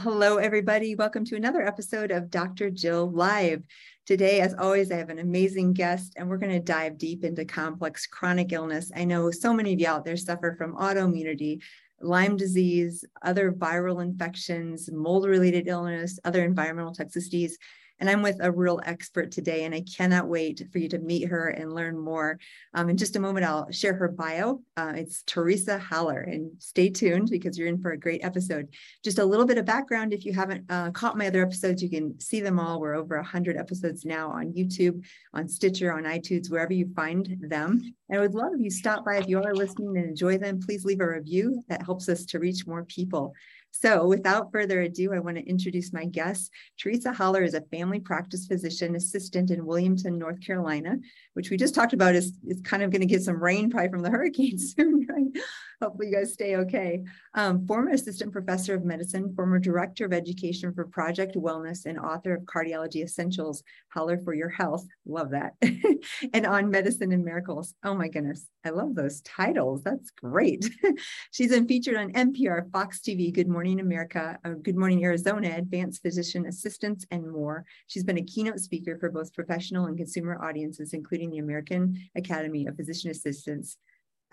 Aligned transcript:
Hello, 0.00 0.36
everybody. 0.36 0.94
Welcome 0.94 1.24
to 1.24 1.34
another 1.34 1.60
episode 1.60 2.12
of 2.12 2.30
Dr. 2.30 2.70
Jill 2.70 3.10
Live. 3.10 3.64
Today, 4.06 4.40
as 4.40 4.54
always, 4.54 4.92
I 4.92 4.96
have 4.96 5.08
an 5.08 5.18
amazing 5.18 5.72
guest, 5.72 6.12
and 6.16 6.28
we're 6.28 6.38
going 6.38 6.52
to 6.52 6.60
dive 6.60 6.98
deep 6.98 7.24
into 7.24 7.44
complex 7.44 8.06
chronic 8.06 8.52
illness. 8.52 8.92
I 8.94 9.04
know 9.04 9.32
so 9.32 9.52
many 9.52 9.72
of 9.72 9.80
you 9.80 9.88
out 9.88 10.04
there 10.04 10.16
suffer 10.16 10.54
from 10.56 10.76
autoimmunity, 10.76 11.62
Lyme 12.00 12.36
disease, 12.36 13.04
other 13.22 13.50
viral 13.50 14.00
infections, 14.00 14.88
mold 14.92 15.26
related 15.26 15.66
illness, 15.66 16.20
other 16.24 16.44
environmental 16.44 16.94
toxicities. 16.94 17.54
And 18.00 18.08
I'm 18.08 18.22
with 18.22 18.36
a 18.40 18.52
real 18.52 18.80
expert 18.84 19.32
today, 19.32 19.64
and 19.64 19.74
I 19.74 19.82
cannot 19.82 20.28
wait 20.28 20.62
for 20.72 20.78
you 20.78 20.88
to 20.90 20.98
meet 20.98 21.28
her 21.28 21.48
and 21.48 21.72
learn 21.72 21.98
more. 21.98 22.38
Um, 22.74 22.88
in 22.90 22.96
just 22.96 23.16
a 23.16 23.20
moment, 23.20 23.46
I'll 23.46 23.70
share 23.70 23.94
her 23.94 24.08
bio. 24.08 24.60
Uh, 24.76 24.92
it's 24.96 25.22
Teresa 25.26 25.78
Haller, 25.78 26.20
and 26.20 26.50
stay 26.58 26.90
tuned 26.90 27.28
because 27.30 27.58
you're 27.58 27.68
in 27.68 27.80
for 27.80 27.90
a 27.92 27.98
great 27.98 28.24
episode. 28.24 28.68
Just 29.02 29.18
a 29.18 29.24
little 29.24 29.46
bit 29.46 29.58
of 29.58 29.64
background 29.64 30.12
if 30.12 30.24
you 30.24 30.32
haven't 30.32 30.64
uh, 30.70 30.90
caught 30.92 31.18
my 31.18 31.26
other 31.26 31.42
episodes, 31.42 31.82
you 31.82 31.90
can 31.90 32.18
see 32.20 32.40
them 32.40 32.60
all. 32.60 32.80
We're 32.80 32.94
over 32.94 33.16
100 33.16 33.56
episodes 33.56 34.04
now 34.04 34.30
on 34.30 34.52
YouTube, 34.52 35.04
on 35.34 35.48
Stitcher, 35.48 35.92
on 35.92 36.04
iTunes, 36.04 36.50
wherever 36.50 36.72
you 36.72 36.90
find 36.94 37.36
them. 37.40 37.80
And 38.08 38.18
I 38.18 38.22
would 38.22 38.34
love 38.34 38.52
if 38.54 38.60
you 38.60 38.70
stop 38.70 39.04
by 39.04 39.16
if 39.16 39.28
you 39.28 39.42
are 39.42 39.54
listening 39.54 39.96
and 39.96 40.08
enjoy 40.08 40.38
them. 40.38 40.60
Please 40.60 40.84
leave 40.84 41.00
a 41.00 41.08
review 41.08 41.64
that 41.68 41.84
helps 41.84 42.08
us 42.08 42.24
to 42.26 42.38
reach 42.38 42.66
more 42.66 42.84
people. 42.84 43.34
So 43.70 44.06
without 44.06 44.50
further 44.50 44.80
ado, 44.82 45.12
I 45.12 45.20
want 45.20 45.36
to 45.36 45.48
introduce 45.48 45.92
my 45.92 46.04
guest. 46.04 46.50
Teresa 46.78 47.12
Haller 47.12 47.42
is 47.42 47.54
a 47.54 47.60
family 47.62 48.00
practice 48.00 48.46
physician 48.46 48.96
assistant 48.96 49.50
in 49.50 49.60
Williamston, 49.60 50.18
North 50.18 50.44
Carolina, 50.44 50.96
which 51.38 51.50
we 51.50 51.56
just 51.56 51.72
talked 51.72 51.92
about 51.92 52.16
is, 52.16 52.32
is 52.48 52.60
kind 52.62 52.82
of 52.82 52.90
going 52.90 53.00
to 53.00 53.06
get 53.06 53.22
some 53.22 53.40
rain 53.40 53.70
probably 53.70 53.88
from 53.90 54.02
the 54.02 54.10
hurricane 54.16 54.58
soon, 54.58 55.06
right? 55.08 55.44
Hopefully 55.80 56.08
you 56.08 56.16
guys 56.16 56.32
stay 56.32 56.56
okay. 56.56 57.04
Um, 57.34 57.64
former 57.64 57.92
assistant 57.92 58.32
professor 58.32 58.74
of 58.74 58.84
medicine, 58.84 59.32
former 59.36 59.60
director 59.60 60.04
of 60.04 60.12
education 60.12 60.74
for 60.74 60.84
Project 60.86 61.36
Wellness 61.36 61.86
and 61.86 61.96
author 61.96 62.34
of 62.34 62.42
Cardiology 62.42 63.04
Essentials, 63.04 63.62
Holler 63.90 64.18
for 64.18 64.34
Your 64.34 64.48
Health. 64.48 64.84
Love 65.06 65.30
that. 65.30 65.52
and 66.32 66.44
on 66.44 66.70
Medicine 66.70 67.12
and 67.12 67.24
Miracles. 67.24 67.74
Oh 67.84 67.94
my 67.94 68.08
goodness. 68.08 68.48
I 68.64 68.70
love 68.70 68.96
those 68.96 69.20
titles. 69.20 69.82
That's 69.84 70.10
great. 70.10 70.68
She's 71.30 71.50
been 71.50 71.68
featured 71.68 71.96
on 71.96 72.12
NPR, 72.12 72.70
Fox 72.72 72.98
TV, 72.98 73.32
Good 73.32 73.48
Morning 73.48 73.78
America, 73.78 74.36
uh, 74.44 74.54
Good 74.60 74.76
Morning 74.76 75.04
Arizona, 75.04 75.54
Advanced 75.56 76.02
Physician 76.02 76.44
Assistants, 76.46 77.06
and 77.12 77.30
more. 77.30 77.64
She's 77.86 78.04
been 78.04 78.18
a 78.18 78.24
keynote 78.24 78.58
speaker 78.58 78.98
for 78.98 79.10
both 79.10 79.32
professional 79.32 79.86
and 79.86 79.96
consumer 79.96 80.42
audiences, 80.42 80.92
including 80.92 81.27
the 81.30 81.38
American 81.38 82.08
Academy 82.16 82.66
of 82.66 82.76
Physician 82.76 83.10
Assistants. 83.10 83.76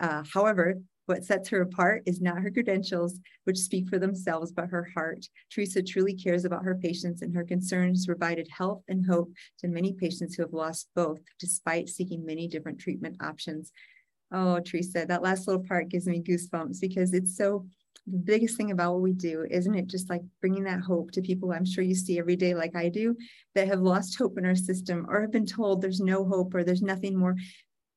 Uh, 0.00 0.22
however, 0.32 0.80
what 1.06 1.24
sets 1.24 1.48
her 1.50 1.62
apart 1.62 2.02
is 2.04 2.20
not 2.20 2.42
her 2.42 2.50
credentials, 2.50 3.20
which 3.44 3.58
speak 3.58 3.88
for 3.88 3.98
themselves, 3.98 4.50
but 4.50 4.68
her 4.68 4.88
heart. 4.94 5.24
Teresa 5.50 5.82
truly 5.82 6.14
cares 6.14 6.44
about 6.44 6.64
her 6.64 6.74
patients, 6.74 7.22
and 7.22 7.34
her 7.34 7.44
concerns 7.44 8.06
provided 8.06 8.48
health 8.50 8.82
and 8.88 9.06
hope 9.06 9.32
to 9.58 9.68
many 9.68 9.92
patients 9.92 10.34
who 10.34 10.42
have 10.42 10.52
lost 10.52 10.88
both, 10.96 11.20
despite 11.38 11.88
seeking 11.88 12.26
many 12.26 12.48
different 12.48 12.80
treatment 12.80 13.16
options. 13.22 13.70
Oh, 14.32 14.58
Teresa, 14.58 15.06
that 15.06 15.22
last 15.22 15.46
little 15.46 15.62
part 15.62 15.88
gives 15.88 16.06
me 16.06 16.20
goosebumps 16.20 16.80
because 16.80 17.14
it's 17.14 17.36
so 17.36 17.66
the 18.06 18.18
biggest 18.18 18.56
thing 18.56 18.70
about 18.70 18.92
what 18.92 19.02
we 19.02 19.12
do, 19.12 19.46
isn't 19.50 19.74
it 19.74 19.86
just 19.88 20.08
like 20.08 20.22
bringing 20.40 20.64
that 20.64 20.80
hope 20.80 21.10
to 21.12 21.22
people 21.22 21.52
I'm 21.52 21.64
sure 21.64 21.82
you 21.82 21.94
see 21.94 22.18
every 22.18 22.36
day, 22.36 22.54
like 22.54 22.76
I 22.76 22.88
do, 22.88 23.16
that 23.54 23.68
have 23.68 23.80
lost 23.80 24.16
hope 24.16 24.38
in 24.38 24.46
our 24.46 24.54
system 24.54 25.06
or 25.08 25.20
have 25.22 25.32
been 25.32 25.46
told 25.46 25.80
there's 25.80 26.00
no 26.00 26.24
hope 26.24 26.54
or 26.54 26.64
there's 26.64 26.82
nothing 26.82 27.16
more 27.16 27.36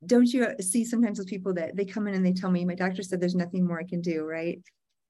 don't 0.06 0.32
you 0.32 0.48
see 0.62 0.86
sometimes 0.86 1.20
with 1.20 1.28
people 1.28 1.54
that 1.54 1.76
they 1.76 1.86
come 1.86 2.08
in 2.08 2.14
and 2.14 2.26
they 2.26 2.32
tell 2.32 2.50
me 2.50 2.64
my 2.64 2.76
doctor 2.76 3.04
said 3.04 3.20
there's 3.20 3.36
nothing 3.36 3.68
more 3.68 3.80
I 3.80 3.84
can 3.84 4.02
do, 4.02 4.24
right? 4.24 4.62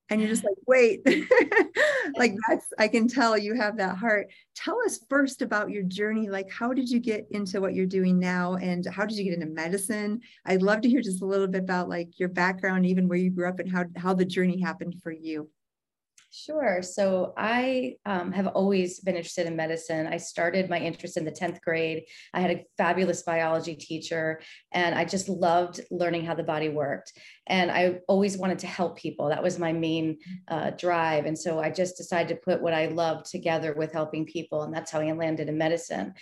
And 0.10 0.20
you're 0.20 0.30
just 0.30 0.44
like, 0.44 0.56
wait, 0.66 1.02
like 2.18 2.36
that's, 2.48 2.66
I 2.80 2.88
can 2.88 3.08
tell 3.08 3.38
you 3.38 3.54
have 3.54 3.78
that 3.78 3.98
heart. 3.98 4.32
Tell 4.56 4.82
us 4.84 5.00
first 5.10 5.42
about 5.42 5.70
your 5.70 5.84
journey. 5.84 6.30
Like, 6.30 6.50
how 6.52 6.74
did 6.74 6.90
you 6.90 7.00
get 7.00 7.28
into 7.32 7.62
what 7.62 7.76
you're 7.76 7.86
doing 7.86 8.18
now? 8.20 8.56
And 8.56 8.86
how 8.88 9.06
did 9.06 9.18
you 9.18 9.24
get 9.24 9.34
into 9.34 9.46
medicine? 9.46 10.22
I'd 10.46 10.64
love 10.64 10.82
to 10.82 10.90
hear 10.90 11.02
just 11.02 11.22
a 11.22 11.26
little 11.26 11.48
bit 11.48 11.62
about 11.62 11.90
like 11.90 12.20
your 12.20 12.30
background, 12.30 12.86
even 12.86 13.08
where 13.08 13.20
you 13.20 13.30
grew 13.30 13.48
up 13.48 13.60
and 13.60 13.72
how, 13.72 13.86
how 13.96 14.14
the 14.14 14.26
journey 14.26 14.60
happened 14.60 14.96
for 15.04 15.12
you. 15.12 15.50
Sure. 16.32 16.84
So 16.84 17.34
I 17.38 17.96
um, 18.06 18.32
have 18.34 18.46
always 18.48 19.00
been 19.00 19.16
interested 19.16 19.48
in 19.48 19.56
medicine. 19.56 20.06
I 20.06 20.18
started 20.18 20.70
my 20.70 20.78
interest 20.78 21.18
in 21.18 21.26
the 21.26 21.32
10th 21.32 21.60
grade. 21.62 22.04
I 22.36 22.40
had 22.40 22.52
a 22.52 22.66
fabulous 22.78 23.24
biology 23.24 23.74
teacher, 23.74 24.40
and 24.72 24.94
I 24.94 25.06
just 25.06 25.28
loved 25.28 25.82
learning 25.90 26.26
how 26.26 26.36
the 26.36 26.44
body 26.44 26.70
worked. 26.70 27.14
And 27.48 27.72
I 27.72 28.02
always 28.08 28.38
wanted 28.38 28.60
to 28.60 28.68
help 28.68 29.00
people. 29.00 29.30
That 29.30 29.42
was 29.42 29.58
my 29.58 29.74
main 29.74 30.20
uh, 30.48 30.70
drive. 30.72 31.26
And 31.26 31.38
so 31.38 31.60
I 31.60 31.72
just 31.72 31.98
decided 31.98 32.30
to 32.30 32.42
put 32.42 32.62
what 32.62 32.74
I 32.76 32.88
loved 32.88 33.26
together 33.32 33.74
with 33.74 33.92
helping 33.92 34.28
people. 34.28 34.62
And 34.62 34.74
that's 34.74 34.92
how 34.92 35.00
I 35.00 35.12
landed 35.14 35.50
in 35.50 35.58
medicine 35.58 36.14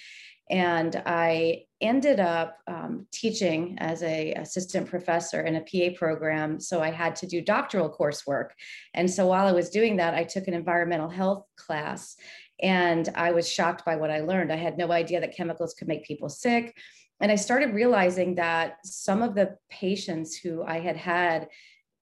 and 0.49 1.01
I 1.05 1.63
ended 1.81 2.19
up 2.19 2.57
um, 2.67 3.05
teaching 3.11 3.75
as 3.79 4.01
a 4.01 4.33
assistant 4.33 4.89
professor 4.89 5.41
in 5.41 5.55
a 5.55 5.61
PA 5.61 5.95
program. 5.97 6.59
So 6.59 6.81
I 6.81 6.89
had 6.89 7.15
to 7.17 7.27
do 7.27 7.41
doctoral 7.41 7.89
coursework. 7.89 8.49
And 8.93 9.09
so 9.09 9.27
while 9.27 9.45
I 9.45 9.51
was 9.51 9.69
doing 9.69 9.97
that, 9.97 10.15
I 10.15 10.23
took 10.23 10.47
an 10.47 10.53
environmental 10.53 11.09
health 11.09 11.43
class 11.55 12.15
and 12.61 13.09
I 13.15 13.31
was 13.31 13.47
shocked 13.47 13.85
by 13.85 13.97
what 13.97 14.09
I 14.09 14.21
learned. 14.21 14.51
I 14.51 14.55
had 14.55 14.77
no 14.77 14.91
idea 14.91 15.19
that 15.19 15.35
chemicals 15.35 15.75
could 15.75 15.87
make 15.87 16.03
people 16.03 16.29
sick. 16.29 16.75
And 17.19 17.31
I 17.31 17.35
started 17.35 17.73
realizing 17.73 18.35
that 18.35 18.77
some 18.83 19.21
of 19.21 19.35
the 19.35 19.57
patients 19.69 20.35
who 20.35 20.63
I 20.63 20.79
had 20.79 20.97
had 20.97 21.47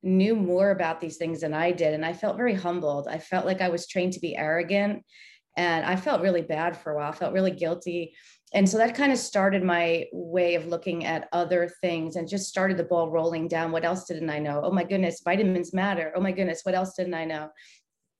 knew 0.03 0.35
more 0.35 0.71
about 0.71 1.01
these 1.01 1.17
things 1.17 1.41
than 1.41 1.53
I 1.53 1.71
did. 1.71 1.93
And 1.93 2.05
I 2.05 2.13
felt 2.13 2.37
very 2.37 2.53
humbled. 2.53 3.07
I 3.07 3.17
felt 3.17 3.45
like 3.45 3.59
I 3.59 3.69
was 3.69 3.87
trained 3.87 4.13
to 4.13 4.19
be 4.19 4.37
arrogant. 4.37 5.03
And 5.57 5.85
I 5.85 5.95
felt 5.95 6.21
really 6.21 6.41
bad 6.41 6.77
for 6.77 6.91
a 6.91 6.95
while, 6.97 7.11
I 7.11 7.15
felt 7.15 7.33
really 7.33 7.51
guilty 7.51 8.13
and 8.55 8.67
so 8.67 8.77
that 8.77 8.95
kind 8.95 9.11
of 9.11 9.17
started 9.17 9.63
my 9.63 10.05
way 10.13 10.55
of 10.55 10.67
looking 10.67 11.03
at 11.05 11.27
other 11.33 11.69
things 11.81 12.15
and 12.15 12.25
just 12.25 12.47
started 12.47 12.77
the 12.77 12.85
ball 12.85 13.11
rolling 13.11 13.49
down. 13.49 13.73
What 13.73 13.83
else 13.83 14.05
didn't 14.05 14.29
i 14.29 14.39
know? 14.39 14.61
Oh 14.63 14.71
my 14.71 14.85
goodness 14.85 15.21
vitamins 15.23 15.73
matter. 15.73 16.13
Oh 16.15 16.21
my 16.21 16.31
goodness 16.31 16.61
what 16.63 16.73
else 16.73 16.95
didn't 16.95 17.13
i 17.13 17.25
know? 17.25 17.49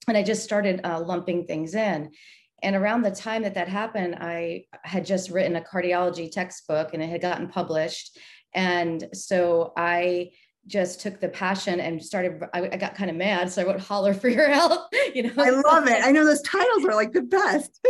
And 0.10 0.18
i 0.18 0.22
just 0.22 0.44
started 0.44 0.82
uh, 0.84 1.00
lumping 1.00 1.46
things 1.46 1.74
in. 1.74 2.12
And 2.64 2.76
around 2.76 3.04
the 3.04 3.12
time 3.12 3.44
that 3.44 3.54
that 3.54 3.70
happened 3.70 4.18
i 4.20 4.66
had 4.84 5.06
just 5.06 5.30
written 5.30 5.56
a 5.56 5.62
cardiology 5.62 6.30
textbook 6.30 6.94
and 6.94 7.02
it 7.02 7.10
had 7.10 7.22
gotten 7.22 7.48
published. 7.48 8.20
And 8.54 9.08
so 9.14 9.72
i 9.78 10.32
just 10.68 11.00
took 11.00 11.20
the 11.20 11.30
passion 11.30 11.80
and 11.80 12.04
started 12.04 12.44
I, 12.54 12.70
I, 12.74 12.78
got 12.78 12.96
kind 12.96 13.12
of 13.12 13.16
mad 13.16 13.52
so 13.52 13.62
i 13.62 13.66
wrote 13.66 13.80
holler 13.80 14.16
for 14.16 14.30
your 14.30 14.50
health 14.50 14.88
you 15.14 15.24
know? 15.24 15.34
I 15.38 15.52
love 15.52 15.88
it. 15.88 16.04
I 16.04 16.12
know 16.12 16.26
those 16.26 16.42
titles 16.42 16.86
are 16.86 16.96
like 16.96 17.14
the 17.14 17.22
best. 17.22 17.80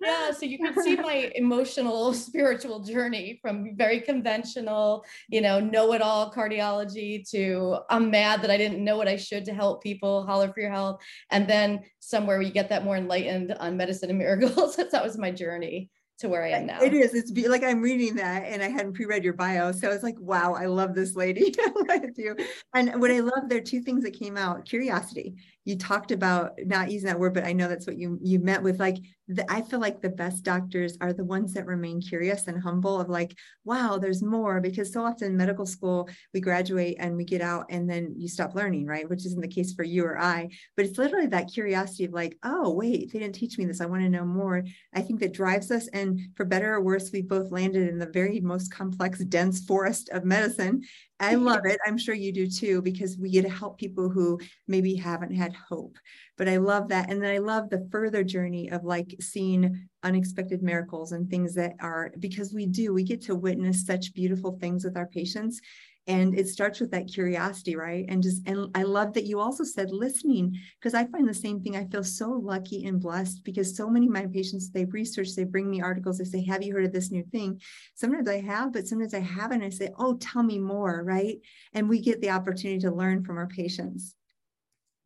Yeah 0.00 0.32
so 0.32 0.44
you 0.44 0.58
can 0.58 0.82
see 0.82 0.96
my 0.96 1.32
emotional 1.34 2.12
spiritual 2.26 2.80
journey 2.80 3.38
from 3.40 3.74
very 3.74 4.00
conventional 4.00 5.02
you 5.30 5.40
know 5.40 5.60
know-it-all 5.60 6.30
cardiology 6.30 7.26
to 7.30 7.78
i'm 7.88 8.10
mad 8.10 8.42
that 8.42 8.50
i 8.50 8.58
didn't 8.58 8.84
know 8.84 8.98
what 8.98 9.08
i 9.08 9.16
should 9.16 9.46
to 9.46 9.54
help 9.54 9.82
people 9.82 10.26
holler 10.26 10.52
for 10.52 10.60
your 10.60 10.70
health 10.70 11.00
and 11.30 11.48
then 11.48 11.80
somewhere 12.00 12.34
where 12.36 12.42
you 12.42 12.52
get 12.52 12.68
that 12.68 12.84
more 12.84 12.96
enlightened 12.96 13.54
on 13.60 13.76
medicine 13.76 14.10
and 14.10 14.18
miracles. 14.18 14.76
That 14.76 15.02
was 15.02 15.18
my 15.18 15.30
journey 15.30 15.90
to 16.18 16.28
where 16.28 16.44
I 16.44 16.50
am 16.50 16.66
now. 16.66 16.80
It 16.80 16.94
is. 16.94 17.14
It's 17.14 17.30
be, 17.30 17.48
like 17.48 17.62
I'm 17.62 17.80
reading 17.80 18.14
that 18.16 18.44
and 18.44 18.62
I 18.62 18.68
hadn't 18.68 18.94
pre-read 18.94 19.24
your 19.24 19.32
bio. 19.32 19.72
So 19.72 19.88
I 19.88 19.92
was 19.92 20.02
like, 20.02 20.16
wow, 20.18 20.54
I 20.54 20.66
love 20.66 20.94
this 20.94 21.16
lady. 21.16 21.54
I 21.60 21.72
love 21.88 22.10
you. 22.16 22.36
And 22.74 23.00
what 23.00 23.10
I 23.10 23.20
love, 23.20 23.48
there 23.48 23.58
are 23.58 23.62
two 23.62 23.80
things 23.80 24.04
that 24.04 24.18
came 24.18 24.36
out. 24.36 24.64
Curiosity 24.64 25.34
you 25.64 25.76
talked 25.76 26.10
about 26.10 26.52
not 26.66 26.90
using 26.90 27.08
that 27.08 27.18
word, 27.18 27.34
but 27.34 27.44
I 27.44 27.52
know 27.52 27.68
that's 27.68 27.86
what 27.86 27.98
you 27.98 28.18
you 28.22 28.38
meant 28.38 28.62
with 28.62 28.78
like 28.78 28.98
the, 29.28 29.50
I 29.50 29.62
feel 29.62 29.80
like 29.80 30.02
the 30.02 30.10
best 30.10 30.44
doctors 30.44 30.98
are 31.00 31.14
the 31.14 31.24
ones 31.24 31.54
that 31.54 31.64
remain 31.64 32.02
curious 32.02 32.46
and 32.46 32.62
humble 32.62 33.00
of 33.00 33.08
like, 33.08 33.34
wow, 33.64 33.96
there's 33.96 34.22
more 34.22 34.60
because 34.60 34.92
so 34.92 35.02
often 35.02 35.28
in 35.28 35.36
medical 35.36 35.64
school 35.64 36.10
we 36.34 36.40
graduate 36.40 36.96
and 36.98 37.16
we 37.16 37.24
get 37.24 37.40
out 37.40 37.64
and 37.70 37.88
then 37.88 38.14
you 38.18 38.28
stop 38.28 38.54
learning, 38.54 38.84
right? 38.86 39.08
Which 39.08 39.24
isn't 39.24 39.40
the 39.40 39.48
case 39.48 39.72
for 39.72 39.82
you 39.82 40.04
or 40.04 40.20
I, 40.20 40.50
but 40.76 40.84
it's 40.84 40.98
literally 40.98 41.28
that 41.28 41.50
curiosity 41.52 42.04
of 42.04 42.12
like, 42.12 42.36
oh 42.42 42.70
wait, 42.70 43.12
they 43.12 43.18
didn't 43.18 43.34
teach 43.34 43.56
me 43.56 43.64
this. 43.64 43.80
I 43.80 43.86
want 43.86 44.02
to 44.02 44.10
know 44.10 44.26
more. 44.26 44.62
I 44.94 45.00
think 45.00 45.20
that 45.20 45.32
drives 45.32 45.70
us. 45.70 45.88
And 45.88 46.20
for 46.36 46.44
better 46.44 46.74
or 46.74 46.82
worse, 46.82 47.10
we 47.10 47.22
both 47.22 47.50
landed 47.50 47.88
in 47.88 47.98
the 47.98 48.10
very 48.12 48.40
most 48.40 48.70
complex, 48.74 49.24
dense 49.24 49.64
forest 49.64 50.10
of 50.10 50.24
medicine 50.24 50.82
I 51.20 51.36
love 51.36 51.64
it. 51.64 51.78
I'm 51.86 51.96
sure 51.96 52.14
you 52.14 52.32
do 52.32 52.48
too, 52.48 52.82
because 52.82 53.16
we 53.16 53.30
get 53.30 53.42
to 53.42 53.48
help 53.48 53.78
people 53.78 54.10
who 54.10 54.40
maybe 54.66 54.94
haven't 54.94 55.34
had 55.34 55.54
hope. 55.54 55.96
But 56.36 56.48
I 56.48 56.56
love 56.56 56.88
that. 56.88 57.10
And 57.10 57.22
then 57.22 57.30
I 57.30 57.38
love 57.38 57.70
the 57.70 57.88
further 57.90 58.24
journey 58.24 58.70
of 58.70 58.84
like 58.84 59.14
seeing 59.20 59.88
unexpected 60.02 60.62
miracles 60.62 61.12
and 61.12 61.30
things 61.30 61.54
that 61.54 61.74
are 61.80 62.12
because 62.18 62.52
we 62.52 62.66
do, 62.66 62.92
we 62.92 63.04
get 63.04 63.22
to 63.22 63.36
witness 63.36 63.86
such 63.86 64.12
beautiful 64.12 64.58
things 64.60 64.84
with 64.84 64.96
our 64.96 65.06
patients 65.06 65.60
and 66.06 66.38
it 66.38 66.48
starts 66.48 66.80
with 66.80 66.90
that 66.90 67.08
curiosity 67.08 67.76
right? 67.76 68.04
And 68.08 68.22
just 68.22 68.46
and 68.46 68.68
i 68.74 68.82
love 68.82 69.12
that 69.14 69.24
you 69.24 69.40
also 69.40 69.64
said 69.64 69.90
listening 69.90 70.58
because 70.78 70.94
i 70.94 71.04
find 71.06 71.28
the 71.28 71.34
same 71.34 71.60
thing. 71.60 71.76
I 71.76 71.86
feel 71.86 72.04
so 72.04 72.30
lucky 72.30 72.84
and 72.86 73.00
blessed 73.00 73.44
because 73.44 73.76
so 73.76 73.88
many 73.88 74.06
of 74.06 74.12
my 74.12 74.26
patients 74.26 74.70
they 74.70 74.84
research 74.86 75.34
they 75.34 75.44
bring 75.44 75.70
me 75.70 75.80
articles 75.80 76.18
they 76.18 76.24
say 76.24 76.44
have 76.44 76.62
you 76.62 76.74
heard 76.74 76.84
of 76.84 76.92
this 76.92 77.10
new 77.10 77.24
thing? 77.32 77.60
Sometimes 77.94 78.28
i 78.28 78.40
have 78.40 78.72
but 78.72 78.86
sometimes 78.86 79.14
i 79.14 79.20
haven't. 79.20 79.62
I 79.62 79.70
say 79.70 79.90
oh 79.98 80.16
tell 80.16 80.42
me 80.42 80.58
more 80.58 81.02
right? 81.04 81.36
And 81.72 81.88
we 81.88 82.00
get 82.00 82.20
the 82.20 82.30
opportunity 82.30 82.80
to 82.80 82.94
learn 82.94 83.24
from 83.24 83.38
our 83.38 83.46
patients 83.48 84.14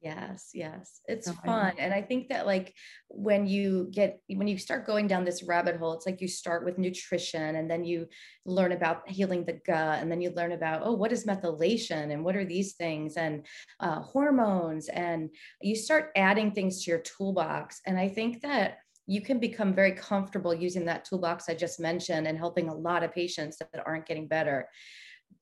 Yes, 0.01 0.51
yes. 0.55 1.01
It's 1.07 1.27
so 1.27 1.33
fun. 1.45 1.73
And 1.77 1.93
I 1.93 2.03
think 2.03 2.29
that 2.29 2.47
like 2.47 2.73
when 3.09 3.49
you 3.49 3.89
get 3.91 4.21
when 4.29 4.47
you 4.47 4.57
start 4.57 4.87
going 4.87 5.09
down 5.09 5.25
this 5.25 5.43
rabbit 5.43 5.77
hole, 5.77 5.93
it's 5.93 6.07
like 6.07 6.21
you 6.21 6.29
start 6.29 6.65
with 6.65 6.79
nutrition 6.79 7.57
and 7.57 7.69
then 7.69 7.85
you 7.85 8.07
learn 8.47 8.71
about 8.71 9.09
healing 9.11 9.45
the 9.45 9.59
gut 9.67 10.01
and 10.01 10.11
then 10.11 10.21
you 10.21 10.31
learn 10.31 10.53
about 10.53 10.83
oh 10.85 10.93
what 10.93 11.11
is 11.11 11.27
methylation 11.27 12.13
and 12.13 12.25
what 12.25 12.37
are 12.37 12.45
these 12.45 12.75
things 12.75 13.17
and 13.17 13.45
uh, 13.81 14.01
hormones 14.01 14.89
and 14.89 15.31
you 15.61 15.75
start 15.75 16.11
adding 16.15 16.53
things 16.53 16.85
to 16.85 16.93
your 16.93 17.01
toolbox. 17.01 17.81
And 17.85 17.99
I 17.99 18.09
think 18.09 18.43
that 18.43 18.79
you 19.07 19.21
can 19.21 19.41
become 19.41 19.75
very 19.75 19.93
comfortable 19.93 20.55
using 20.55 20.85
that 20.85 21.07
toolbox 21.07 21.49
I 21.49 21.55
just 21.55 21.81
mentioned 21.81 22.29
and 22.29 22.39
helping 22.39 22.69
a 22.69 22.75
lot 22.75 23.03
of 23.03 23.13
patients 23.13 23.57
that 23.59 23.83
aren't 23.85 24.07
getting 24.07 24.29
better. 24.29 24.69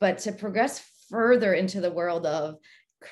But 0.00 0.16
to 0.18 0.32
progress 0.32 0.82
further 1.10 1.52
into 1.52 1.80
the 1.80 1.90
world 1.90 2.24
of 2.26 2.56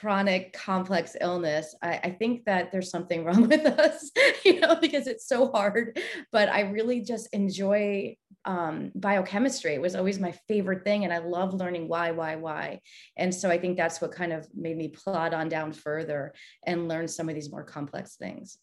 chronic 0.00 0.52
complex 0.52 1.16
illness 1.20 1.74
I, 1.82 2.00
I, 2.04 2.10
think 2.10 2.44
that 2.44 2.72
there's 2.72 2.90
something 2.90 3.24
wrong 3.26 3.48
with 3.48 3.66
us 3.66 4.10
you 4.44 4.60
know 4.60 4.76
because 4.76 5.06
it's 5.06 5.26
so 5.26 5.50
hard. 5.50 5.98
But 6.32 6.48
i 6.48 6.60
really 6.60 7.00
just 7.00 7.28
enjoy 7.32 8.16
um, 8.46 8.92
biochemistry. 8.94 9.72
It 9.72 9.80
was 9.80 9.94
always 9.94 10.18
my 10.18 10.32
favorite 10.48 10.84
thing 10.84 11.04
and 11.04 11.12
i 11.12 11.18
love 11.18 11.54
learning 11.54 11.88
why 11.88 12.10
why 12.10 12.36
why. 12.36 12.80
And 13.16 13.34
so 13.34 13.50
i 13.50 13.58
think 13.58 13.76
that's 13.76 14.00
what 14.00 14.12
kind 14.12 14.32
of 14.32 14.46
made 14.54 14.76
me 14.76 14.88
plod 14.88 15.32
on 15.34 15.48
down 15.48 15.72
further 15.72 16.34
and 16.66 16.88
learn 16.88 17.08
some 17.08 17.28
of 17.28 17.34
these 17.34 17.50
more 17.50 17.64
complex 17.64 18.16
things 18.16 18.58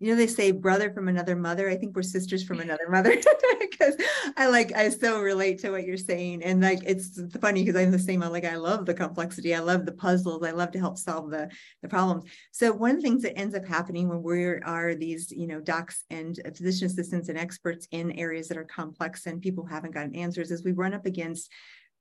you 0.00 0.10
know 0.10 0.16
they 0.16 0.26
say 0.26 0.50
brother 0.50 0.90
from 0.90 1.08
another 1.08 1.36
mother. 1.36 1.70
I 1.70 1.76
think 1.76 1.94
we're 1.94 2.02
sisters 2.02 2.42
from 2.42 2.60
another 2.60 2.86
mother 2.90 3.14
because 3.60 3.94
i 4.36 4.46
like 4.46 4.72
i 4.72 4.88
so 4.88 5.20
relate 5.20 5.58
to 5.58 5.70
what 5.70 5.84
you're 5.84 5.96
saying 5.96 6.42
and 6.42 6.60
like 6.60 6.80
it's 6.84 7.20
funny 7.40 7.64
because 7.64 7.80
i'm 7.80 7.90
the 7.90 7.98
same 7.98 8.22
I'm 8.22 8.32
like 8.32 8.44
i 8.44 8.56
love 8.56 8.84
the 8.84 8.94
complexity 8.94 9.54
i 9.54 9.60
love 9.60 9.86
the 9.86 9.92
puzzles 9.92 10.42
i 10.42 10.50
love 10.50 10.70
to 10.72 10.78
help 10.78 10.98
solve 10.98 11.30
the 11.30 11.50
the 11.82 11.88
problems. 11.88 12.24
So 12.50 12.72
one 12.72 12.90
of 12.90 12.96
the 12.96 13.02
things 13.02 13.22
that 13.22 13.38
ends 13.38 13.54
up 13.54 13.66
happening 13.66 14.08
when 14.08 14.22
we 14.22 14.44
are 14.44 14.94
these 14.94 15.30
you 15.30 15.46
know 15.46 15.60
docs 15.60 16.04
and 16.10 16.38
physician 16.56 16.86
assistants 16.86 17.28
and 17.28 17.38
experts 17.38 17.86
in 17.90 18.12
areas 18.12 18.48
that 18.48 18.58
are 18.58 18.64
complex 18.64 19.26
and 19.26 19.40
people 19.40 19.64
haven't 19.66 19.94
gotten 19.94 20.14
answers 20.14 20.50
is 20.50 20.64
we 20.64 20.72
run 20.72 20.94
up 20.94 21.06
against 21.06 21.50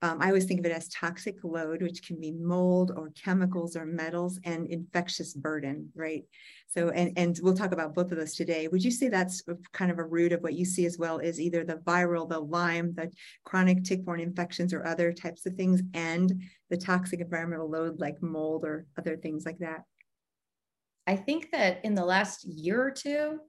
um, 0.01 0.21
I 0.21 0.27
always 0.27 0.45
think 0.45 0.61
of 0.61 0.65
it 0.65 0.71
as 0.71 0.87
toxic 0.87 1.35
load, 1.43 1.81
which 1.81 2.05
can 2.05 2.19
be 2.19 2.31
mold 2.31 2.93
or 2.95 3.11
chemicals 3.21 3.75
or 3.75 3.85
metals 3.85 4.39
and 4.45 4.67
infectious 4.67 5.33
burden, 5.33 5.89
right? 5.93 6.23
So, 6.67 6.89
and, 6.89 7.11
and 7.17 7.37
we'll 7.41 7.55
talk 7.55 7.73
about 7.73 7.93
both 7.93 8.11
of 8.11 8.17
those 8.17 8.35
today. 8.35 8.69
Would 8.69 8.83
you 8.83 8.91
say 8.91 9.09
that's 9.09 9.43
kind 9.73 9.91
of 9.91 9.99
a 9.99 10.05
root 10.05 10.31
of 10.31 10.41
what 10.41 10.53
you 10.53 10.63
see 10.63 10.85
as 10.85 10.97
well 10.97 11.17
is 11.17 11.41
either 11.41 11.65
the 11.65 11.77
viral, 11.77 12.29
the 12.29 12.39
Lyme, 12.39 12.93
the 12.93 13.11
chronic 13.43 13.83
tick-borne 13.83 14.21
infections 14.21 14.73
or 14.73 14.85
other 14.85 15.11
types 15.11 15.45
of 15.45 15.55
things, 15.55 15.81
and 15.93 16.43
the 16.69 16.77
toxic 16.77 17.19
environmental 17.19 17.69
load 17.69 17.99
like 17.99 18.21
mold 18.21 18.63
or 18.63 18.85
other 18.97 19.17
things 19.17 19.45
like 19.45 19.57
that? 19.59 19.83
I 21.07 21.17
think 21.17 21.51
that 21.51 21.83
in 21.83 21.93
the 21.93 22.05
last 22.05 22.45
year 22.45 22.81
or 22.81 22.91
two, 22.91 23.39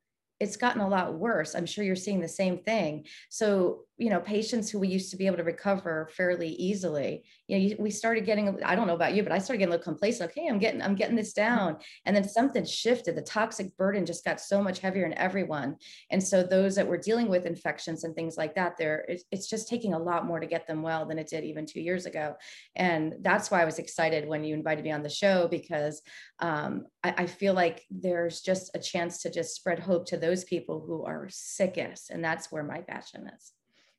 it's 0.41 0.57
gotten 0.57 0.81
a 0.81 0.89
lot 0.89 1.15
worse. 1.15 1.55
I'm 1.55 1.67
sure 1.67 1.85
you're 1.85 1.95
seeing 1.95 2.21
the 2.21 2.29
same 2.29 2.59
thing. 2.63 3.05
So, 3.29 3.81
you 4.01 4.09
know, 4.09 4.19
patients 4.19 4.71
who 4.71 4.79
we 4.79 4.89
used 4.89 5.11
to 5.11 5.17
be 5.19 5.27
able 5.27 5.37
to 5.37 5.45
recover 5.45 6.09
fairly 6.17 6.49
easily, 6.49 7.23
you 7.49 7.59
know, 7.59 7.77
we 7.79 7.91
started 7.91 8.25
getting, 8.25 8.59
I 8.65 8.75
don't 8.75 8.87
know 8.87 8.95
about 8.95 9.15
you, 9.15 9.23
but 9.23 9.31
I 9.31 9.39
started 9.39 9.59
getting 9.59 9.75
a 9.75 9.77
little 9.77 9.93
complacent. 9.93 10.31
Okay, 10.31 10.49
I'm 10.49 10.59
getting, 10.59 10.81
I'm 10.81 10.95
getting 10.95 11.17
this 11.17 11.35
down. 11.35 11.77
And 12.07 12.17
then 12.17 12.27
something 12.27 12.65
shifted. 12.65 13.15
The 13.15 13.21
toxic 13.21 13.77
burden 13.77 14.07
just 14.07 14.25
got 14.25 14.41
so 14.41 14.63
much 14.63 14.79
heavier 14.79 15.05
in 15.05 15.13
everyone. 15.19 15.77
And 16.11 16.23
so 16.23 16.43
those 16.43 16.77
that 16.77 16.87
were 16.87 16.97
dealing 16.97 17.29
with 17.29 17.45
infections 17.45 18.05
and 18.05 18.15
things 18.15 18.39
like 18.39 18.55
that, 18.55 18.79
there, 18.79 19.05
it's 19.31 19.49
just 19.49 19.69
taking 19.69 19.93
a 19.93 19.99
lot 19.99 20.25
more 20.25 20.41
to 20.41 20.47
get 20.47 20.67
them 20.67 20.81
well 20.81 21.05
than 21.05 21.19
it 21.19 21.29
did 21.29 21.45
even 21.45 21.67
two 21.67 21.83
years 21.83 22.07
ago. 22.07 22.37
And 22.77 23.17
that's 23.21 23.51
why 23.51 23.61
I 23.61 23.67
was 23.67 23.79
excited 23.79 24.27
when 24.27 24.45
you 24.45 24.55
invited 24.55 24.83
me 24.83 24.93
on 24.93 25.03
the 25.03 25.11
show 25.11 25.47
because 25.47 26.01
um, 26.39 26.87
I, 27.05 27.15
I 27.19 27.27
feel 27.27 27.53
like 27.53 27.85
there's 27.91 28.41
just 28.41 28.71
a 28.75 28.79
chance 28.79 29.21
to 29.23 29.31
just 29.31 29.55
spread 29.55 29.79
hope 29.79 30.07
to 30.07 30.17
those 30.17 30.45
people 30.45 30.83
who 30.87 31.05
are 31.05 31.29
sickest. 31.29 32.09
And 32.09 32.25
that's 32.25 32.51
where 32.51 32.65
my 32.65 32.81
passion 32.81 33.31
is. 33.37 33.53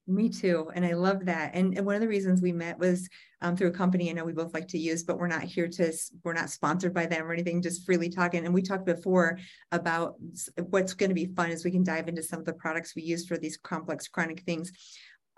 Me 0.08 0.30
too. 0.30 0.70
And 0.74 0.84
I 0.86 0.94
love 0.94 1.26
that. 1.26 1.52
And, 1.54 1.78
and 1.78 1.86
one 1.86 1.96
of 1.96 2.02
the 2.02 2.08
reasons 2.08 2.42
we 2.42 2.52
met 2.52 2.80
was 2.80 3.08
um, 3.42 3.56
through 3.56 3.68
a 3.70 3.72
company 3.72 4.10
I 4.10 4.14
know 4.14 4.26
we 4.26 4.34
both 4.34 4.54
like 4.54 4.68
to 4.70 4.78
use, 4.78 5.04
but 5.04 5.18
we're 5.18 5.28
not 5.28 5.44
here 5.44 5.68
to, 5.68 5.94
we're 6.24 6.34
not 6.34 6.50
sponsored 6.50 6.94
by 6.94 7.06
them 7.06 7.24
or 7.24 7.34
anything, 7.34 7.62
just 7.62 7.86
freely 7.86 8.10
talking. 8.10 8.46
And 8.46 8.54
we 8.54 8.62
talked 8.62 8.86
before 8.86 9.40
about 9.72 10.16
what's 10.70 10.94
going 10.94 11.10
to 11.10 11.16
be 11.16 11.28
fun 11.28 11.52
as 11.52 11.64
we 11.64 11.72
can 11.72 11.84
dive 11.84 12.08
into 12.08 12.24
some 12.24 12.40
of 12.40 12.46
the 12.46 12.54
products 12.54 12.96
we 12.96 13.04
use 13.04 13.26
for 13.28 13.38
these 13.38 13.58
complex 13.58 14.08
chronic 14.08 14.42
things 14.42 14.72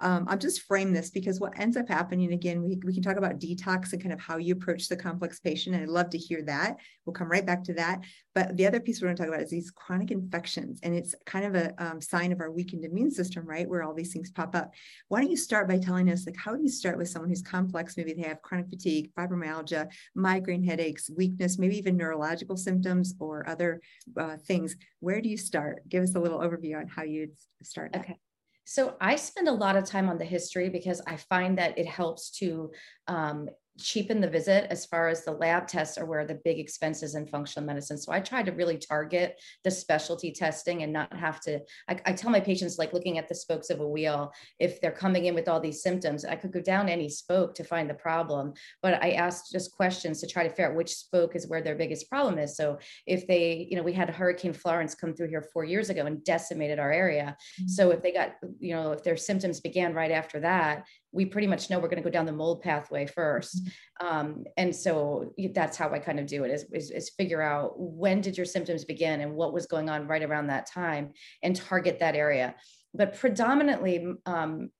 um, 0.04 0.26
I'll 0.28 0.38
just 0.38 0.64
frame 0.64 0.92
this 0.92 1.10
because 1.10 1.40
what 1.40 1.58
ends 1.58 1.78
up 1.78 1.88
happening 1.88 2.34
again, 2.34 2.62
we, 2.62 2.78
we 2.84 2.94
can 2.94 3.02
talk 3.02 3.16
about 3.16 3.40
detox 3.40 3.94
and 3.94 4.02
kind 4.02 4.12
of 4.12 4.20
how 4.20 4.36
you 4.36 4.54
approach 4.54 4.90
the 4.90 4.98
complex 4.98 5.40
patient. 5.40 5.76
And 5.76 5.84
I'd 5.84 5.90
love 5.90 6.10
to 6.10 6.18
hear 6.18 6.44
that. 6.44 6.76
We'll 7.06 7.14
come 7.14 7.32
right 7.32 7.46
back 7.46 7.64
to 7.66 7.74
that. 7.76 8.04
But 8.36 8.58
the 8.58 8.68
other 8.68 8.82
piece 8.82 9.02
we're 9.02 9.08
going 9.08 9.16
to 9.16 9.24
talk 9.24 9.30
about 9.30 9.44
is 9.44 9.50
these 9.50 9.72
chronic 9.72 10.12
infections. 10.12 10.82
And 10.84 10.94
it's 10.94 11.16
kind 11.26 11.46
of 11.46 11.56
a 11.56 11.74
um, 11.84 12.02
sign 12.02 12.34
of 12.34 12.42
our 12.42 12.52
weakened 12.52 12.84
immune 12.84 13.12
system, 13.12 13.46
right? 13.46 13.68
Where 13.68 13.82
all 13.82 13.94
these 13.94 14.12
things 14.12 14.30
pop 14.30 14.56
up. 14.56 14.74
Why 15.08 15.22
don't 15.22 15.32
you 15.32 15.38
start 15.38 15.70
by 15.70 15.78
telling 15.78 16.10
us, 16.10 16.26
like, 16.26 16.38
how 16.38 16.54
do 16.54 16.62
you 16.62 16.70
start 16.70 16.98
with 16.98 17.08
someone 17.08 17.30
who's 17.30 17.42
complex? 17.42 17.96
Maybe 17.96 18.14
they 18.14 18.28
have 18.28 18.42
chronic 18.42 18.70
fatigue, 18.70 19.10
fibromyalgia, 19.18 19.90
migraine 20.16 20.66
headaches, 20.66 21.10
weakness, 21.10 21.58
maybe 21.58 21.78
even 21.78 21.96
neurological 21.96 22.58
symptoms 22.58 23.16
or 23.20 23.48
other 23.48 23.82
uh, 24.18 24.36
things. 24.36 24.76
Where 25.00 25.22
do 25.22 25.30
you 25.30 25.38
start? 25.38 25.88
Give 25.88 26.04
us 26.04 26.16
a 26.16 26.20
little 26.20 26.40
overview 26.40 26.78
on 26.78 26.88
how 26.88 27.04
you'd 27.04 27.38
start. 27.62 27.94
That. 27.94 28.02
Okay. 28.02 28.20
So 28.66 28.96
I 29.02 29.16
spend 29.16 29.48
a 29.48 29.54
lot 29.54 29.76
of 29.76 29.86
time 29.86 30.10
on 30.10 30.18
the 30.18 30.26
history 30.26 30.70
because 30.70 31.02
I 31.06 31.18
find 31.18 31.58
that 31.58 31.78
it 31.78 31.86
helps 31.86 32.32
to 32.40 32.72
um, 33.08 33.50
cheapen 33.80 34.22
the 34.22 34.30
visit 34.30 34.68
as 34.70 34.86
far 34.86 35.08
as 35.08 35.24
the 35.24 35.32
lab 35.32 35.68
tests 35.68 35.98
are 35.98 36.06
where 36.06 36.26
the 36.26 36.40
big 36.44 36.60
expenses 36.60 37.16
in 37.16 37.26
functional 37.26 37.66
medicine. 37.66 37.98
So 37.98 38.12
I 38.12 38.20
try 38.20 38.44
to 38.44 38.52
really 38.52 38.78
target 38.78 39.42
the 39.64 39.72
specialty 39.72 40.32
testing 40.32 40.84
and 40.84 40.94
not 40.94 41.14
have 41.16 41.40
to, 41.42 41.60
I, 41.90 42.00
I, 42.06 42.14
tell 42.14 42.30
my 42.30 42.40
patients 42.40 42.78
like 42.78 42.94
looking 42.94 43.18
at 43.18 43.28
the 43.28 43.36
spokes 43.36 43.70
of 43.70 43.80
a 43.80 43.88
wheel, 43.88 44.32
if 44.60 44.80
they're 44.80 44.92
coming 44.92 45.26
in 45.26 45.36
with 45.36 45.48
all 45.48 45.60
these 45.60 45.82
symptoms, 45.82 46.24
I 46.24 46.36
could 46.36 46.52
go 46.52 46.62
down 46.62 46.88
any 46.88 47.10
spoke 47.10 47.56
to 47.56 47.64
find 47.64 47.90
the 47.90 47.96
problem, 47.96 48.54
but 48.82 49.04
I 49.04 49.12
asked 49.12 49.52
just 49.52 49.76
questions 49.76 50.22
to 50.22 50.28
try 50.28 50.44
to 50.44 50.50
figure 50.50 50.70
out 50.70 50.76
which 50.76 50.94
spoke 50.94 51.36
is 51.36 51.48
where 51.48 51.62
their 51.62 51.76
biggest 51.76 52.10
problem 52.10 52.38
is. 52.38 52.56
So 52.56 52.78
if 53.08 53.26
they, 53.28 53.68
you 53.70 53.76
know, 53.76 53.84
we 53.84 53.94
had 53.94 54.10
Hurricane 54.10 54.54
Florence 54.54 54.94
come 54.94 55.14
through 55.14 55.30
here 55.30 55.46
four 55.54 55.64
years 55.64 55.90
ago 55.90 56.06
and 56.06 56.24
decimated 56.24 56.80
our 56.80 56.92
area. 56.92 57.36
Mm-hmm. 57.60 57.70
So 57.70 57.90
if 57.90 58.02
they 58.02 58.12
got, 58.12 58.36
you 58.60 58.76
know, 58.76 58.92
if 58.92 59.04
their 59.04 59.18
symptoms 59.18 59.60
began 59.60 59.94
right 59.94 60.12
after 60.12 60.40
that, 60.42 60.86
we 61.14 61.26
pretty 61.26 61.48
much 61.48 61.70
know 61.70 61.80
we're 61.80 61.88
going 61.88 62.02
to 62.02 62.04
go 62.04 62.10
down 62.10 62.26
the 62.26 62.32
mold 62.32 62.62
pathway 62.62 63.06
first. 63.06 63.64
Mm-hmm. 63.64 64.08
Um, 64.08 64.44
and 64.58 64.76
so 64.76 65.34
that's 65.54 65.78
how 65.78 65.92
I 65.94 66.00
kind 66.00 66.20
of 66.20 66.26
do 66.26 66.44
it 66.44 66.52
is, 66.52 66.66
is, 66.74 66.92
is, 66.92 67.10
figure 67.12 67.42
out 67.42 67.74
when 67.78 68.20
did 68.20 68.36
your 68.36 68.46
symptoms 68.46 68.84
begin 68.84 69.22
and 69.22 69.36
what 69.36 69.54
was 69.54 69.68
going 69.68 69.90
on 69.90 70.08
right 70.08 70.24
around 70.24 70.48
that 70.48 70.66
time 70.66 71.14
and 71.44 71.56
target 71.56 72.00
that 72.00 72.16
area. 72.16 72.56
But 72.94 73.18
predominantly, 73.18 74.06
um, 74.26 74.72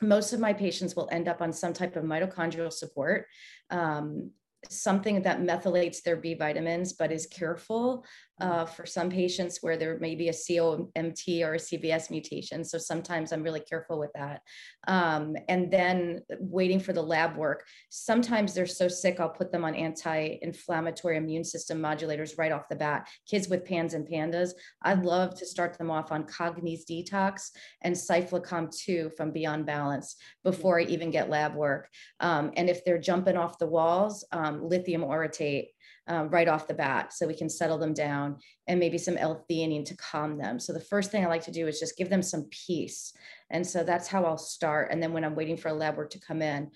most 0.00 0.32
of 0.32 0.40
my 0.40 0.52
patients 0.52 0.96
will 0.96 1.08
end 1.12 1.28
up 1.28 1.42
on 1.42 1.52
some 1.52 1.72
type 1.72 1.96
of 1.96 2.04
mitochondrial 2.04 2.72
support. 2.72 3.26
Um, 3.70 4.30
something 4.68 5.22
that 5.22 5.40
methylates 5.40 6.02
their 6.02 6.16
B 6.16 6.34
vitamins, 6.34 6.92
but 6.92 7.10
is 7.10 7.26
careful 7.26 8.04
uh, 8.40 8.64
for 8.64 8.86
some 8.86 9.10
patients 9.10 9.58
where 9.60 9.76
there 9.76 9.98
may 9.98 10.14
be 10.14 10.28
a 10.28 10.32
COMT 10.32 11.42
or 11.44 11.54
a 11.54 11.58
CBS 11.58 12.10
mutation. 12.10 12.64
So 12.64 12.78
sometimes 12.78 13.32
I'm 13.32 13.42
really 13.42 13.60
careful 13.60 13.98
with 13.98 14.12
that. 14.14 14.40
Um, 14.88 15.36
and 15.48 15.70
then 15.70 16.20
waiting 16.40 16.80
for 16.80 16.92
the 16.92 17.02
lab 17.02 17.36
work. 17.36 17.64
Sometimes 17.90 18.54
they're 18.54 18.66
so 18.66 18.88
sick, 18.88 19.20
I'll 19.20 19.28
put 19.28 19.52
them 19.52 19.64
on 19.64 19.74
anti-inflammatory 19.74 21.16
immune 21.16 21.44
system 21.44 21.80
modulators 21.80 22.38
right 22.38 22.52
off 22.52 22.68
the 22.68 22.76
bat. 22.76 23.08
Kids 23.28 23.48
with 23.48 23.64
PANS 23.64 23.94
and 23.94 24.06
PANDAS, 24.08 24.54
I'd 24.82 25.04
love 25.04 25.34
to 25.38 25.46
start 25.46 25.78
them 25.78 25.90
off 25.90 26.10
on 26.10 26.24
Cognise 26.24 26.84
Detox 26.84 27.50
and 27.82 27.94
Cyclocalm 27.94 28.74
2 28.76 29.10
from 29.16 29.30
Beyond 29.30 29.66
Balance 29.66 30.16
before 30.42 30.80
I 30.80 30.84
even 30.84 31.10
get 31.10 31.30
lab 31.30 31.54
work. 31.54 31.88
Um, 32.20 32.50
and 32.56 32.68
if 32.68 32.84
they're 32.84 32.98
jumping 32.98 33.36
off 33.36 33.58
the 33.58 33.66
walls, 33.66 34.24
um, 34.32 34.66
lithium 34.68 35.02
orotate 35.02 35.68
um, 36.08 36.28
right 36.30 36.48
off 36.48 36.66
the 36.66 36.74
bat 36.74 37.12
so 37.12 37.26
we 37.26 37.36
can 37.36 37.48
settle 37.48 37.78
them 37.78 37.94
down 37.94 38.36
and 38.66 38.80
maybe 38.80 38.98
some 38.98 39.16
L-theanine 39.16 39.84
to 39.86 39.96
calm 39.96 40.36
them. 40.36 40.58
So 40.58 40.72
the 40.72 40.80
first 40.80 41.10
thing 41.10 41.24
I 41.24 41.28
like 41.28 41.44
to 41.44 41.52
do 41.52 41.68
is 41.68 41.78
just 41.78 41.96
give 41.96 42.10
them 42.10 42.22
some 42.22 42.48
peace. 42.50 43.12
And 43.50 43.66
so 43.66 43.84
that's 43.84 44.08
how 44.08 44.24
I'll 44.24 44.38
start. 44.38 44.88
And 44.90 45.02
then 45.02 45.12
when 45.12 45.24
I'm 45.24 45.36
waiting 45.36 45.56
for 45.56 45.68
a 45.68 45.74
lab 45.74 45.96
work 45.96 46.10
to 46.10 46.20
come 46.20 46.42
in, 46.42 46.70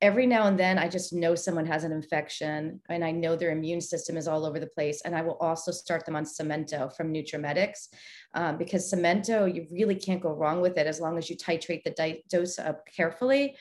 every 0.00 0.26
now 0.26 0.46
and 0.46 0.58
then 0.58 0.78
I 0.78 0.88
just 0.88 1.12
know 1.12 1.34
someone 1.34 1.66
has 1.66 1.84
an 1.84 1.92
infection 1.92 2.80
and 2.88 3.04
I 3.04 3.10
know 3.10 3.36
their 3.36 3.52
immune 3.52 3.80
system 3.80 4.16
is 4.16 4.28
all 4.28 4.44
over 4.44 4.58
the 4.58 4.66
place. 4.66 5.02
And 5.04 5.14
I 5.14 5.22
will 5.22 5.38
also 5.40 5.70
start 5.70 6.04
them 6.04 6.16
on 6.16 6.24
Samento 6.24 6.94
from 6.94 7.12
NutraMedix 7.12 7.88
um, 8.34 8.58
because 8.58 8.92
Samento, 8.92 9.52
you 9.52 9.66
really 9.70 9.94
can't 9.94 10.22
go 10.22 10.32
wrong 10.32 10.60
with 10.60 10.76
it 10.78 10.86
as 10.86 11.00
long 11.00 11.16
as 11.16 11.30
you 11.30 11.36
titrate 11.36 11.84
the 11.84 11.90
di- 11.90 12.22
dose 12.28 12.58
up 12.58 12.86
carefully 12.86 13.56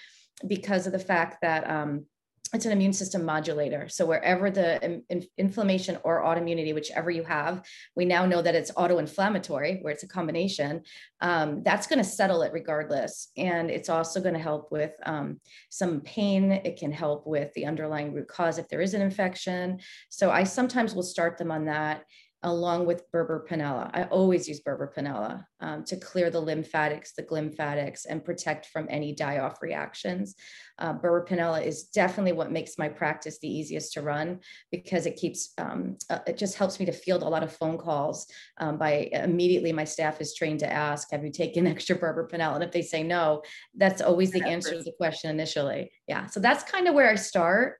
because 0.48 0.88
of 0.88 0.93
the 0.93 1.00
fact 1.00 1.38
that 1.41 1.69
um, 1.69 2.05
it's 2.53 2.65
an 2.65 2.72
immune 2.72 2.93
system 2.93 3.25
modulator. 3.25 3.89
So 3.89 4.05
wherever 4.05 4.51
the 4.51 4.83
in, 4.83 5.03
in, 5.10 5.24
inflammation 5.38 5.98
or 6.03 6.24
autoimmunity, 6.24 6.74
whichever 6.74 7.10
you 7.10 7.24
have, 7.24 7.65
we 7.95 8.05
now 8.05 8.25
know 8.25 8.41
that 8.41 8.53
it's 8.53 8.72
auto-inflammatory, 8.77 9.79
where 9.81 9.91
it's 9.91 10.03
a 10.03 10.07
combination. 10.07 10.83
Um, 11.22 11.63
that's 11.63 11.88
going 11.88 12.00
to 12.00 12.05
settle 12.05 12.43
it 12.43 12.53
regardless, 12.53 13.29
and 13.38 13.72
it's 13.72 13.89
also 13.89 14.22
going 14.22 14.36
to 14.36 14.39
help 14.39 14.72
with 14.72 14.93
um, 15.05 15.39
some 15.69 16.01
pain. 16.01 16.51
It 16.51 16.77
can 16.77 16.91
help 16.91 17.25
with 17.25 17.51
the 17.53 17.65
underlying 17.65 18.13
root 18.13 18.27
cause 18.27 18.60
if 18.60 18.69
there 18.69 18.81
is 18.81 18.93
an 18.93 19.01
infection. 19.01 19.79
So 20.10 20.29
I 20.29 20.43
sometimes 20.43 20.93
will 20.93 21.03
start 21.03 21.38
them 21.38 21.51
on 21.51 21.65
that, 21.65 22.03
along 22.43 22.85
with 22.85 23.09
Burbur-Pinella. 23.12 23.91
I 23.93 24.03
always 24.03 24.47
use 24.47 24.62
Burbur-Pinella 24.62 25.45
um, 25.62 25.83
to 25.85 25.95
clear 25.95 26.29
the 26.29 26.39
lymphatics, 26.39 27.13
the 27.13 27.23
glymphatics, 27.23 28.05
and 28.05 28.23
protect 28.23 28.67
from 28.67 28.88
any 28.89 29.13
die-off 29.13 29.62
reactions. 29.62 30.35
Uh, 30.77 30.93
Burbur-Pinella 30.93 31.62
is 31.62 31.85
definitely 31.85 32.33
what 32.33 32.51
makes 32.51 32.77
my 32.77 32.89
practice 32.89 33.39
the 33.39 33.47
easiest 33.47 33.93
to 33.93 34.01
run 34.01 34.39
because 34.71 35.05
it 35.05 35.15
keeps, 35.15 35.53
um, 35.57 35.97
uh, 36.09 36.19
it 36.27 36.38
just 36.38 36.55
helps 36.55 36.79
me 36.79 36.85
to 36.85 36.91
field 36.91 37.23
a 37.23 37.29
lot 37.29 37.43
of 37.43 37.55
phone 37.55 37.77
calls 37.77 38.27
um, 38.59 38.77
by 38.77 39.09
immediately 39.13 39.71
my 39.71 39.85
staff 39.85 40.19
is 40.19 40.35
trained 40.35 40.59
to 40.59 40.71
ask, 40.71 41.12
have 41.12 41.23
you 41.23 41.31
taken 41.31 41.65
extra 41.73 41.95
Berber 41.95 42.27
Panella? 42.31 42.55
And 42.55 42.63
if 42.63 42.71
they 42.71 42.81
say 42.81 43.03
no, 43.03 43.41
that's 43.75 44.01
always 44.01 44.31
the 44.31 44.43
answer 44.43 44.71
to 44.71 44.83
the 44.83 44.93
question 44.97 45.29
initially. 45.29 45.91
Yeah, 46.07 46.25
so 46.25 46.39
that's 46.39 46.69
kind 46.69 46.88
of 46.88 46.93
where 46.93 47.09
I 47.09 47.15
start. 47.15 47.79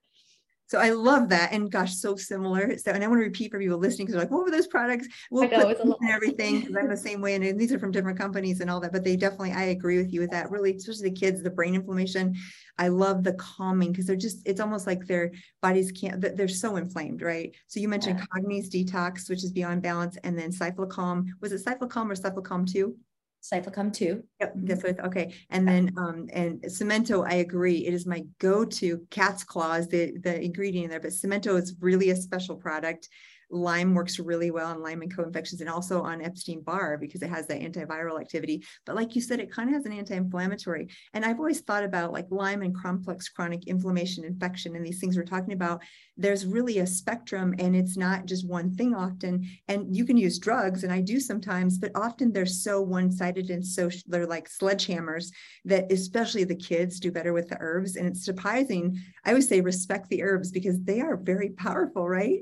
So 0.68 0.80
I 0.80 0.90
love 0.90 1.30
that. 1.30 1.52
And 1.52 1.72
gosh, 1.72 1.94
so 1.96 2.16
similar. 2.16 2.78
So, 2.78 2.92
and 2.92 3.04
I 3.04 3.08
want 3.08 3.20
to 3.20 3.26
repeat 3.26 3.52
for 3.52 3.60
people 3.60 3.78
listening 3.78 4.08
because 4.08 4.14
they're 4.14 4.24
like, 4.24 4.32
what 4.32 4.44
were 4.44 4.52
those 4.52 4.68
products? 4.68 5.08
We'll 5.30 5.50
know, 5.50 5.74
put 5.74 5.80
and 5.80 6.10
everything 6.10 6.62
because 6.62 6.76
I'm 6.76 6.90
the 6.90 6.98
same 6.98 7.22
way. 7.22 7.36
And 7.36 7.60
these 7.60 7.72
are 7.72 7.80
from 7.80 7.92
different 7.92 8.18
companies 8.18 8.60
and 8.62 8.70
all 8.70 8.80
that. 8.80 8.92
But 8.92 9.04
they 9.04 9.16
definitely, 9.16 9.52
I 9.52 9.66
agree 9.66 9.98
with 9.98 10.12
you 10.12 10.22
with 10.22 10.32
that. 10.32 10.50
Really, 10.50 10.76
especially 10.76 11.10
the 11.10 11.16
kids, 11.16 11.44
the 11.44 11.50
brain 11.50 11.76
inflammation. 11.76 12.36
I 12.78 12.88
love 12.88 13.24
the 13.24 13.34
calming 13.34 13.92
because 13.92 14.08
they're 14.08 14.16
just, 14.16 14.48
it's 14.48 14.60
almost 14.60 14.88
like 14.88 15.06
their 15.06 15.32
bodies 15.62 15.92
can't, 15.92 16.22
they're 16.22 16.48
so 16.48 16.78
inflamed, 16.78 17.22
right? 17.22 17.56
So 17.68 17.80
you 17.80 17.88
mentioned 17.88 18.20
yeah. 18.20 18.26
Cogni's 18.26 18.70
detox, 18.70 19.30
which 19.30 19.44
is 19.44 19.52
beyond 19.52 19.84
balance, 19.84 20.18
and 20.24 20.38
then 20.38 20.52
Cyclocalm. 20.52 21.28
Was 21.42 21.52
it 21.52 21.64
Cyclocalm 21.64 22.10
or 22.10 22.16
Cyclocalm 22.16 22.72
2? 22.72 22.96
Cyclocalm 23.44 23.92
2. 23.92 24.24
Yep, 24.40 24.54
that's 24.56 24.84
what, 24.84 25.00
okay. 25.06 25.34
And 25.50 25.68
then, 25.68 25.92
um, 25.98 26.28
and 26.32 26.62
Samento, 26.64 27.26
I 27.30 27.36
agree. 27.36 27.86
It 27.86 27.94
is 27.94 28.06
my 28.06 28.24
go-to 28.40 29.06
cat's 29.10 29.44
claws, 29.44 29.88
the, 29.90 30.18
the 30.18 30.42
ingredient 30.42 30.86
in 30.86 30.90
there, 30.92 31.02
but 31.02 31.12
Samento 31.12 31.62
is 31.62 31.76
really 31.82 32.10
a 32.12 32.16
special 32.16 32.56
product. 32.56 33.10
Lyme 33.54 33.94
works 33.94 34.20
really 34.20 34.50
well 34.50 34.72
on 34.72 34.82
Lyme 34.82 35.02
and 35.04 35.16
co-infections 35.16 35.62
and 35.62 35.70
also 35.70 36.02
on 36.02 36.22
Epstein-Barr 36.22 36.98
because 36.98 37.22
it 37.22 37.30
has 37.30 37.48
that 37.48 37.62
antiviral 37.62 38.20
activity. 38.20 38.64
But 38.86 38.96
like 38.96 39.16
you 39.16 39.22
said, 39.22 39.40
it 39.40 39.52
kind 39.52 39.70
of 39.70 39.76
has 39.76 39.86
an 39.86 39.94
anti-inflammatory. 39.94 40.90
And 41.14 41.24
I've 41.24 41.38
always 41.38 41.62
thought 41.62 41.84
about 41.84 42.12
like 42.12 42.28
Lyme 42.32 42.64
and 42.64 42.76
complex 42.76 43.30
chronic 43.30 43.68
inflammation, 43.68 44.24
infection, 44.24 44.76
and 44.76 44.86
these 44.86 45.00
things 45.00 45.16
we're 45.16 45.24
talking 45.24 45.54
about. 45.54 45.84
There's 46.16 46.46
really 46.46 46.80
a 46.80 46.88
spectrum 46.88 47.56
and 47.58 47.76
it's 47.76 47.98
not 47.98 48.26
just 48.26 48.48
one 48.48 48.76
thing 48.76 48.94
often. 48.94 49.48
And 49.68 49.96
you 49.96 50.06
can 50.06 50.18
use 50.18 50.38
drugs, 50.40 50.84
and 50.84 50.94
I 50.94 51.02
do 51.02 51.20
sometimes, 51.20 51.78
but 51.78 51.92
often 51.96 52.32
they're 52.32 52.46
so 52.46 52.82
one-sided 52.82 53.50
and 53.50 53.66
so 53.66 53.90
they're 54.08 54.28
like 54.28 54.50
sledgehammers 54.50 55.32
that 55.66 55.92
especially 55.92 56.44
the 56.44 56.56
kids 56.56 57.00
do 57.00 57.12
better 57.12 57.34
with 57.34 57.50
the 57.50 57.58
herbs. 57.60 57.96
And 57.96 58.08
it's 58.08 58.26
surprising. 58.26 59.00
I 59.26 59.34
would 59.34 59.44
say 59.44 59.62
respect 59.62 60.10
the 60.10 60.24
herbs 60.24 60.52
because 60.52 60.82
they 60.84 61.02
are 61.02 61.18
very 61.18 61.50
powerful, 61.50 62.08
right? 62.08 62.42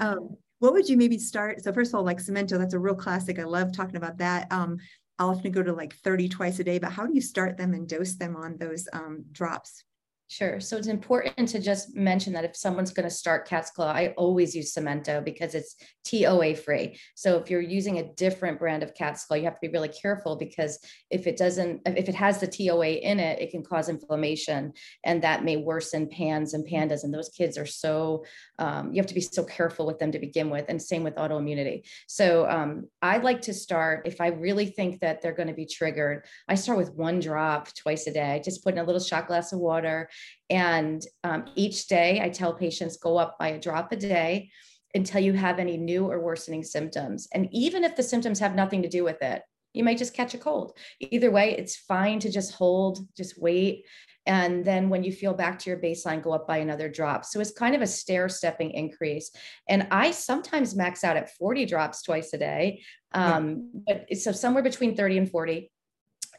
Um, 0.00 0.36
what 0.60 0.72
would 0.74 0.88
you 0.88 0.96
maybe 0.96 1.18
start? 1.18 1.62
So 1.62 1.72
first 1.72 1.90
of 1.90 1.96
all, 1.96 2.04
like 2.04 2.18
Samento, 2.18 2.58
that's 2.58 2.74
a 2.74 2.78
real 2.78 2.94
classic. 2.94 3.38
I 3.38 3.44
love 3.44 3.72
talking 3.72 3.96
about 3.96 4.18
that. 4.18 4.50
Um, 4.52 4.78
I'll 5.18 5.30
often 5.30 5.52
go 5.52 5.62
to 5.62 5.72
like 5.72 5.94
30 5.96 6.28
twice 6.28 6.58
a 6.60 6.64
day, 6.64 6.78
but 6.78 6.92
how 6.92 7.06
do 7.06 7.14
you 7.14 7.20
start 7.20 7.58
them 7.58 7.74
and 7.74 7.88
dose 7.88 8.14
them 8.14 8.36
on 8.36 8.56
those 8.56 8.88
um, 8.92 9.24
drops? 9.32 9.84
Sure. 10.30 10.60
So 10.60 10.76
it's 10.76 10.86
important 10.86 11.48
to 11.48 11.58
just 11.58 11.96
mention 11.96 12.32
that 12.34 12.44
if 12.44 12.54
someone's 12.54 12.92
going 12.92 13.08
to 13.08 13.12
start 13.12 13.48
cat's 13.48 13.72
claw, 13.72 13.90
I 13.90 14.14
always 14.16 14.54
use 14.54 14.72
Samento 14.72 15.24
because 15.24 15.56
it's 15.56 15.74
TOA 16.04 16.54
free. 16.54 17.00
So 17.16 17.36
if 17.38 17.50
you're 17.50 17.60
using 17.60 17.98
a 17.98 18.12
different 18.14 18.60
brand 18.60 18.84
of 18.84 18.94
cat's 18.94 19.24
claw, 19.24 19.36
you 19.36 19.42
have 19.42 19.54
to 19.54 19.60
be 19.60 19.72
really 19.72 19.88
careful 19.88 20.36
because 20.36 20.78
if 21.10 21.26
it 21.26 21.36
doesn't, 21.36 21.82
if 21.84 22.08
it 22.08 22.14
has 22.14 22.38
the 22.38 22.46
TOA 22.46 22.90
in 22.90 23.18
it, 23.18 23.40
it 23.40 23.50
can 23.50 23.64
cause 23.64 23.88
inflammation 23.88 24.72
and 25.04 25.20
that 25.22 25.42
may 25.42 25.56
worsen 25.56 26.08
PANS 26.08 26.54
and 26.54 26.64
PANDAS. 26.64 27.02
And 27.02 27.12
those 27.12 27.30
kids 27.30 27.58
are 27.58 27.66
so, 27.66 28.24
um, 28.60 28.92
you 28.92 29.00
have 29.00 29.08
to 29.08 29.14
be 29.14 29.20
so 29.20 29.42
careful 29.42 29.84
with 29.84 29.98
them 29.98 30.12
to 30.12 30.20
begin 30.20 30.48
with. 30.48 30.66
And 30.68 30.80
same 30.80 31.02
with 31.02 31.16
autoimmunity. 31.16 31.82
So 32.06 32.48
um, 32.48 32.88
I 33.02 33.18
like 33.18 33.42
to 33.42 33.52
start, 33.52 34.06
if 34.06 34.20
I 34.20 34.28
really 34.28 34.66
think 34.66 35.00
that 35.00 35.22
they're 35.22 35.32
going 35.34 35.48
to 35.48 35.54
be 35.54 35.66
triggered, 35.66 36.24
I 36.46 36.54
start 36.54 36.78
with 36.78 36.94
one 36.94 37.18
drop 37.18 37.74
twice 37.74 38.06
a 38.06 38.12
day. 38.12 38.40
Just 38.44 38.62
put 38.62 38.74
in 38.74 38.78
a 38.78 38.84
little 38.84 39.00
shot 39.00 39.26
glass 39.26 39.52
of 39.52 39.58
water 39.58 40.08
and 40.48 41.02
um, 41.22 41.44
each 41.54 41.86
day, 41.86 42.20
I 42.20 42.28
tell 42.28 42.52
patients 42.52 42.96
go 42.96 43.16
up 43.16 43.38
by 43.38 43.48
a 43.48 43.60
drop 43.60 43.92
a 43.92 43.96
day 43.96 44.50
until 44.94 45.20
you 45.20 45.32
have 45.32 45.58
any 45.58 45.76
new 45.76 46.10
or 46.10 46.20
worsening 46.20 46.64
symptoms. 46.64 47.28
And 47.32 47.48
even 47.52 47.84
if 47.84 47.94
the 47.94 48.02
symptoms 48.02 48.40
have 48.40 48.56
nothing 48.56 48.82
to 48.82 48.88
do 48.88 49.04
with 49.04 49.22
it, 49.22 49.42
you 49.72 49.84
might 49.84 49.98
just 49.98 50.14
catch 50.14 50.34
a 50.34 50.38
cold. 50.38 50.76
Either 50.98 51.30
way, 51.30 51.54
it's 51.56 51.76
fine 51.76 52.18
to 52.20 52.30
just 52.30 52.54
hold, 52.54 53.06
just 53.16 53.40
wait. 53.40 53.84
And 54.26 54.64
then 54.64 54.90
when 54.90 55.04
you 55.04 55.12
feel 55.12 55.32
back 55.32 55.58
to 55.60 55.70
your 55.70 55.78
baseline, 55.78 56.22
go 56.22 56.32
up 56.32 56.46
by 56.46 56.58
another 56.58 56.88
drop. 56.88 57.24
So 57.24 57.40
it's 57.40 57.52
kind 57.52 57.74
of 57.74 57.82
a 57.82 57.86
stair 57.86 58.28
stepping 58.28 58.72
increase. 58.72 59.30
And 59.68 59.86
I 59.90 60.10
sometimes 60.10 60.74
max 60.74 61.04
out 61.04 61.16
at 61.16 61.34
40 61.36 61.66
drops 61.66 62.02
twice 62.02 62.32
a 62.34 62.38
day. 62.38 62.82
Um, 63.12 63.84
but 63.86 64.06
so 64.16 64.32
somewhere 64.32 64.62
between 64.62 64.96
30 64.96 65.18
and 65.18 65.30
40. 65.30 65.70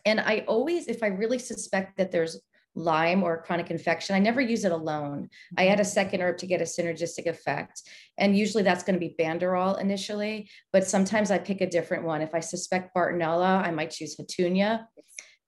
And 0.06 0.20
I 0.20 0.44
always, 0.48 0.88
if 0.88 1.04
I 1.04 1.08
really 1.08 1.40
suspect 1.40 1.98
that 1.98 2.12
there's 2.12 2.40
Lyme 2.76 3.24
or 3.24 3.42
chronic 3.42 3.70
infection, 3.70 4.16
I 4.16 4.20
never 4.20 4.42
use 4.42 4.66
it 4.66 4.72
alone. 4.72 5.30
I 5.58 5.64
mm-hmm. 5.64 5.74
add 5.74 5.80
a 5.80 5.86
second 5.86 6.22
herb 6.22 6.38
to 6.40 6.48
get 6.48 6.62
a 6.62 6.66
synergistic 6.66 7.28
effect. 7.28 7.82
And 8.18 8.38
usually 8.38 8.64
that's 8.64 8.84
going 8.84 9.00
to 9.00 9.06
be 9.06 9.16
Banderol 9.20 9.80
initially, 9.80 10.50
but 10.72 10.88
sometimes 10.88 11.32
I 11.32 11.38
pick 11.38 11.62
a 11.62 11.70
different 11.70 12.04
one. 12.04 12.22
If 12.22 12.34
I 12.34 12.40
suspect 12.40 12.96
Bartonella, 12.96 13.66
I 13.66 13.72
might 13.72 13.92
choose 13.92 14.18
Houttuynia. 14.18 14.86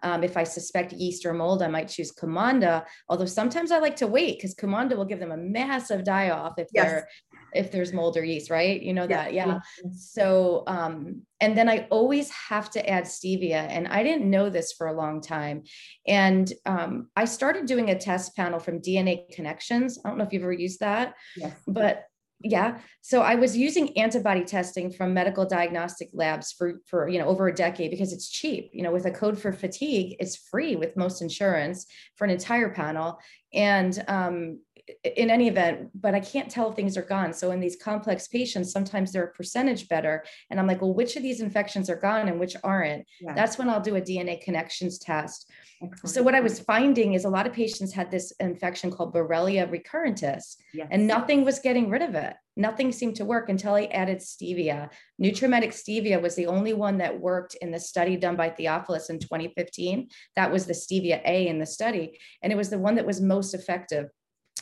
Um, 0.03 0.23
if 0.23 0.37
I 0.37 0.43
suspect 0.43 0.93
yeast 0.93 1.25
or 1.25 1.33
mold, 1.33 1.63
I 1.63 1.67
might 1.67 1.87
choose 1.87 2.11
Cumanda. 2.11 2.85
Although 3.09 3.25
sometimes 3.25 3.71
I 3.71 3.79
like 3.79 3.95
to 3.97 4.07
wait 4.07 4.37
because 4.37 4.53
Cumanda 4.53 4.95
will 4.95 5.05
give 5.05 5.19
them 5.19 5.31
a 5.31 5.37
massive 5.37 6.03
die 6.03 6.29
off 6.29 6.53
if 6.57 6.67
yes. 6.73 6.85
they're 6.85 7.07
if 7.53 7.71
there's 7.71 7.93
mold 7.93 8.17
or 8.17 8.23
yeast, 8.23 8.49
right? 8.49 8.81
You 8.81 8.93
know 8.93 9.07
that, 9.07 9.33
yeah. 9.33 9.47
yeah. 9.47 9.59
So, 9.95 10.63
um, 10.67 11.21
and 11.39 11.57
then 11.57 11.69
I 11.69 11.87
always 11.89 12.29
have 12.31 12.69
to 12.71 12.89
add 12.89 13.03
stevia, 13.05 13.67
and 13.69 13.87
I 13.87 14.03
didn't 14.03 14.29
know 14.29 14.49
this 14.49 14.73
for 14.73 14.87
a 14.87 14.93
long 14.93 15.21
time. 15.21 15.63
And 16.07 16.51
um, 16.65 17.09
I 17.15 17.25
started 17.25 17.65
doing 17.65 17.89
a 17.89 17.99
test 17.99 18.35
panel 18.35 18.59
from 18.59 18.81
DNA 18.81 19.29
Connections. 19.31 19.99
I 20.03 20.09
don't 20.09 20.17
know 20.17 20.23
if 20.23 20.33
you've 20.33 20.43
ever 20.43 20.51
used 20.51 20.79
that, 20.79 21.13
yes. 21.37 21.53
but 21.67 22.05
yeah 22.43 22.79
so 23.01 23.21
i 23.21 23.35
was 23.35 23.55
using 23.57 23.97
antibody 23.97 24.43
testing 24.43 24.91
from 24.91 25.13
medical 25.13 25.45
diagnostic 25.45 26.09
labs 26.13 26.51
for 26.51 26.81
for 26.85 27.07
you 27.07 27.17
know 27.17 27.25
over 27.25 27.47
a 27.47 27.53
decade 27.53 27.89
because 27.89 28.13
it's 28.13 28.29
cheap 28.29 28.69
you 28.73 28.83
know 28.83 28.91
with 28.91 29.05
a 29.05 29.11
code 29.11 29.39
for 29.39 29.51
fatigue 29.51 30.15
it's 30.19 30.35
free 30.35 30.75
with 30.75 30.97
most 30.97 31.21
insurance 31.21 31.85
for 32.15 32.25
an 32.25 32.31
entire 32.31 32.69
panel 32.69 33.19
and 33.53 34.03
um, 34.07 34.59
in 35.03 35.29
any 35.29 35.47
event, 35.47 35.89
but 35.95 36.13
I 36.13 36.19
can't 36.19 36.49
tell 36.49 36.69
if 36.69 36.75
things 36.75 36.97
are 36.97 37.03
gone. 37.03 37.33
So 37.33 37.51
in 37.51 37.59
these 37.59 37.77
complex 37.77 38.27
patients, 38.27 38.71
sometimes 38.71 39.11
they're 39.11 39.25
a 39.25 39.31
percentage 39.31 39.87
better. 39.87 40.25
And 40.49 40.59
I'm 40.59 40.67
like, 40.67 40.81
well, 40.81 40.93
which 40.93 41.15
of 41.15 41.23
these 41.23 41.41
infections 41.41 41.89
are 41.89 41.95
gone 41.95 42.27
and 42.27 42.39
which 42.39 42.55
aren't? 42.63 43.05
Yeah. 43.21 43.33
That's 43.33 43.57
when 43.57 43.69
I'll 43.69 43.81
do 43.81 43.95
a 43.95 44.01
DNA 44.01 44.41
connections 44.41 44.99
test. 44.99 45.49
Excellent. 45.83 46.13
So 46.13 46.23
what 46.23 46.35
I 46.35 46.39
was 46.39 46.59
finding 46.59 47.13
is 47.13 47.25
a 47.25 47.29
lot 47.29 47.47
of 47.47 47.53
patients 47.53 47.93
had 47.93 48.09
this 48.09 48.31
infection 48.39 48.91
called 48.91 49.13
Borrelia 49.13 49.67
recurrentis, 49.69 50.55
yes. 50.73 50.87
and 50.91 51.07
nothing 51.07 51.43
was 51.43 51.59
getting 51.59 51.89
rid 51.89 52.01
of 52.01 52.15
it. 52.15 52.33
Nothing 52.55 52.91
seemed 52.91 53.15
to 53.15 53.25
work 53.25 53.49
until 53.49 53.73
I 53.73 53.85
added 53.85 54.19
stevia. 54.19 54.89
NutraMedix 55.21 55.83
stevia 55.83 56.21
was 56.21 56.35
the 56.35 56.47
only 56.47 56.73
one 56.73 56.97
that 56.99 57.19
worked 57.19 57.55
in 57.55 57.71
the 57.71 57.79
study 57.79 58.15
done 58.15 58.35
by 58.35 58.49
Theophilus 58.49 59.09
in 59.09 59.19
2015. 59.19 60.09
That 60.35 60.51
was 60.51 60.65
the 60.65 60.73
stevia 60.73 61.21
A 61.25 61.47
in 61.47 61.59
the 61.59 61.65
study, 61.65 62.19
and 62.41 62.53
it 62.53 62.55
was 62.55 62.69
the 62.69 62.79
one 62.79 62.95
that 62.95 63.05
was 63.05 63.21
most 63.21 63.53
effective 63.53 64.09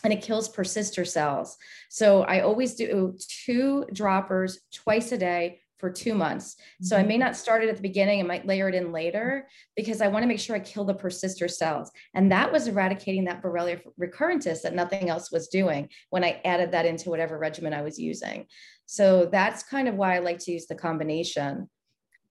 and 0.04 0.12
it 0.12 0.22
kills 0.22 0.50
persister 0.50 1.06
cells. 1.06 1.58
So 1.90 2.24
I 2.24 2.42
always 2.42 2.76
do 2.76 3.16
two 3.46 3.86
droppers 3.94 4.60
twice 4.74 5.12
a 5.12 5.18
day 5.18 5.60
for 5.82 5.90
two 5.90 6.14
months. 6.14 6.56
So 6.80 6.96
I 6.96 7.02
may 7.02 7.16
mm-hmm. 7.16 7.22
not 7.22 7.36
start 7.36 7.64
it 7.64 7.70
at 7.70 7.76
the 7.76 7.82
beginning, 7.82 8.20
I 8.20 8.24
might 8.24 8.46
layer 8.46 8.70
it 8.70 8.76
in 8.76 8.92
later 8.92 9.48
because 9.76 10.00
I 10.00 10.08
want 10.08 10.22
to 10.24 10.28
make 10.28 10.40
sure 10.40 10.56
I 10.56 10.60
kill 10.60 10.86
the 10.86 10.94
persister 10.94 11.48
cells. 11.48 11.92
And 12.14 12.32
that 12.32 12.52
was 12.52 12.68
eradicating 12.68 13.26
that 13.26 13.42
Borrelia 13.42 13.82
recurrentis 14.00 14.62
that 14.62 14.76
nothing 14.76 15.10
else 15.10 15.32
was 15.32 15.48
doing 15.48 15.90
when 16.12 16.24
I 16.24 16.40
added 16.46 16.72
that 16.72 16.86
into 16.86 17.10
whatever 17.10 17.40
regimen 17.40 17.74
I 17.74 17.82
was 17.82 18.00
using. 18.00 18.46
So 18.86 19.26
that's 19.26 19.64
kind 19.64 19.88
of 19.88 19.96
why 19.96 20.16
I 20.16 20.20
like 20.20 20.38
to 20.40 20.52
use 20.52 20.68
the 20.68 20.76
combination. 20.76 21.68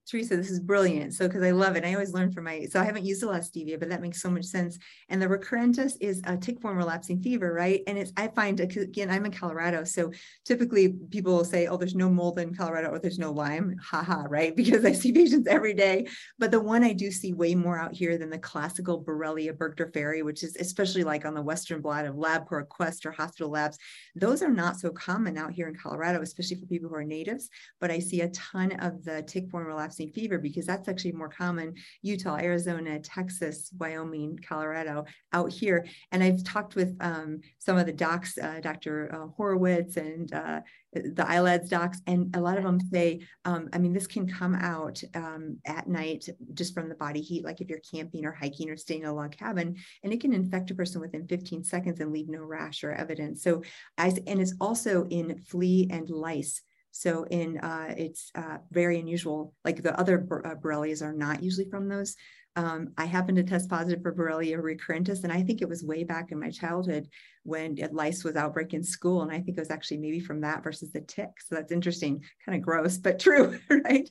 Teresa, 0.09 0.35
this 0.35 0.49
is 0.49 0.59
brilliant. 0.59 1.13
So, 1.13 1.27
because 1.27 1.43
I 1.43 1.51
love 1.51 1.75
it, 1.75 1.85
I 1.85 1.93
always 1.93 2.13
learn 2.13 2.31
from 2.31 2.45
my. 2.45 2.65
So, 2.69 2.79
I 2.79 2.83
haven't 2.83 3.05
used 3.05 3.23
a 3.23 3.27
lot 3.27 3.39
of 3.39 3.45
stevia, 3.45 3.79
but 3.79 3.89
that 3.89 4.01
makes 4.01 4.21
so 4.21 4.29
much 4.29 4.45
sense. 4.45 4.77
And 5.09 5.21
the 5.21 5.27
recurrentis 5.27 5.93
is 6.01 6.21
a 6.25 6.35
tick-borne 6.35 6.75
relapsing 6.75 7.21
fever, 7.21 7.53
right? 7.53 7.81
And 7.87 7.97
it's 7.97 8.11
I 8.17 8.27
find 8.29 8.59
again, 8.59 9.09
I'm 9.09 9.25
in 9.25 9.31
Colorado, 9.31 9.83
so 9.83 10.11
typically 10.45 10.89
people 11.09 11.33
will 11.33 11.45
say, 11.45 11.67
"Oh, 11.67 11.77
there's 11.77 11.95
no 11.95 12.09
mold 12.09 12.39
in 12.39 12.53
Colorado, 12.55 12.89
or 12.89 12.99
there's 12.99 13.19
no 13.19 13.31
Lyme." 13.31 13.75
Haha, 13.81 14.23
right? 14.29 14.55
Because 14.61 14.85
I 14.85 14.91
see 14.91 15.11
patients 15.11 15.47
every 15.47 15.73
day. 15.73 16.07
But 16.37 16.51
the 16.51 16.59
one 16.59 16.83
I 16.83 16.93
do 16.93 17.11
see 17.11 17.33
way 17.33 17.55
more 17.55 17.79
out 17.79 17.93
here 17.93 18.17
than 18.17 18.29
the 18.29 18.37
classical 18.37 19.03
Borrelia 19.03 19.53
burgdorferi, 19.53 20.23
which 20.23 20.43
is 20.43 20.55
especially 20.57 21.03
like 21.03 21.25
on 21.25 21.33
the 21.33 21.41
western 21.41 21.81
blot 21.81 22.05
of 22.05 22.15
LabCorp, 22.15 22.69
Quest, 22.69 23.05
or 23.05 23.11
hospital 23.11 23.49
labs. 23.49 23.77
Those 24.15 24.41
are 24.41 24.51
not 24.51 24.79
so 24.79 24.91
common 24.91 25.37
out 25.37 25.51
here 25.51 25.67
in 25.67 25.75
Colorado, 25.75 26.21
especially 26.21 26.57
for 26.57 26.65
people 26.67 26.89
who 26.89 26.95
are 26.95 27.03
natives. 27.03 27.49
But 27.79 27.91
I 27.91 27.99
see 27.99 28.21
a 28.21 28.29
ton 28.29 28.71
of 28.73 29.03
the 29.03 29.23
tick-borne 29.23 29.65
relapsing 29.65 29.90
fever 29.91 30.37
because 30.37 30.65
that's 30.65 30.87
actually 30.87 31.11
more 31.11 31.29
common 31.29 31.73
Utah, 32.01 32.37
Arizona, 32.37 32.99
Texas, 32.99 33.71
Wyoming, 33.77 34.39
Colorado 34.47 35.05
out 35.33 35.51
here. 35.51 35.85
And 36.11 36.23
I've 36.23 36.43
talked 36.43 36.75
with 36.75 36.95
um, 36.99 37.41
some 37.59 37.77
of 37.77 37.85
the 37.85 37.93
docs, 37.93 38.37
uh, 38.37 38.59
Dr. 38.61 39.13
Uh, 39.13 39.27
Horowitz 39.35 39.97
and 39.97 40.33
uh, 40.33 40.61
the 40.93 41.23
ILADS 41.23 41.69
docs, 41.69 42.01
and 42.05 42.35
a 42.35 42.41
lot 42.41 42.57
of 42.57 42.63
them 42.63 42.79
say, 42.79 43.21
um, 43.45 43.69
I 43.71 43.77
mean, 43.77 43.93
this 43.93 44.07
can 44.07 44.27
come 44.27 44.55
out 44.55 45.01
um, 45.15 45.57
at 45.65 45.87
night 45.87 46.27
just 46.53 46.73
from 46.73 46.89
the 46.89 46.95
body 46.95 47.21
heat, 47.21 47.45
like 47.45 47.61
if 47.61 47.69
you're 47.69 47.79
camping 47.79 48.25
or 48.25 48.33
hiking 48.33 48.69
or 48.69 48.75
staying 48.75 49.03
in 49.03 49.07
a 49.07 49.13
log 49.13 49.31
cabin, 49.31 49.77
and 50.03 50.11
it 50.11 50.19
can 50.19 50.33
infect 50.33 50.69
a 50.71 50.75
person 50.75 50.99
within 50.99 51.27
15 51.27 51.63
seconds 51.63 51.99
and 52.01 52.11
leave 52.11 52.27
no 52.27 52.41
rash 52.41 52.83
or 52.83 52.91
evidence. 52.91 53.41
So, 53.41 53.63
and 53.97 54.41
it's 54.41 54.53
also 54.59 55.07
in 55.09 55.39
flea 55.39 55.87
and 55.89 56.09
lice. 56.09 56.61
So 56.91 57.25
in 57.29 57.57
uh, 57.59 57.93
it's 57.97 58.31
uh, 58.35 58.57
very 58.71 58.99
unusual. 58.99 59.53
Like 59.63 59.81
the 59.81 59.97
other 59.99 60.27
uh, 60.45 60.55
Borrelias 60.55 61.01
are 61.01 61.13
not 61.13 61.41
usually 61.41 61.69
from 61.69 61.87
those. 61.87 62.15
Um, 62.57 62.89
I 62.97 63.05
happened 63.05 63.37
to 63.37 63.43
test 63.43 63.69
positive 63.69 64.01
for 64.01 64.13
Borrelia 64.13 64.57
recurrentis, 64.57 65.23
and 65.23 65.31
I 65.31 65.41
think 65.41 65.61
it 65.61 65.69
was 65.69 65.83
way 65.83 66.03
back 66.03 66.33
in 66.33 66.39
my 66.39 66.49
childhood 66.49 67.07
when 67.43 67.77
lice 67.93 68.25
was 68.25 68.35
outbreak 68.35 68.73
in 68.73 68.83
school, 68.83 69.21
and 69.21 69.31
I 69.31 69.39
think 69.39 69.57
it 69.57 69.61
was 69.61 69.71
actually 69.71 69.97
maybe 69.99 70.19
from 70.19 70.41
that 70.41 70.61
versus 70.61 70.91
the 70.91 70.99
tick. 70.99 71.29
So 71.39 71.55
that's 71.55 71.71
interesting, 71.71 72.21
kind 72.45 72.57
of 72.57 72.61
gross, 72.61 72.97
but 72.97 73.19
true, 73.21 73.57
right? 73.69 74.09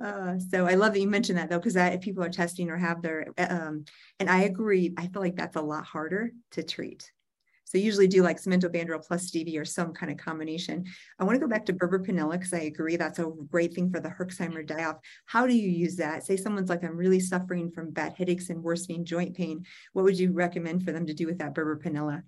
Uh, 0.00 0.38
so 0.38 0.66
I 0.66 0.74
love 0.74 0.92
that 0.92 1.00
you 1.00 1.08
mentioned 1.08 1.38
that 1.38 1.50
though, 1.50 1.58
because 1.58 1.74
if 1.74 2.00
people 2.00 2.22
are 2.22 2.30
testing 2.30 2.70
or 2.70 2.76
have 2.76 3.02
their, 3.02 3.26
um, 3.38 3.84
and 4.20 4.30
I 4.30 4.42
agree, 4.42 4.94
I 4.96 5.08
feel 5.08 5.22
like 5.22 5.36
that's 5.36 5.56
a 5.56 5.60
lot 5.62 5.84
harder 5.84 6.30
to 6.52 6.62
treat. 6.62 7.10
So 7.70 7.78
usually 7.78 8.08
do 8.08 8.24
like 8.24 8.42
Samento 8.42 8.68
plus 9.06 9.30
stevia 9.30 9.60
or 9.60 9.64
some 9.64 9.92
kind 9.92 10.10
of 10.10 10.18
combination. 10.18 10.84
I 11.20 11.24
want 11.24 11.36
to 11.36 11.40
go 11.40 11.46
back 11.46 11.64
to 11.66 11.72
Burbur-Pinella 11.72 12.32
because 12.32 12.52
I 12.52 12.62
agree 12.62 12.96
that's 12.96 13.20
a 13.20 13.30
great 13.48 13.74
thing 13.74 13.92
for 13.92 14.00
the 14.00 14.08
Herxheimer 14.08 14.66
die-off. 14.66 14.96
How 15.26 15.46
do 15.46 15.54
you 15.54 15.68
use 15.68 15.94
that? 15.96 16.24
Say 16.24 16.36
someone's 16.36 16.68
like, 16.68 16.82
I'm 16.82 16.96
really 16.96 17.20
suffering 17.20 17.70
from 17.70 17.90
bad 17.90 18.14
headaches 18.14 18.50
and 18.50 18.60
worsening 18.60 19.04
joint 19.04 19.36
pain. 19.36 19.64
What 19.92 20.04
would 20.04 20.18
you 20.18 20.32
recommend 20.32 20.84
for 20.84 20.90
them 20.90 21.06
to 21.06 21.14
do 21.14 21.26
with 21.26 21.38
that 21.38 21.54
Burbur-Pinella? 21.54 22.24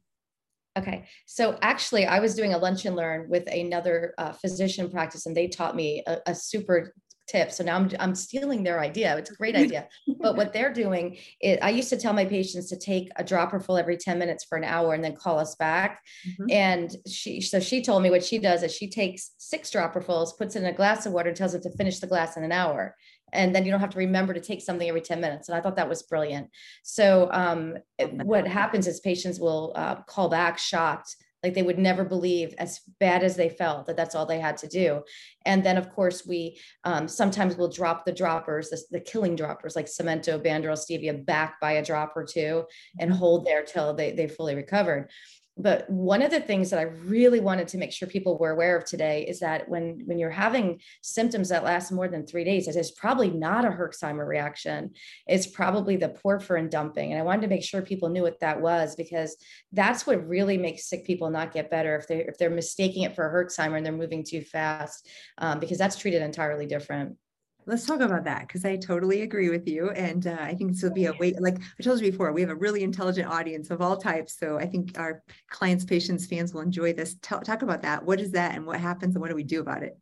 Okay, 0.78 1.06
so 1.26 1.58
actually, 1.60 2.06
I 2.06 2.20
was 2.20 2.36
doing 2.36 2.54
a 2.54 2.58
lunch 2.58 2.84
and 2.84 2.94
learn 2.94 3.28
with 3.28 3.46
another 3.52 4.14
uh, 4.18 4.30
physician 4.30 4.90
practice, 4.90 5.26
and 5.26 5.36
they 5.36 5.48
taught 5.48 5.74
me 5.74 6.04
a, 6.06 6.18
a 6.26 6.34
super 6.36 6.94
tip. 7.26 7.50
So 7.50 7.64
now 7.64 7.76
I'm, 7.76 7.90
I'm 8.00 8.14
stealing 8.14 8.62
their 8.62 8.80
idea. 8.80 9.16
It's 9.16 9.30
a 9.30 9.34
great 9.34 9.56
idea. 9.64 9.88
but 10.20 10.36
what 10.36 10.52
they're 10.52 10.72
doing 10.72 11.18
is 11.40 11.58
I 11.62 11.70
used 11.70 11.88
to 11.90 11.96
tell 11.96 12.12
my 12.12 12.24
patients 12.24 12.68
to 12.70 12.78
take 12.78 13.10
a 13.16 13.24
dropper 13.24 13.60
full 13.60 13.76
every 13.76 13.96
10 13.96 14.18
minutes 14.18 14.44
for 14.44 14.58
an 14.58 14.64
hour 14.64 14.94
and 14.94 15.02
then 15.02 15.16
call 15.16 15.38
us 15.38 15.54
back. 15.56 16.02
Mm-hmm. 16.28 16.50
And 16.50 16.96
she, 17.06 17.40
so 17.40 17.60
she 17.60 17.82
told 17.82 18.02
me 18.02 18.10
what 18.10 18.24
she 18.24 18.38
does 18.38 18.62
is 18.62 18.74
she 18.74 18.88
takes 18.88 19.32
six 19.38 19.70
dropperfuls, 19.70 20.36
puts 20.36 20.56
it 20.56 20.60
in 20.60 20.66
a 20.66 20.72
glass 20.72 21.06
of 21.06 21.12
water 21.12 21.28
and 21.28 21.36
tells 21.36 21.54
it 21.54 21.62
to 21.62 21.70
finish 21.76 22.00
the 22.00 22.06
glass 22.06 22.36
in 22.36 22.44
an 22.44 22.52
hour. 22.52 22.94
And 23.32 23.54
then 23.54 23.64
you 23.64 23.70
don't 23.70 23.80
have 23.80 23.90
to 23.90 23.98
remember 23.98 24.34
to 24.34 24.40
take 24.40 24.60
something 24.60 24.86
every 24.86 25.00
10 25.00 25.20
minutes. 25.20 25.48
And 25.48 25.56
I 25.56 25.62
thought 25.62 25.76
that 25.76 25.88
was 25.88 26.02
brilliant. 26.02 26.50
So 26.82 27.30
um, 27.32 27.78
what 28.24 28.46
happens 28.46 28.86
is 28.86 29.00
patients 29.00 29.40
will 29.40 29.72
uh, 29.74 29.96
call 30.02 30.28
back 30.28 30.58
shocked 30.58 31.16
like 31.42 31.54
they 31.54 31.62
would 31.62 31.78
never 31.78 32.04
believe 32.04 32.54
as 32.58 32.80
bad 33.00 33.22
as 33.22 33.36
they 33.36 33.48
felt 33.48 33.86
that 33.86 33.96
that's 33.96 34.14
all 34.14 34.26
they 34.26 34.40
had 34.40 34.56
to 34.56 34.68
do 34.68 35.02
and 35.44 35.64
then 35.64 35.76
of 35.76 35.90
course 35.90 36.26
we 36.26 36.58
um, 36.84 37.08
sometimes 37.08 37.56
will 37.56 37.70
drop 37.70 38.04
the 38.04 38.12
droppers 38.12 38.70
the, 38.70 38.80
the, 38.90 39.00
killing 39.00 39.36
droppers 39.36 39.76
like 39.76 39.86
samento 39.86 40.42
banderol 40.42 40.78
stevia 40.78 41.24
back 41.24 41.60
by 41.60 41.72
a 41.72 41.84
drop 41.84 42.12
or 42.16 42.24
two 42.24 42.64
and 42.98 43.10
mm-hmm. 43.10 43.18
hold 43.18 43.46
there 43.46 43.62
till 43.62 43.94
they, 43.94 44.12
they 44.12 44.28
fully 44.28 44.54
recovered 44.54 45.10
but 45.56 45.88
one 45.90 46.22
of 46.22 46.30
the 46.30 46.40
things 46.40 46.70
that 46.70 46.78
i 46.78 46.82
really 46.82 47.40
wanted 47.40 47.68
to 47.68 47.78
make 47.78 47.92
sure 47.92 48.08
people 48.08 48.38
were 48.38 48.50
aware 48.50 48.76
of 48.76 48.84
today 48.84 49.24
is 49.26 49.40
that 49.40 49.68
when 49.68 50.02
when 50.06 50.18
you're 50.18 50.30
having 50.30 50.80
symptoms 51.02 51.48
that 51.48 51.64
last 51.64 51.92
more 51.92 52.08
than 52.08 52.26
three 52.26 52.44
days 52.44 52.68
it 52.68 52.76
is 52.76 52.90
probably 52.90 53.30
not 53.30 53.64
a 53.64 53.68
herxheimer 53.68 54.26
reaction. 54.26 54.92
It's 55.26 55.46
probably 55.46 55.96
the 55.96 56.08
porphyrin 56.08 56.70
dumping. 56.70 57.12
And 57.12 57.20
i 57.20 57.24
wanted 57.24 57.42
to 57.42 57.48
make 57.48 57.64
sure 57.64 57.82
people 57.82 58.08
knew 58.08 58.22
what 58.22 58.40
that 58.40 58.60
was 58.60 58.96
because 58.96 59.36
that's 59.72 60.06
what 60.06 60.28
really 60.28 60.58
makes 60.58 60.88
sick 60.88 61.04
people 61.04 61.30
not 61.30 61.52
get 61.52 61.70
better 61.70 61.96
if 61.96 62.06
they 62.06 62.18
if 62.18 62.38
they're 62.38 62.50
mistaking 62.50 63.02
it 63.02 63.14
for 63.14 63.24
herxheimer 63.24 63.76
and 63.76 63.84
they're 63.84 63.92
moving 63.92 64.24
too 64.24 64.42
fast 64.42 65.08
um, 65.38 65.60
because 65.60 65.78
that's 65.78 65.96
treated 65.96 66.22
entirely 66.22 66.66
different 66.66 67.16
Let's 67.64 67.86
talk 67.86 68.00
about 68.00 68.24
that 68.24 68.48
because 68.48 68.64
I 68.64 68.76
totally 68.76 69.22
agree 69.22 69.48
with 69.48 69.68
you. 69.68 69.90
And 69.90 70.26
uh, 70.26 70.36
I 70.40 70.54
think 70.54 70.72
this 70.72 70.82
will 70.82 70.92
be 70.92 71.06
a 71.06 71.12
way, 71.12 71.32
like 71.38 71.58
I 71.78 71.82
told 71.82 72.00
you 72.00 72.10
before, 72.10 72.32
we 72.32 72.40
have 72.40 72.50
a 72.50 72.56
really 72.56 72.82
intelligent 72.82 73.28
audience 73.30 73.70
of 73.70 73.80
all 73.80 73.96
types. 73.96 74.36
So 74.36 74.58
I 74.58 74.66
think 74.66 74.98
our 74.98 75.22
clients, 75.48 75.84
patients, 75.84 76.26
fans 76.26 76.52
will 76.52 76.62
enjoy 76.62 76.92
this. 76.92 77.14
talk 77.22 77.62
about 77.62 77.82
that. 77.82 78.04
What 78.04 78.20
is 78.20 78.32
that 78.32 78.56
and 78.56 78.66
what 78.66 78.80
happens 78.80 79.14
and 79.14 79.20
what 79.20 79.28
do 79.28 79.36
we 79.36 79.44
do 79.44 79.60
about 79.60 79.84
it? 79.84 79.96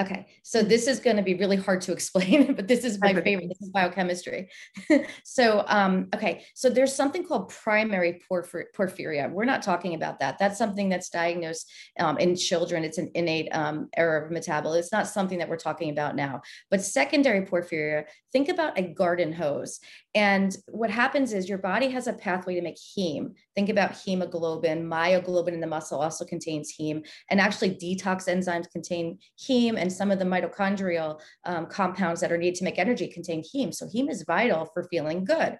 Okay, 0.00 0.26
so 0.42 0.62
this 0.62 0.86
is 0.86 1.00
going 1.00 1.16
to 1.16 1.22
be 1.22 1.34
really 1.34 1.56
hard 1.56 1.82
to 1.82 1.92
explain, 1.92 2.54
but 2.56 2.66
this 2.66 2.84
is 2.84 2.98
my 3.00 3.12
favorite. 3.12 3.48
This 3.48 3.60
is 3.60 3.68
biochemistry. 3.68 4.48
so, 5.24 5.64
um, 5.68 6.08
okay, 6.14 6.44
so 6.54 6.70
there's 6.70 6.94
something 6.94 7.24
called 7.24 7.50
primary 7.50 8.20
porphyr- 8.28 8.72
porphyria. 8.74 9.30
We're 9.30 9.44
not 9.44 9.62
talking 9.62 9.94
about 9.94 10.18
that. 10.20 10.38
That's 10.38 10.56
something 10.56 10.88
that's 10.88 11.10
diagnosed 11.10 11.70
um, 12.00 12.16
in 12.18 12.36
children. 12.36 12.84
It's 12.84 12.98
an 12.98 13.10
innate 13.14 13.48
um, 13.52 13.90
error 13.96 14.24
of 14.24 14.32
metabolism. 14.32 14.80
It's 14.80 14.92
not 14.92 15.08
something 15.08 15.38
that 15.38 15.48
we're 15.48 15.56
talking 15.56 15.90
about 15.90 16.16
now. 16.16 16.40
But 16.70 16.82
secondary 16.82 17.42
porphyria, 17.42 18.04
think 18.32 18.48
about 18.48 18.78
a 18.78 18.82
garden 18.82 19.32
hose. 19.32 19.78
And 20.14 20.54
what 20.68 20.90
happens 20.90 21.32
is 21.32 21.48
your 21.48 21.58
body 21.58 21.88
has 21.88 22.06
a 22.06 22.12
pathway 22.12 22.54
to 22.54 22.60
make 22.60 22.76
heme. 22.76 23.32
Think 23.54 23.70
about 23.70 23.96
hemoglobin. 23.96 24.86
Myoglobin 24.86 25.54
in 25.54 25.60
the 25.60 25.66
muscle 25.66 26.00
also 26.00 26.24
contains 26.24 26.74
heme. 26.78 27.06
And 27.30 27.40
actually, 27.40 27.70
detox 27.70 28.28
enzymes 28.28 28.70
contain 28.70 29.18
heme, 29.40 29.76
and 29.78 29.90
some 29.90 30.10
of 30.10 30.18
the 30.18 30.24
mitochondrial 30.24 31.20
um, 31.44 31.66
compounds 31.66 32.20
that 32.20 32.30
are 32.30 32.36
needed 32.36 32.56
to 32.56 32.64
make 32.64 32.78
energy 32.78 33.08
contain 33.08 33.42
heme. 33.42 33.74
So, 33.74 33.86
heme 33.86 34.10
is 34.10 34.24
vital 34.26 34.66
for 34.74 34.84
feeling 34.90 35.24
good 35.24 35.56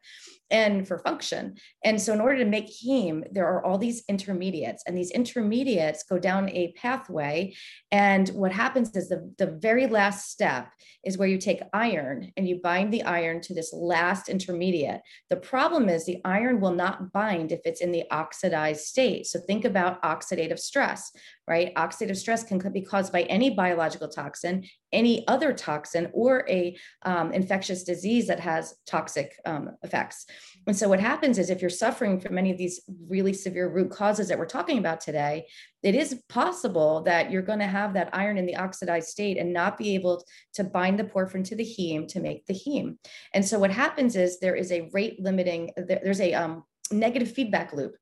and 0.51 0.87
for 0.87 0.99
function. 0.99 1.55
And 1.83 2.01
so, 2.01 2.13
in 2.13 2.21
order 2.21 2.39
to 2.39 2.45
make 2.45 2.69
heme, 2.69 3.25
there 3.33 3.47
are 3.47 3.65
all 3.65 3.79
these 3.79 4.05
intermediates, 4.09 4.83
and 4.87 4.97
these 4.97 5.11
intermediates 5.13 6.03
go 6.03 6.19
down 6.19 6.51
a 6.51 6.73
pathway. 6.73 7.55
And 7.91 8.29
what 8.31 8.53
happens 8.53 8.95
is 8.95 9.09
the, 9.09 9.33
the 9.39 9.59
very 9.63 9.87
last 9.87 10.31
step 10.31 10.69
is 11.05 11.17
where 11.17 11.29
you 11.29 11.39
take 11.39 11.63
iron 11.73 12.33
and 12.37 12.47
you 12.47 12.61
bind 12.63 12.93
the 12.93 13.03
iron 13.03 13.41
to 13.43 13.55
this 13.55 13.73
last 13.73 14.29
intermediate. 14.29 14.42
The 15.31 15.37
problem 15.37 15.89
is 15.89 16.05
the 16.05 16.21
iron 16.25 16.61
will 16.61 16.75
not 16.75 17.13
bind 17.13 17.53
if 17.53 17.61
it's 17.65 17.81
in 17.81 17.93
the 17.93 18.05
oxidized 18.11 18.83
state. 18.83 19.27
So, 19.27 19.41
think 19.41 19.65
about 19.65 20.03
oxidative 20.03 20.59
stress, 20.59 21.11
right? 21.49 21.75
Oxidative 21.75 22.17
stress 22.17 22.45
can 22.45 22.59
be 22.73 22.83
caused 22.83 23.13
by 23.13 23.23
any 23.23 23.51
biological 23.51 24.09
toxin, 24.09 24.65
any 24.93 25.27
other 25.27 25.53
toxin, 25.53 26.09
or 26.13 26.47
a 26.49 26.77
um, 27.03 27.33
infectious 27.33 27.83
disease 27.85 28.27
that 28.29 28.41
has 28.41 28.75
toxic 28.87 29.35
um, 29.45 29.71
effects. 29.83 30.27
And 30.67 30.77
so 30.77 30.89
what 30.89 31.01
happens 31.01 31.39
is 31.39 31.51
if 31.51 31.61
you're 31.61 31.71
suffering 31.71 32.21
from 32.21 32.39
any 32.39 32.51
of 32.51 32.59
these 32.59 32.83
really 33.09 33.33
severe 33.33 33.69
root 33.69 33.91
causes 33.91 34.29
that 34.29 34.39
we're 34.39 34.47
talking 34.47 34.79
about 34.79 35.01
today, 35.01 35.47
it 35.83 35.97
is 35.97 36.23
possible 36.29 37.03
that 37.03 37.31
you're 37.31 37.43
going 37.43 37.59
to 37.59 37.67
have 37.67 37.95
that 37.95 38.11
iron 38.13 38.39
in 38.39 38.47
the 38.47 38.57
oxidized 38.57 39.09
state 39.09 39.37
and 39.37 39.53
not 39.53 39.77
be 39.77 39.95
able 39.95 40.25
to 40.55 40.63
bind 40.63 40.99
the 40.99 41.05
porphyrin 41.05 41.45
to 41.45 41.57
the 41.57 41.65
heme 41.65 42.07
to 42.09 42.21
make 42.21 42.47
the 42.47 42.55
heme. 42.55 42.97
And 43.35 43.45
so 43.45 43.59
what 43.59 43.73
happens 43.73 44.15
is 44.15 44.39
there 44.39 44.55
is 44.55 44.71
a 44.71 44.89
rate 44.93 45.21
limiting, 45.21 45.73
there's 45.77 46.21
a 46.21 46.35
um, 46.35 46.63
negative 46.93 47.33
feedback 47.33 47.73
loop 47.73 47.97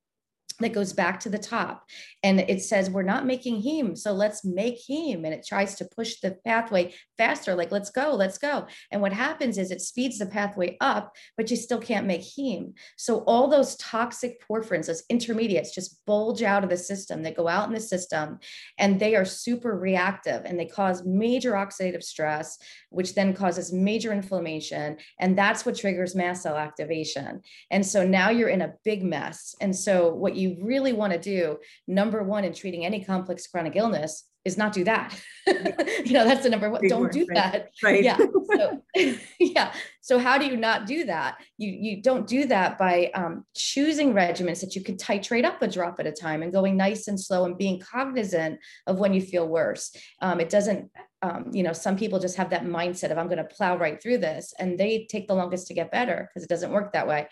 that 0.61 0.73
goes 0.73 0.93
back 0.93 1.19
to 1.21 1.29
the 1.29 1.37
top. 1.37 1.87
And 2.23 2.39
it 2.39 2.61
says 2.61 2.89
we're 2.89 3.03
not 3.03 3.25
making 3.25 3.61
heme 3.61 3.97
so 3.97 4.13
let's 4.13 4.45
make 4.45 4.79
heme. 4.87 5.25
And 5.25 5.33
it 5.33 5.45
tries 5.45 5.75
to 5.75 5.85
push 5.85 6.19
the 6.19 6.37
pathway 6.45 6.93
faster 7.17 7.55
like 7.55 7.71
let's 7.71 7.89
go 7.89 8.15
let's 8.15 8.37
go. 8.37 8.67
And 8.91 9.01
what 9.01 9.13
happens 9.13 9.57
is 9.57 9.71
it 9.71 9.81
speeds 9.81 10.19
the 10.19 10.25
pathway 10.25 10.77
up 10.81 11.15
but 11.37 11.49
you 11.49 11.57
still 11.57 11.79
can't 11.79 12.07
make 12.07 12.21
heme. 12.21 12.73
So 12.97 13.19
all 13.27 13.47
those 13.47 13.75
toxic 13.77 14.41
porphyrins 14.47 14.87
those 14.87 15.03
intermediates 15.09 15.73
just 15.73 16.05
bulge 16.05 16.43
out 16.43 16.63
of 16.63 16.69
the 16.69 16.77
system. 16.77 17.23
They 17.23 17.31
go 17.31 17.47
out 17.47 17.67
in 17.67 17.73
the 17.73 17.79
system 17.79 18.39
and 18.77 18.99
they 18.99 19.15
are 19.15 19.25
super 19.25 19.77
reactive 19.77 20.43
and 20.45 20.59
they 20.59 20.65
cause 20.65 21.03
major 21.05 21.53
oxidative 21.53 22.03
stress 22.03 22.57
which 22.91 23.15
then 23.15 23.33
causes 23.33 23.73
major 23.73 24.13
inflammation. 24.13 24.97
And 25.19 25.37
that's 25.37 25.65
what 25.65 25.75
triggers 25.75 26.15
mast 26.15 26.43
cell 26.43 26.57
activation. 26.57 27.41
And 27.71 27.85
so 27.85 28.05
now 28.05 28.29
you're 28.29 28.49
in 28.49 28.61
a 28.61 28.73
big 28.83 29.03
mess. 29.03 29.55
And 29.59 29.75
so, 29.75 30.13
what 30.13 30.35
you 30.35 30.57
really 30.61 30.93
want 30.93 31.13
to 31.13 31.19
do, 31.19 31.57
number 31.87 32.21
one, 32.23 32.43
in 32.43 32.53
treating 32.53 32.85
any 32.85 33.03
complex 33.03 33.47
chronic 33.47 33.75
illness, 33.75 34.25
is 34.43 34.57
not 34.57 34.73
do 34.73 34.83
that. 34.83 35.15
you 35.47 36.13
know, 36.13 36.25
that's 36.25 36.43
the 36.43 36.49
number 36.49 36.69
one. 36.69 36.87
Don't 36.87 37.11
do 37.11 37.25
that. 37.33 37.69
Right. 37.83 38.03
Yeah. 38.03 38.17
So, 38.17 38.81
yeah. 39.39 39.73
So 40.01 40.17
how 40.17 40.37
do 40.37 40.45
you 40.45 40.57
not 40.57 40.87
do 40.87 41.05
that? 41.05 41.37
You 41.57 41.69
you 41.69 42.01
don't 42.01 42.25
do 42.25 42.45
that 42.47 42.77
by 42.77 43.11
um, 43.13 43.45
choosing 43.55 44.13
regimens 44.13 44.61
that 44.61 44.75
you 44.75 44.83
can 44.83 44.97
titrate 44.97 45.45
up 45.45 45.61
a 45.61 45.67
drop 45.67 45.99
at 45.99 46.07
a 46.07 46.11
time 46.11 46.41
and 46.41 46.51
going 46.51 46.75
nice 46.75 47.07
and 47.07 47.19
slow 47.19 47.45
and 47.45 47.57
being 47.57 47.79
cognizant 47.79 48.59
of 48.87 48.97
when 48.97 49.13
you 49.13 49.21
feel 49.21 49.47
worse. 49.47 49.95
Um, 50.21 50.39
it 50.39 50.49
doesn't. 50.49 50.89
Um, 51.21 51.51
you 51.53 51.63
know, 51.63 51.73
some 51.73 51.97
people 51.97 52.19
just 52.19 52.37
have 52.37 52.49
that 52.49 52.65
mindset 52.65 53.11
of 53.11 53.17
I'm 53.17 53.27
going 53.27 53.37
to 53.37 53.43
plow 53.43 53.77
right 53.77 54.01
through 54.01 54.19
this, 54.19 54.53
and 54.57 54.79
they 54.79 55.07
take 55.09 55.27
the 55.27 55.35
longest 55.35 55.67
to 55.67 55.73
get 55.73 55.91
better 55.91 56.29
because 56.29 56.43
it 56.43 56.49
doesn't 56.49 56.71
work 56.71 56.93
that 56.93 57.07
way. 57.07 57.27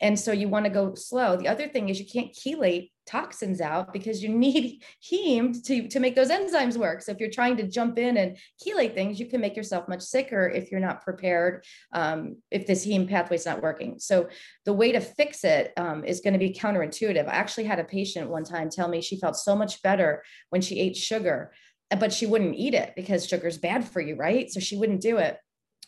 And 0.00 0.18
so 0.18 0.32
you 0.32 0.48
want 0.48 0.64
to 0.64 0.70
go 0.70 0.94
slow. 0.94 1.36
The 1.36 1.48
other 1.48 1.68
thing 1.68 1.88
is 1.88 1.98
you 1.98 2.06
can't 2.06 2.32
chelate 2.32 2.90
toxins 3.06 3.60
out 3.60 3.92
because 3.92 4.22
you 4.22 4.28
need 4.46 4.82
heme 5.02 5.62
to, 5.64 5.88
to 5.88 6.00
make 6.00 6.14
those 6.14 6.30
enzymes 6.30 6.76
work. 6.76 7.02
So 7.02 7.12
if 7.12 7.18
you're 7.18 7.30
trying 7.30 7.56
to 7.56 7.68
jump 7.68 7.98
in 7.98 8.16
and 8.16 8.36
chelate 8.64 8.94
things, 8.94 9.18
you 9.18 9.26
can 9.26 9.40
make 9.40 9.56
yourself 9.56 9.88
much 9.88 10.02
sicker 10.02 10.48
if 10.48 10.70
you're 10.70 10.80
not 10.80 11.02
prepared, 11.02 11.64
um, 11.92 12.36
if 12.50 12.66
this 12.66 12.86
heme 12.86 13.08
pathway 13.08 13.36
is 13.36 13.46
not 13.46 13.62
working. 13.62 13.98
So 13.98 14.28
the 14.64 14.72
way 14.72 14.92
to 14.92 15.00
fix 15.00 15.42
it 15.44 15.72
um, 15.76 16.04
is 16.04 16.20
going 16.20 16.34
to 16.34 16.38
be 16.38 16.52
counterintuitive. 16.52 17.26
I 17.26 17.32
actually 17.32 17.64
had 17.64 17.80
a 17.80 17.84
patient 17.84 18.30
one 18.30 18.44
time 18.44 18.70
tell 18.70 18.88
me 18.88 19.00
she 19.00 19.18
felt 19.18 19.36
so 19.36 19.56
much 19.56 19.82
better 19.82 20.22
when 20.50 20.60
she 20.60 20.78
ate 20.78 20.96
sugar, 20.96 21.52
but 21.98 22.12
she 22.12 22.26
wouldn't 22.26 22.56
eat 22.56 22.74
it 22.74 22.92
because 22.96 23.26
sugar's 23.26 23.58
bad 23.58 23.86
for 23.86 24.00
you, 24.00 24.14
right? 24.16 24.50
So 24.50 24.60
she 24.60 24.76
wouldn't 24.76 25.00
do 25.00 25.18
it. 25.18 25.38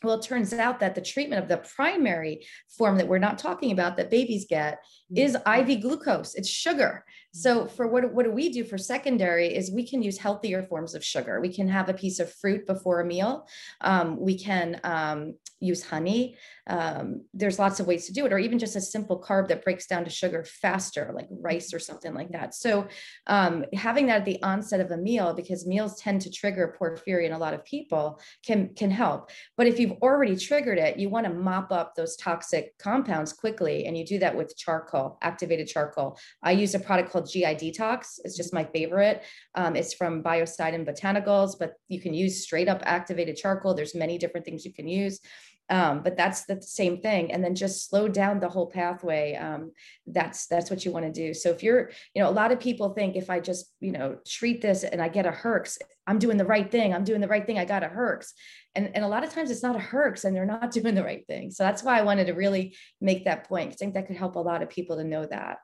Well, 0.02 0.14
it 0.14 0.22
turns 0.22 0.52
out 0.52 0.80
that 0.80 0.94
the 0.94 1.02
treatment 1.02 1.42
of 1.42 1.48
the 1.48 1.58
primary 1.58 2.46
form 2.78 2.96
that 2.96 3.08
we're 3.08 3.18
not 3.18 3.38
talking 3.38 3.70
about 3.70 3.96
that 3.98 4.10
babies 4.10 4.46
get 4.48 4.82
is 5.14 5.36
mm-hmm. 5.36 5.70
IV 5.70 5.82
glucose. 5.82 6.34
It's 6.34 6.48
sugar. 6.48 7.04
So 7.32 7.66
for 7.66 7.86
what, 7.86 8.12
what 8.12 8.24
do 8.24 8.32
we 8.32 8.48
do 8.48 8.64
for 8.64 8.76
secondary 8.76 9.54
is 9.54 9.70
we 9.70 9.86
can 9.86 10.02
use 10.02 10.18
healthier 10.18 10.64
forms 10.64 10.94
of 10.94 11.04
sugar. 11.04 11.40
We 11.40 11.52
can 11.52 11.68
have 11.68 11.88
a 11.88 11.94
piece 11.94 12.18
of 12.18 12.32
fruit 12.32 12.66
before 12.66 13.00
a 13.00 13.04
meal. 13.04 13.46
Um, 13.80 14.18
we 14.18 14.36
can 14.36 14.80
um, 14.82 15.34
use 15.60 15.84
honey. 15.84 16.36
Um, 16.66 17.24
there's 17.34 17.58
lots 17.58 17.80
of 17.80 17.86
ways 17.86 18.06
to 18.06 18.12
do 18.12 18.26
it, 18.26 18.32
or 18.32 18.38
even 18.38 18.58
just 18.58 18.76
a 18.76 18.80
simple 18.80 19.22
carb 19.22 19.48
that 19.48 19.62
breaks 19.62 19.86
down 19.86 20.04
to 20.04 20.10
sugar 20.10 20.44
faster, 20.44 21.12
like 21.14 21.28
rice 21.30 21.72
or 21.74 21.78
something 21.78 22.14
like 22.14 22.30
that. 22.30 22.54
So 22.54 22.88
um, 23.26 23.64
having 23.74 24.06
that 24.06 24.20
at 24.20 24.24
the 24.24 24.42
onset 24.42 24.80
of 24.80 24.90
a 24.90 24.96
meal, 24.96 25.34
because 25.34 25.66
meals 25.66 26.00
tend 26.00 26.22
to 26.22 26.30
trigger 26.30 26.76
porphyria 26.80 27.26
in 27.26 27.32
a 27.32 27.38
lot 27.38 27.54
of 27.54 27.64
people, 27.64 28.20
can 28.44 28.74
can 28.74 28.90
help. 28.90 29.30
But 29.56 29.66
if 29.66 29.78
you've 29.78 29.98
already 30.02 30.36
triggered 30.36 30.78
it, 30.78 30.98
you 30.98 31.08
want 31.08 31.26
to 31.26 31.32
mop 31.32 31.70
up 31.70 31.94
those 31.94 32.16
toxic 32.16 32.76
compounds 32.78 33.32
quickly, 33.32 33.86
and 33.86 33.96
you 33.96 34.04
do 34.04 34.18
that 34.20 34.36
with 34.36 34.56
charcoal, 34.56 34.99
activated 35.22 35.66
charcoal. 35.68 36.18
I 36.42 36.52
use 36.52 36.74
a 36.74 36.78
product 36.78 37.10
called 37.10 37.30
GI 37.30 37.54
Detox. 37.62 38.18
It's 38.24 38.36
just 38.36 38.52
my 38.52 38.64
favorite. 38.64 39.22
Um, 39.54 39.76
it's 39.76 39.94
from 39.94 40.22
Biocidin 40.22 40.88
Botanicals, 40.88 41.58
but 41.58 41.74
you 41.88 42.00
can 42.00 42.14
use 42.14 42.42
straight 42.42 42.68
up 42.68 42.80
activated 42.84 43.36
charcoal. 43.36 43.74
There's 43.74 43.94
many 43.94 44.18
different 44.18 44.44
things 44.46 44.64
you 44.64 44.72
can 44.72 44.88
use. 44.88 45.20
Um, 45.70 46.02
but 46.02 46.16
that's 46.16 46.46
the 46.46 46.60
same 46.60 47.00
thing. 47.00 47.32
And 47.32 47.42
then 47.44 47.54
just 47.54 47.88
slow 47.88 48.08
down 48.08 48.40
the 48.40 48.48
whole 48.48 48.66
pathway. 48.66 49.36
Um, 49.36 49.70
that's 50.06 50.46
that's 50.48 50.68
what 50.68 50.84
you 50.84 50.90
want 50.90 51.06
to 51.06 51.12
do. 51.12 51.32
So 51.32 51.50
if 51.50 51.62
you're 51.62 51.90
you 52.14 52.22
know 52.22 52.28
a 52.28 52.32
lot 52.32 52.50
of 52.50 52.58
people 52.60 52.90
think 52.90 53.16
if 53.16 53.30
i 53.30 53.38
just 53.40 53.72
you 53.80 53.92
know 53.92 54.18
treat 54.26 54.60
this 54.60 54.84
and 54.84 55.00
i 55.00 55.08
get 55.08 55.26
a 55.26 55.30
herx 55.30 55.78
i'm 56.06 56.18
doing 56.18 56.36
the 56.36 56.44
right 56.44 56.70
thing 56.70 56.92
i'm 56.92 57.04
doing 57.04 57.20
the 57.20 57.28
right 57.28 57.46
thing 57.46 57.58
i 57.58 57.64
got 57.64 57.84
a 57.84 57.88
herx. 57.88 58.32
And, 58.76 58.90
and 58.94 59.04
a 59.04 59.08
lot 59.08 59.24
of 59.24 59.32
times 59.32 59.50
it's 59.50 59.64
not 59.64 59.74
a 59.74 59.80
herx 59.80 60.24
and 60.24 60.34
they're 60.34 60.46
not 60.46 60.70
doing 60.78 60.94
the 60.94 61.04
right 61.04 61.26
thing. 61.26 61.50
So 61.50 61.64
that's 61.64 61.82
why 61.82 61.98
i 61.98 62.02
wanted 62.02 62.26
to 62.26 62.32
really 62.32 62.76
make 63.00 63.24
that 63.24 63.48
point 63.48 63.72
i 63.72 63.74
think 63.74 63.94
that 63.94 64.06
could 64.06 64.16
help 64.16 64.36
a 64.36 64.40
lot 64.40 64.62
of 64.62 64.68
people 64.68 64.96
to 64.96 65.04
know 65.04 65.24
that. 65.26 65.58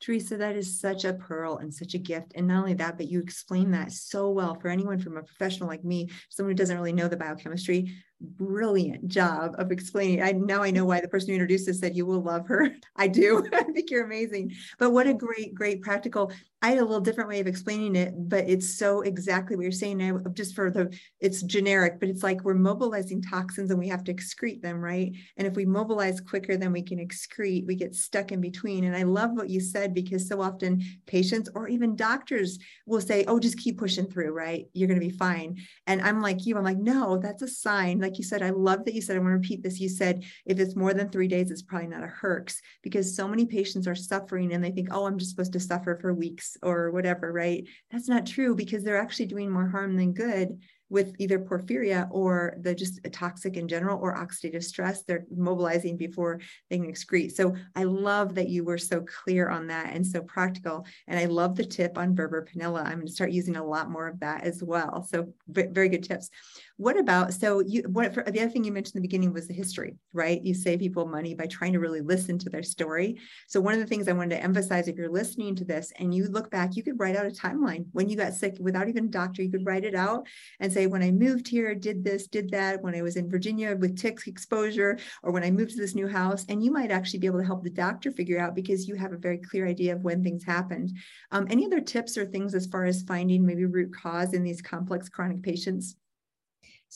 Teresa, 0.00 0.36
that 0.36 0.54
is 0.54 0.80
such 0.80 1.04
a 1.04 1.14
pearl 1.14 1.56
and 1.56 1.72
such 1.72 1.94
a 1.94 1.98
gift. 1.98 2.32
And 2.34 2.46
not 2.46 2.58
only 2.58 2.74
that, 2.74 2.98
but 2.98 3.08
you 3.08 3.20
explain 3.20 3.70
that 3.70 3.90
so 3.90 4.28
well 4.30 4.54
for 4.54 4.68
anyone 4.68 4.98
from 4.98 5.16
a 5.16 5.22
professional 5.22 5.68
like 5.68 5.82
me, 5.82 6.10
someone 6.28 6.50
who 6.50 6.56
doesn't 6.56 6.76
really 6.76 6.92
know 6.92 7.08
the 7.08 7.16
biochemistry 7.16 7.94
brilliant 8.20 9.08
job 9.08 9.54
of 9.58 9.70
explaining. 9.70 10.22
I 10.22 10.32
now 10.32 10.62
I 10.62 10.70
know 10.70 10.84
why 10.84 11.00
the 11.00 11.08
person 11.08 11.28
who 11.28 11.34
introduced 11.34 11.66
this 11.66 11.80
said 11.80 11.96
you 11.96 12.06
will 12.06 12.22
love 12.22 12.46
her. 12.48 12.74
I 12.96 13.08
do. 13.08 13.46
I 13.52 13.62
think 13.62 13.90
you're 13.90 14.04
amazing. 14.04 14.52
But 14.78 14.90
what 14.90 15.06
a 15.06 15.14
great, 15.14 15.54
great 15.54 15.82
practical. 15.82 16.32
I 16.62 16.68
had 16.70 16.78
a 16.78 16.84
little 16.84 17.00
different 17.00 17.28
way 17.28 17.40
of 17.40 17.46
explaining 17.46 17.94
it, 17.94 18.14
but 18.16 18.48
it's 18.48 18.78
so 18.78 19.02
exactly 19.02 19.54
what 19.54 19.64
you're 19.64 19.72
saying. 19.72 19.98
Now, 19.98 20.18
just 20.32 20.54
for 20.54 20.70
the, 20.70 20.96
it's 21.20 21.42
generic, 21.42 22.00
but 22.00 22.08
it's 22.08 22.22
like 22.22 22.42
we're 22.42 22.54
mobilizing 22.54 23.20
toxins 23.20 23.70
and 23.70 23.78
we 23.78 23.88
have 23.88 24.02
to 24.04 24.14
excrete 24.14 24.62
them, 24.62 24.80
right? 24.80 25.12
And 25.36 25.46
if 25.46 25.56
we 25.56 25.66
mobilize 25.66 26.22
quicker 26.22 26.56
than 26.56 26.72
we 26.72 26.80
can 26.80 27.06
excrete, 27.06 27.66
we 27.66 27.74
get 27.74 27.94
stuck 27.94 28.32
in 28.32 28.40
between. 28.40 28.84
And 28.84 28.96
I 28.96 29.02
love 29.02 29.32
what 29.32 29.50
you 29.50 29.60
said 29.60 29.92
because 29.92 30.26
so 30.26 30.40
often 30.40 30.82
patients 31.04 31.50
or 31.54 31.68
even 31.68 31.96
doctors 31.96 32.58
will 32.86 33.02
say, 33.02 33.26
"Oh, 33.26 33.38
just 33.38 33.58
keep 33.58 33.76
pushing 33.76 34.06
through, 34.06 34.32
right? 34.32 34.66
You're 34.72 34.88
going 34.88 35.00
to 35.00 35.06
be 35.06 35.14
fine." 35.14 35.58
And 35.86 36.00
I'm 36.00 36.22
like 36.22 36.46
you. 36.46 36.56
I'm 36.56 36.64
like, 36.64 36.78
no, 36.78 37.18
that's 37.18 37.42
a 37.42 37.48
sign 37.48 37.98
like 38.04 38.18
you 38.18 38.24
said, 38.24 38.42
I 38.42 38.50
love 38.50 38.84
that 38.84 38.94
you 38.94 39.00
said, 39.00 39.16
I 39.16 39.20
want 39.20 39.30
to 39.30 39.36
repeat 39.36 39.62
this. 39.62 39.80
You 39.80 39.88
said, 39.88 40.24
if 40.44 40.60
it's 40.60 40.76
more 40.76 40.92
than 40.92 41.08
three 41.08 41.28
days, 41.28 41.50
it's 41.50 41.62
probably 41.62 41.88
not 41.88 42.04
a 42.04 42.12
herx 42.20 42.56
because 42.82 43.16
so 43.16 43.26
many 43.26 43.46
patients 43.46 43.88
are 43.88 43.94
suffering 43.94 44.52
and 44.52 44.62
they 44.62 44.70
think, 44.70 44.88
oh, 44.90 45.06
I'm 45.06 45.18
just 45.18 45.30
supposed 45.30 45.54
to 45.54 45.60
suffer 45.60 45.98
for 46.00 46.12
weeks 46.12 46.56
or 46.62 46.90
whatever, 46.90 47.32
right? 47.32 47.66
That's 47.90 48.08
not 48.08 48.26
true 48.26 48.54
because 48.54 48.84
they're 48.84 49.00
actually 49.00 49.26
doing 49.26 49.50
more 49.50 49.68
harm 49.68 49.96
than 49.96 50.12
good 50.12 50.58
with 50.90 51.14
either 51.18 51.38
porphyria 51.38 52.08
or 52.10 52.56
the 52.60 52.74
just 52.74 53.00
toxic 53.12 53.56
in 53.56 53.66
general 53.66 53.98
or 54.00 54.16
oxidative 54.16 54.62
stress. 54.62 55.02
They're 55.02 55.24
mobilizing 55.34 55.96
before 55.96 56.40
they 56.70 56.78
can 56.78 56.92
excrete. 56.92 57.32
So 57.32 57.54
I 57.74 57.84
love 57.84 58.34
that 58.34 58.48
you 58.48 58.64
were 58.64 58.78
so 58.78 59.00
clear 59.00 59.48
on 59.48 59.66
that 59.68 59.94
and 59.94 60.06
so 60.06 60.22
practical. 60.22 60.86
And 61.08 61.18
I 61.18 61.24
love 61.24 61.56
the 61.56 61.64
tip 61.64 61.96
on 61.96 62.14
Burbur-Pinella. 62.14 62.82
I'm 62.82 62.96
going 62.96 63.06
to 63.06 63.12
start 63.12 63.32
using 63.32 63.56
a 63.56 63.64
lot 63.64 63.90
more 63.90 64.08
of 64.08 64.20
that 64.20 64.44
as 64.44 64.62
well. 64.62 65.06
So 65.10 65.32
very 65.48 65.88
good 65.88 66.04
tips. 66.04 66.30
What 66.76 66.98
about 66.98 67.32
so 67.32 67.60
you 67.60 67.82
what 67.82 68.12
for, 68.12 68.24
the 68.24 68.40
other 68.40 68.50
thing 68.50 68.64
you 68.64 68.72
mentioned 68.72 68.96
in 68.96 69.02
the 69.02 69.08
beginning 69.08 69.32
was 69.32 69.46
the 69.46 69.54
history, 69.54 69.96
right? 70.12 70.42
You 70.42 70.54
save 70.54 70.80
people 70.80 71.06
money 71.06 71.32
by 71.32 71.46
trying 71.46 71.72
to 71.74 71.78
really 71.78 72.00
listen 72.00 72.36
to 72.38 72.50
their 72.50 72.64
story. 72.64 73.16
So 73.46 73.60
one 73.60 73.74
of 73.74 73.80
the 73.80 73.86
things 73.86 74.08
I 74.08 74.12
wanted 74.12 74.36
to 74.36 74.42
emphasize 74.42 74.88
if 74.88 74.96
you're 74.96 75.08
listening 75.08 75.54
to 75.56 75.64
this 75.64 75.92
and 75.98 76.12
you 76.12 76.26
look 76.26 76.50
back, 76.50 76.74
you 76.74 76.82
could 76.82 76.98
write 76.98 77.16
out 77.16 77.26
a 77.26 77.30
timeline 77.30 77.86
when 77.92 78.08
you 78.08 78.16
got 78.16 78.34
sick 78.34 78.56
without 78.58 78.88
even 78.88 79.04
a 79.04 79.08
doctor, 79.08 79.42
you 79.42 79.50
could 79.50 79.66
write 79.66 79.84
it 79.84 79.94
out 79.94 80.26
and 80.58 80.72
say, 80.74 80.86
when 80.86 81.02
I 81.02 81.10
moved 81.10 81.48
here, 81.48 81.74
did 81.74 82.04
this, 82.04 82.26
did 82.26 82.50
that, 82.50 82.82
when 82.82 82.94
I 82.94 83.02
was 83.02 83.16
in 83.16 83.30
Virginia 83.30 83.76
with 83.76 83.96
tick 83.96 84.26
exposure, 84.26 84.98
or 85.22 85.32
when 85.32 85.44
I 85.44 85.50
moved 85.50 85.70
to 85.72 85.80
this 85.80 85.94
new 85.94 86.08
house. 86.08 86.44
And 86.48 86.62
you 86.62 86.70
might 86.70 86.90
actually 86.90 87.20
be 87.20 87.26
able 87.26 87.40
to 87.40 87.46
help 87.46 87.62
the 87.62 87.70
doctor 87.70 88.10
figure 88.10 88.40
out 88.40 88.54
because 88.54 88.88
you 88.88 88.94
have 88.96 89.12
a 89.12 89.16
very 89.18 89.38
clear 89.38 89.66
idea 89.66 89.94
of 89.94 90.02
when 90.02 90.22
things 90.22 90.44
happened. 90.44 90.92
Um, 91.30 91.46
any 91.50 91.64
other 91.64 91.80
tips 91.80 92.18
or 92.18 92.26
things 92.26 92.54
as 92.54 92.66
far 92.66 92.84
as 92.84 93.02
finding 93.02 93.46
maybe 93.46 93.64
root 93.64 93.94
cause 93.94 94.34
in 94.34 94.42
these 94.42 94.60
complex 94.60 95.08
chronic 95.08 95.42
patients? 95.42 95.96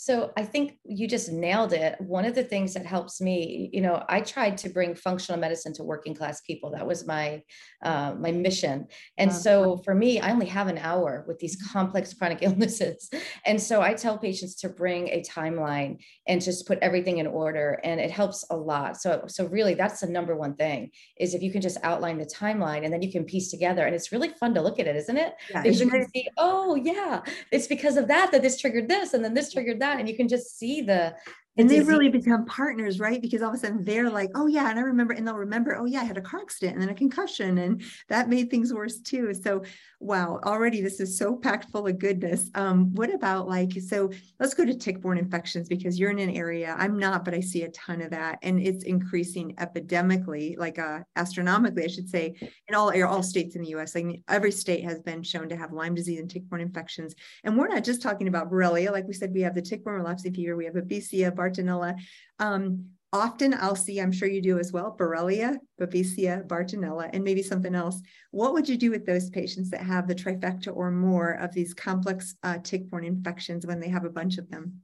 So 0.00 0.32
I 0.36 0.44
think 0.44 0.78
you 0.84 1.08
just 1.08 1.32
nailed 1.32 1.72
it. 1.72 2.00
One 2.00 2.24
of 2.24 2.36
the 2.36 2.44
things 2.44 2.72
that 2.74 2.86
helps 2.86 3.20
me, 3.20 3.68
you 3.72 3.80
know, 3.80 4.04
I 4.08 4.20
tried 4.20 4.56
to 4.58 4.68
bring 4.68 4.94
functional 4.94 5.40
medicine 5.40 5.72
to 5.74 5.82
working 5.82 6.14
class 6.14 6.40
people. 6.40 6.70
That 6.70 6.86
was 6.86 7.04
my 7.04 7.42
uh, 7.82 8.14
my 8.16 8.30
mission. 8.30 8.86
And 9.16 9.32
so 9.32 9.78
for 9.84 9.96
me, 9.96 10.20
I 10.20 10.30
only 10.30 10.46
have 10.46 10.68
an 10.68 10.78
hour 10.78 11.24
with 11.26 11.40
these 11.40 11.56
complex 11.72 12.14
chronic 12.14 12.38
illnesses. 12.42 13.10
And 13.44 13.60
so 13.60 13.82
I 13.82 13.92
tell 13.94 14.18
patients 14.18 14.54
to 14.60 14.68
bring 14.68 15.08
a 15.08 15.20
timeline 15.22 15.98
and 16.28 16.40
just 16.40 16.68
put 16.68 16.78
everything 16.80 17.18
in 17.18 17.26
order, 17.26 17.80
and 17.82 18.00
it 18.00 18.12
helps 18.12 18.44
a 18.50 18.56
lot. 18.56 19.00
So 19.00 19.24
so 19.26 19.46
really, 19.46 19.74
that's 19.74 20.00
the 20.00 20.06
number 20.06 20.36
one 20.36 20.54
thing 20.54 20.90
is 21.18 21.34
if 21.34 21.42
you 21.42 21.50
can 21.50 21.60
just 21.60 21.78
outline 21.82 22.18
the 22.18 22.26
timeline 22.26 22.84
and 22.84 22.92
then 22.92 23.02
you 23.02 23.10
can 23.10 23.24
piece 23.24 23.50
together, 23.50 23.84
and 23.84 23.96
it's 23.96 24.12
really 24.12 24.28
fun 24.28 24.54
to 24.54 24.62
look 24.62 24.78
at 24.78 24.86
it, 24.86 24.94
isn't 24.94 25.16
it? 25.16 25.34
Yeah, 25.50 25.62
because 25.62 25.80
you 25.80 25.90
can 25.90 26.08
see, 26.10 26.28
oh 26.36 26.76
yeah, 26.76 27.22
it's 27.50 27.66
because 27.66 27.96
of 27.96 28.06
that 28.06 28.30
that 28.30 28.42
this 28.42 28.60
triggered 28.60 28.88
this, 28.88 29.12
and 29.12 29.24
then 29.24 29.34
this 29.34 29.52
triggered 29.52 29.80
that 29.80 29.87
and 29.96 30.08
you 30.08 30.16
can 30.16 30.28
just 30.28 30.58
see 30.58 30.82
the 30.82 31.14
and 31.58 31.68
they 31.68 31.80
really 31.80 32.08
become 32.08 32.44
partners, 32.46 33.00
right? 33.00 33.20
Because 33.20 33.42
all 33.42 33.50
of 33.50 33.54
a 33.54 33.58
sudden 33.58 33.84
they're 33.84 34.10
like, 34.10 34.30
oh 34.34 34.46
yeah, 34.46 34.70
and 34.70 34.78
I 34.78 34.82
remember, 34.82 35.12
and 35.14 35.26
they'll 35.26 35.34
remember, 35.34 35.76
oh 35.76 35.84
yeah, 35.84 36.00
I 36.00 36.04
had 36.04 36.16
a 36.16 36.22
car 36.22 36.40
accident 36.40 36.74
and 36.74 36.82
then 36.82 36.90
a 36.90 36.94
concussion, 36.94 37.58
and 37.58 37.82
that 38.08 38.28
made 38.28 38.50
things 38.50 38.72
worse 38.72 38.98
too. 39.00 39.34
So 39.34 39.62
wow, 40.00 40.38
already 40.44 40.80
this 40.80 41.00
is 41.00 41.18
so 41.18 41.34
packed 41.36 41.70
full 41.70 41.86
of 41.86 41.98
goodness. 41.98 42.50
Um, 42.54 42.94
what 42.94 43.12
about 43.12 43.48
like, 43.48 43.72
so 43.80 44.10
let's 44.38 44.54
go 44.54 44.64
to 44.64 44.74
tick-borne 44.74 45.18
infections 45.18 45.68
because 45.68 45.98
you're 45.98 46.10
in 46.10 46.20
an 46.20 46.30
area, 46.30 46.74
I'm 46.78 46.98
not, 46.98 47.24
but 47.24 47.34
I 47.34 47.40
see 47.40 47.62
a 47.62 47.70
ton 47.70 48.00
of 48.02 48.10
that, 48.10 48.38
and 48.42 48.60
it's 48.60 48.84
increasing 48.84 49.56
epidemically, 49.56 50.56
like 50.56 50.78
uh, 50.78 51.00
astronomically, 51.16 51.84
I 51.84 51.88
should 51.88 52.08
say, 52.08 52.34
in 52.68 52.74
all 52.74 52.92
all 53.04 53.22
states 53.22 53.56
in 53.56 53.62
the 53.62 53.70
U.S. 53.70 53.94
Like 53.94 54.22
every 54.28 54.52
state 54.52 54.84
has 54.84 55.00
been 55.00 55.22
shown 55.22 55.48
to 55.48 55.56
have 55.56 55.72
Lyme 55.72 55.94
disease 55.94 56.20
and 56.20 56.30
tick-borne 56.30 56.60
infections, 56.60 57.14
and 57.42 57.56
we're 57.56 57.68
not 57.68 57.84
just 57.84 58.02
talking 58.02 58.28
about 58.28 58.50
Borrelia. 58.50 58.92
Like 58.92 59.06
we 59.06 59.14
said, 59.14 59.32
we 59.32 59.40
have 59.42 59.54
the 59.54 59.62
tick-borne 59.62 59.96
relapsing 59.96 60.34
fever, 60.34 60.56
we 60.56 60.66
have 60.66 60.74
Babesia, 60.74 61.34
Bartonella. 61.50 61.98
Um, 62.38 62.86
often 63.12 63.54
I'll 63.54 63.76
see, 63.76 64.00
I'm 64.00 64.12
sure 64.12 64.28
you 64.28 64.42
do 64.42 64.58
as 64.58 64.72
well, 64.72 64.94
Borrelia, 64.98 65.56
Babesia, 65.80 66.46
Bartonella, 66.46 67.08
and 67.12 67.24
maybe 67.24 67.42
something 67.42 67.74
else. 67.74 68.00
What 68.30 68.52
would 68.52 68.68
you 68.68 68.76
do 68.76 68.90
with 68.90 69.06
those 69.06 69.30
patients 69.30 69.70
that 69.70 69.80
have 69.80 70.06
the 70.06 70.14
trifecta 70.14 70.74
or 70.74 70.90
more 70.90 71.32
of 71.32 71.52
these 71.52 71.74
complex 71.74 72.34
uh, 72.42 72.58
tick-borne 72.62 73.04
infections 73.04 73.66
when 73.66 73.80
they 73.80 73.88
have 73.88 74.04
a 74.04 74.10
bunch 74.10 74.38
of 74.38 74.50
them? 74.50 74.80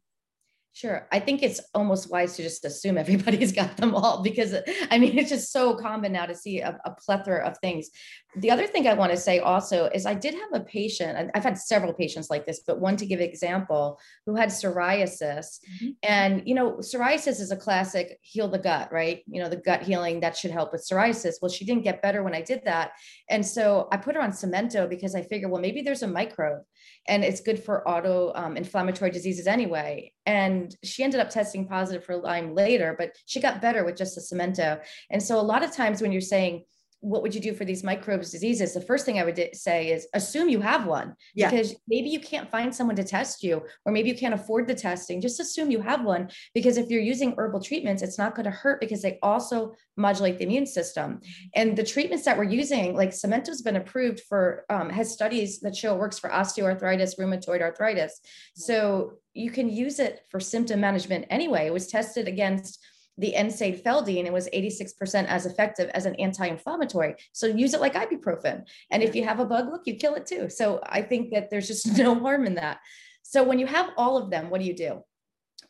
Sure. 0.75 1.07
I 1.13 1.21
think 1.21 1.45
it's 1.45 1.61
almost 1.73 2.11
wise 2.11 2.35
to 2.35 2.43
just 2.43 2.65
assume 2.65 2.99
everybody's 3.05 3.53
got 3.53 3.77
them 3.77 3.95
all 3.95 4.25
because 4.25 4.57
I 4.91 4.99
mean, 4.99 5.17
it's 5.17 5.31
just 5.31 5.53
so 5.53 5.77
common 5.77 6.13
now 6.13 6.27
to 6.27 6.35
see 6.35 6.61
a, 6.61 6.79
a, 6.85 6.91
plethora 6.91 7.47
of 7.47 7.57
things. 7.59 7.91
The 8.37 8.51
other 8.51 8.67
thing 8.67 8.89
I 8.89 8.95
want 8.95 9.13
to 9.13 9.17
say 9.17 9.39
also 9.39 9.87
is 9.87 10.05
I 10.05 10.15
did 10.15 10.35
have 10.35 10.53
a 10.53 10.65
patient, 10.65 11.17
and 11.17 11.31
I've 11.35 11.45
had 11.45 11.59
several 11.59 11.93
patients 11.93 12.29
like 12.29 12.45
this, 12.45 12.63
but 12.67 12.81
one 12.81 12.97
to 12.97 13.07
give 13.07 13.21
example 13.21 14.01
who 14.27 14.35
had 14.35 14.49
psoriasis. 14.49 15.61
Mm-hmm. 15.61 15.89
And, 16.03 16.43
you 16.45 16.57
know, 16.57 16.73
psoriasis 16.79 17.41
is 17.41 17.53
a 17.53 17.57
classic 17.57 18.19
heal 18.23 18.49
the 18.49 18.59
gut, 18.59 18.91
right? 18.91 19.23
You 19.29 19.43
know, 19.43 19.49
the 19.49 19.57
gut 19.57 19.83
healing 19.83 20.19
that 20.21 20.37
should 20.37 20.51
help 20.51 20.73
with 20.73 20.85
psoriasis. 20.85 21.35
Well, 21.41 21.51
she 21.51 21.65
didn't 21.65 21.85
get 21.85 22.03
better 22.03 22.25
when 22.25 22.35
I 22.35 22.43
did 22.43 22.63
that. 22.65 22.93
And 23.31 23.47
so 23.47 23.87
I 23.93 23.97
put 23.99 24.17
her 24.17 24.23
on 24.23 24.33
samento 24.33 24.89
because 24.91 25.15
I 25.15 25.23
figured, 25.23 25.53
well, 25.53 25.63
maybe 25.63 25.83
there's 25.83 26.03
a 26.03 26.09
microbe 26.09 26.63
and 27.07 27.23
it's 27.23 27.41
good 27.41 27.63
for 27.63 27.89
auto 27.89 28.33
um, 28.35 28.57
inflammatory 28.57 29.13
diseases 29.13 29.47
anyway. 29.47 30.13
And 30.27 30.75
she 30.83 31.05
ended 31.05 31.21
up 31.21 31.31
testing 31.31 31.67
positive 31.67 32.05
for 32.05 32.17
Lyme 32.17 32.55
later, 32.55 32.95
but 32.97 33.17
she 33.27 33.41
got 33.41 33.61
better 33.61 33.85
with 33.85 33.97
just 33.97 34.15
the 34.15 34.21
samento. 34.21 34.81
And 35.11 35.23
so 35.23 35.39
a 35.39 35.43
lot 35.43 35.63
of 35.63 35.73
times 35.73 36.01
when 36.01 36.13
you're 36.13 36.21
saying, 36.21 36.65
what 37.05 37.23
would 37.23 37.35
you 37.35 37.41
do 37.41 37.53
for 37.53 37.67
these 37.67 37.85
microbes 37.85 38.31
diseases? 38.31 38.73
The 38.73 38.81
first 38.81 39.05
thing 39.05 39.19
i 39.19 39.25
would 39.25 39.39
say 39.55 39.89
is 39.89 40.07
assume 40.15 40.49
you 40.49 40.61
have 40.61 40.87
one 40.87 41.15
yeah. 41.35 41.51
because 41.51 41.75
maybe 41.87 42.09
you 42.09 42.19
can't 42.19 42.51
find 42.51 42.75
someone 42.75 42.97
to 42.97 43.05
test 43.05 43.43
you 43.43 43.63
or 43.85 43.93
maybe 43.93 44.09
you 44.09 44.17
can't 44.17 44.33
afford 44.33 44.67
the 44.67 44.75
testing. 44.75 45.21
Just 45.21 45.39
assume 45.39 45.71
you 45.71 45.83
have 45.83 46.03
one 46.03 46.31
because 46.55 46.79
if 46.79 46.89
you're 46.89 47.03
using 47.03 47.35
herbal 47.37 47.61
treatments 47.61 48.03
it's 48.03 48.19
not 48.19 48.35
going 48.35 48.45
to 48.45 48.51
hurt 48.51 48.81
because 48.81 49.03
they 49.03 49.19
also 49.23 49.75
modulate 49.99 50.39
the 50.39 50.45
immune 50.45 50.67
system. 50.67 51.21
And 51.55 51.77
the 51.77 51.85
treatments 51.85 52.25
that 52.25 52.39
we're 52.39 52.45
using 52.45 52.97
like 52.97 53.13
samento's 53.13 53.61
been 53.61 53.77
approved 53.77 54.21
for 54.21 54.65
um, 54.71 54.89
has 54.89 55.13
studies 55.13 55.61
that 55.61 55.77
show 55.77 55.95
it 55.95 55.99
works 55.99 56.19
for 56.19 56.31
osteoarthritis 56.31 57.19
rheumatoid 57.19 57.61
arthritis. 57.61 58.21
So 58.55 59.19
you 59.35 59.51
can 59.51 59.69
use 59.69 59.99
it 59.99 60.25
for 60.31 60.41
symptom 60.41 60.81
management 60.81 61.27
anyway. 61.29 61.67
It 61.67 61.73
was 61.73 61.89
tested 61.89 62.29
against 62.29 62.79
the 63.19 63.33
NSAID 63.37 63.83
Feldene, 63.83 64.27
it 64.27 64.33
was 64.33 64.49
86% 64.49 65.27
as 65.27 65.47
effective 65.47 65.89
as 65.91 66.07
an 66.07 66.15
anti-inflammatory. 66.17 67.15
So 67.33 67.47
use 67.47 67.75
it 67.75 67.81
like 67.81 67.95
ibuprofen. 67.95 68.65
And 68.91 69.03
if 69.03 69.15
you 69.15 69.25
have 69.25 69.41
a 69.41 69.45
bug, 69.45 69.69
look, 69.69 69.83
you 69.87 69.95
kill 69.95 70.15
it 70.15 70.27
too. 70.27 70.49
So 70.49 70.81
I 70.85 71.03
think 71.03 71.31
that 71.31 71.51
there's 71.51 71.69
just 71.69 71.87
no 71.99 72.19
harm 72.19 72.47
in 72.47 72.55
that. 72.57 72.79
So 73.23 73.43
when 73.43 73.59
you 73.59 73.67
have 73.67 73.91
all 73.97 74.17
of 74.17 74.31
them, 74.31 74.51
what 74.51 74.61
do 74.61 74.67
you 74.67 74.75
do? 74.75 75.03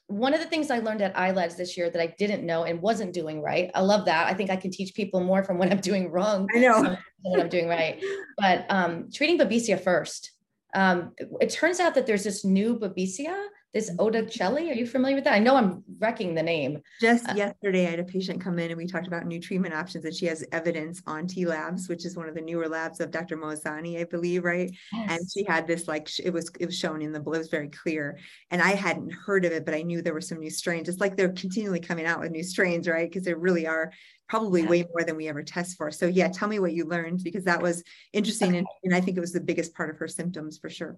One 0.06 0.34
of 0.34 0.40
the 0.40 0.46
things 0.46 0.70
I 0.70 0.80
learned 0.80 1.02
at 1.02 1.14
ILADS 1.14 1.56
this 1.56 1.76
year 1.76 1.88
that 1.88 2.00
I 2.00 2.14
didn't 2.18 2.44
know 2.44 2.64
and 2.64 2.80
wasn't 2.80 3.14
doing 3.14 3.40
right. 3.40 3.70
I 3.74 3.80
love 3.80 4.04
that. 4.06 4.26
I 4.26 4.34
think 4.34 4.50
I 4.50 4.56
can 4.56 4.70
teach 4.70 4.94
people 4.94 5.20
more 5.20 5.42
from 5.42 5.58
what 5.58 5.70
I'm 5.70 5.80
doing 5.92 6.10
wrong. 6.10 6.48
I 6.54 6.58
know 6.58 6.96
what 7.22 7.40
I'm 7.40 7.48
doing 7.48 7.68
right. 7.68 8.02
But 8.38 8.66
um, 8.68 9.10
treating 9.12 9.38
Babesia 9.38 9.80
first. 9.80 10.32
Um, 10.74 11.12
it 11.40 11.50
turns 11.50 11.78
out 11.78 11.94
that 11.94 12.06
there's 12.06 12.24
this 12.24 12.44
new 12.44 12.78
Babesia 12.78 13.46
this 13.74 13.90
Odacelli. 13.96 14.70
Are 14.70 14.74
you 14.74 14.86
familiar 14.86 15.16
with 15.16 15.24
that? 15.24 15.34
I 15.34 15.40
know 15.40 15.56
I'm 15.56 15.82
wrecking 15.98 16.34
the 16.34 16.42
name. 16.42 16.80
Just 17.00 17.28
uh, 17.28 17.34
yesterday, 17.34 17.86
I 17.86 17.90
had 17.90 18.00
a 18.00 18.04
patient 18.04 18.40
come 18.40 18.58
in 18.60 18.70
and 18.70 18.78
we 18.78 18.86
talked 18.86 19.08
about 19.08 19.26
new 19.26 19.40
treatment 19.40 19.74
options, 19.74 20.04
and 20.04 20.14
she 20.14 20.26
has 20.26 20.44
evidence 20.52 21.02
on 21.06 21.26
T 21.26 21.44
Labs, 21.44 21.88
which 21.88 22.06
is 22.06 22.16
one 22.16 22.28
of 22.28 22.36
the 22.36 22.40
newer 22.40 22.68
labs 22.68 23.00
of 23.00 23.10
Dr. 23.10 23.36
Mozayeni, 23.36 24.00
I 24.00 24.04
believe, 24.04 24.44
right? 24.44 24.70
Yes. 24.92 25.10
And 25.10 25.20
she 25.30 25.44
had 25.44 25.66
this 25.66 25.88
like 25.88 26.08
it 26.20 26.32
was 26.32 26.50
it 26.60 26.66
was 26.66 26.78
shown 26.78 27.02
in 27.02 27.12
the 27.12 27.20
it 27.20 27.26
was 27.26 27.48
very 27.48 27.68
clear. 27.68 28.18
And 28.50 28.62
I 28.62 28.70
hadn't 28.70 29.12
heard 29.12 29.44
of 29.44 29.52
it, 29.52 29.64
but 29.64 29.74
I 29.74 29.82
knew 29.82 30.00
there 30.00 30.14
were 30.14 30.20
some 30.20 30.38
new 30.38 30.50
strains. 30.50 30.88
It's 30.88 31.00
like 31.00 31.16
they're 31.16 31.32
continually 31.32 31.80
coming 31.80 32.06
out 32.06 32.20
with 32.20 32.30
new 32.30 32.44
strains, 32.44 32.88
right? 32.88 33.10
Because 33.10 33.24
there 33.24 33.36
really 33.36 33.66
are 33.66 33.92
probably 34.28 34.62
yeah. 34.62 34.68
way 34.68 34.86
more 34.92 35.04
than 35.04 35.16
we 35.16 35.28
ever 35.28 35.42
test 35.42 35.76
for. 35.76 35.90
So 35.90 36.06
yeah, 36.06 36.28
tell 36.28 36.48
me 36.48 36.60
what 36.60 36.72
you 36.72 36.84
learned 36.86 37.22
because 37.24 37.44
that 37.44 37.60
was 37.60 37.82
interesting. 38.12 38.50
Okay. 38.50 38.58
And, 38.58 38.66
and 38.84 38.94
I 38.94 39.00
think 39.00 39.16
it 39.16 39.20
was 39.20 39.32
the 39.32 39.40
biggest 39.40 39.74
part 39.74 39.90
of 39.90 39.98
her 39.98 40.08
symptoms 40.08 40.58
for 40.58 40.70
sure. 40.70 40.96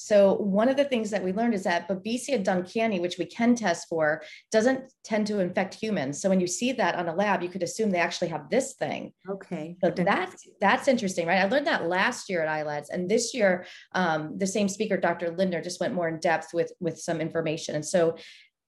So 0.00 0.34
one 0.34 0.70
of 0.70 0.78
the 0.78 0.84
things 0.84 1.10
that 1.10 1.22
we 1.22 1.32
learned 1.32 1.52
is 1.52 1.64
that 1.64 1.86
Babesia 1.86 2.42
duncani, 2.42 3.02
which 3.02 3.18
we 3.18 3.26
can 3.26 3.54
test 3.54 3.86
for, 3.86 4.22
doesn't 4.50 4.90
tend 5.04 5.26
to 5.26 5.40
infect 5.40 5.74
humans. 5.74 6.22
So 6.22 6.30
when 6.30 6.40
you 6.40 6.46
see 6.46 6.72
that 6.72 6.94
on 6.94 7.08
a 7.08 7.14
lab, 7.14 7.42
you 7.42 7.50
could 7.50 7.62
assume 7.62 7.90
they 7.90 7.98
actually 7.98 8.28
have 8.28 8.48
this 8.48 8.72
thing. 8.72 9.12
Okay. 9.28 9.76
So 9.84 9.90
that's 9.90 10.48
that's 10.58 10.88
interesting, 10.88 11.26
right? 11.26 11.38
I 11.38 11.48
learned 11.48 11.66
that 11.66 11.86
last 11.86 12.30
year 12.30 12.42
at 12.42 12.48
ILADS, 12.48 12.86
and 12.90 13.10
this 13.10 13.34
year, 13.34 13.66
um, 13.92 14.38
the 14.38 14.46
same 14.46 14.68
speaker, 14.68 14.96
Dr. 14.96 15.30
Lindner, 15.32 15.60
just 15.60 15.80
went 15.80 15.92
more 15.92 16.08
in 16.08 16.18
depth 16.18 16.54
with 16.54 16.72
with 16.80 16.98
some 16.98 17.20
information. 17.20 17.74
And 17.74 17.84
so 17.84 18.16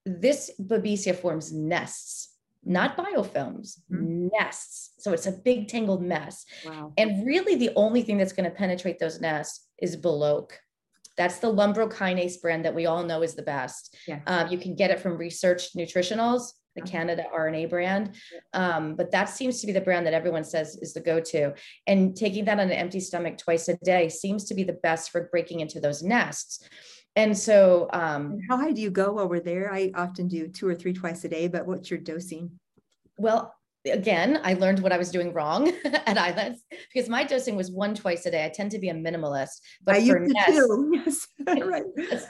this 0.05 0.51
Babesia 0.61 1.17
forms 1.17 1.51
nests 1.51 2.29
not 2.65 2.97
biofilms, 2.97 3.81
mm-hmm. 3.91 4.29
nests. 4.33 4.93
So 4.99 5.13
it's 5.13 5.27
a 5.27 5.33
big 5.33 5.67
tangled 5.67 6.01
mess. 6.01 6.47
Wow. 6.65 6.93
And 6.97 7.27
really, 7.27 7.57
the 7.57 7.71
only 7.75 8.03
thing 8.03 8.19
that's 8.19 8.33
going 8.33 8.49
to 8.49 8.55
penetrate 8.55 9.01
those 9.01 9.21
nests 9.21 9.67
is 9.79 9.97
Boluoke. 9.97 10.53
That's 11.17 11.39
the 11.39 11.53
lumbrokinase 11.53 12.41
brand 12.41 12.65
that 12.65 12.75
we 12.75 12.87
all 12.87 13.05
know 13.05 13.23
is 13.23 13.35
the 13.35 13.43
best. 13.43 13.97
Yeah. 14.07 14.21
Um, 14.27 14.49
you 14.49 14.59
can 14.59 14.75
get 14.75 14.91
it 14.91 15.01
from 15.01 15.17
Research 15.17 15.75
Nutritionals, 15.75 16.53
the 16.75 16.83
Canada 16.83 17.25
RNA 17.35 17.71
brand. 17.71 18.15
Um, 18.55 18.95
but 18.95 19.11
that 19.13 19.29
seems 19.29 19.61
to 19.61 19.67
be 19.67 19.73
the 19.73 19.81
brand 19.81 20.07
that 20.07 20.15
everyone 20.15 20.45
says 20.45 20.77
is 20.81 20.95
the 20.95 21.01
go-to. 21.01 21.55
And 21.87 22.17
taking 22.17 22.45
that 22.47 22.59
on 22.59 22.67
an 22.67 22.73
empty 22.73 23.01
stomach 23.01 23.39
twice 23.39 23.69
a 23.69 23.77
day 23.79 24.09
seems 24.09 24.45
to 24.47 24.55
be 24.55 24.65
the 24.65 24.73
best 24.73 25.11
for 25.11 25.29
breaking 25.31 25.61
into 25.61 25.81
those 25.81 26.03
nests. 26.03 26.67
And 27.15 27.37
so, 27.37 27.91
um, 27.93 28.39
how 28.49 28.57
high 28.57 28.73
do 28.73 28.81
you 28.81 28.91
go 28.91 29.13
while 29.13 29.29
we're 29.29 29.41
there? 29.41 29.73
I 29.73 29.91
often 29.95 30.29
do 30.29 30.49
two 30.49 30.67
or 30.67 30.75
three 30.75 30.95
twice 30.95 31.23
a 31.25 31.29
day, 31.29 31.47
but 31.47 31.67
what's 31.67 31.91
your 31.91 32.01
dosing? 32.01 32.53
Well, 33.19 33.55
again, 33.91 34.41
I 34.45 34.55
learned 34.55 34.81
what 34.81 34.93
I 34.93 34.99
was 34.99 35.11
doing 35.11 35.33
wrong 35.33 35.69
at 35.85 36.17
ILADS 36.17 36.59
because 36.93 37.09
my 37.09 37.25
dosing 37.25 37.57
was 37.57 37.71
one 37.71 37.95
twice 37.95 38.27
a 38.27 38.31
day. 38.31 38.45
I 38.45 38.49
tend 38.49 38.71
to 38.73 38.79
be 38.79 38.89
a 38.89 38.95
minimalist, 38.95 39.61
but 39.83 39.97
I 39.97 40.07
for 40.07 40.21
nest, 40.21 40.49
yes, 40.93 41.29
right. 41.47 41.83
yes, 41.97 42.27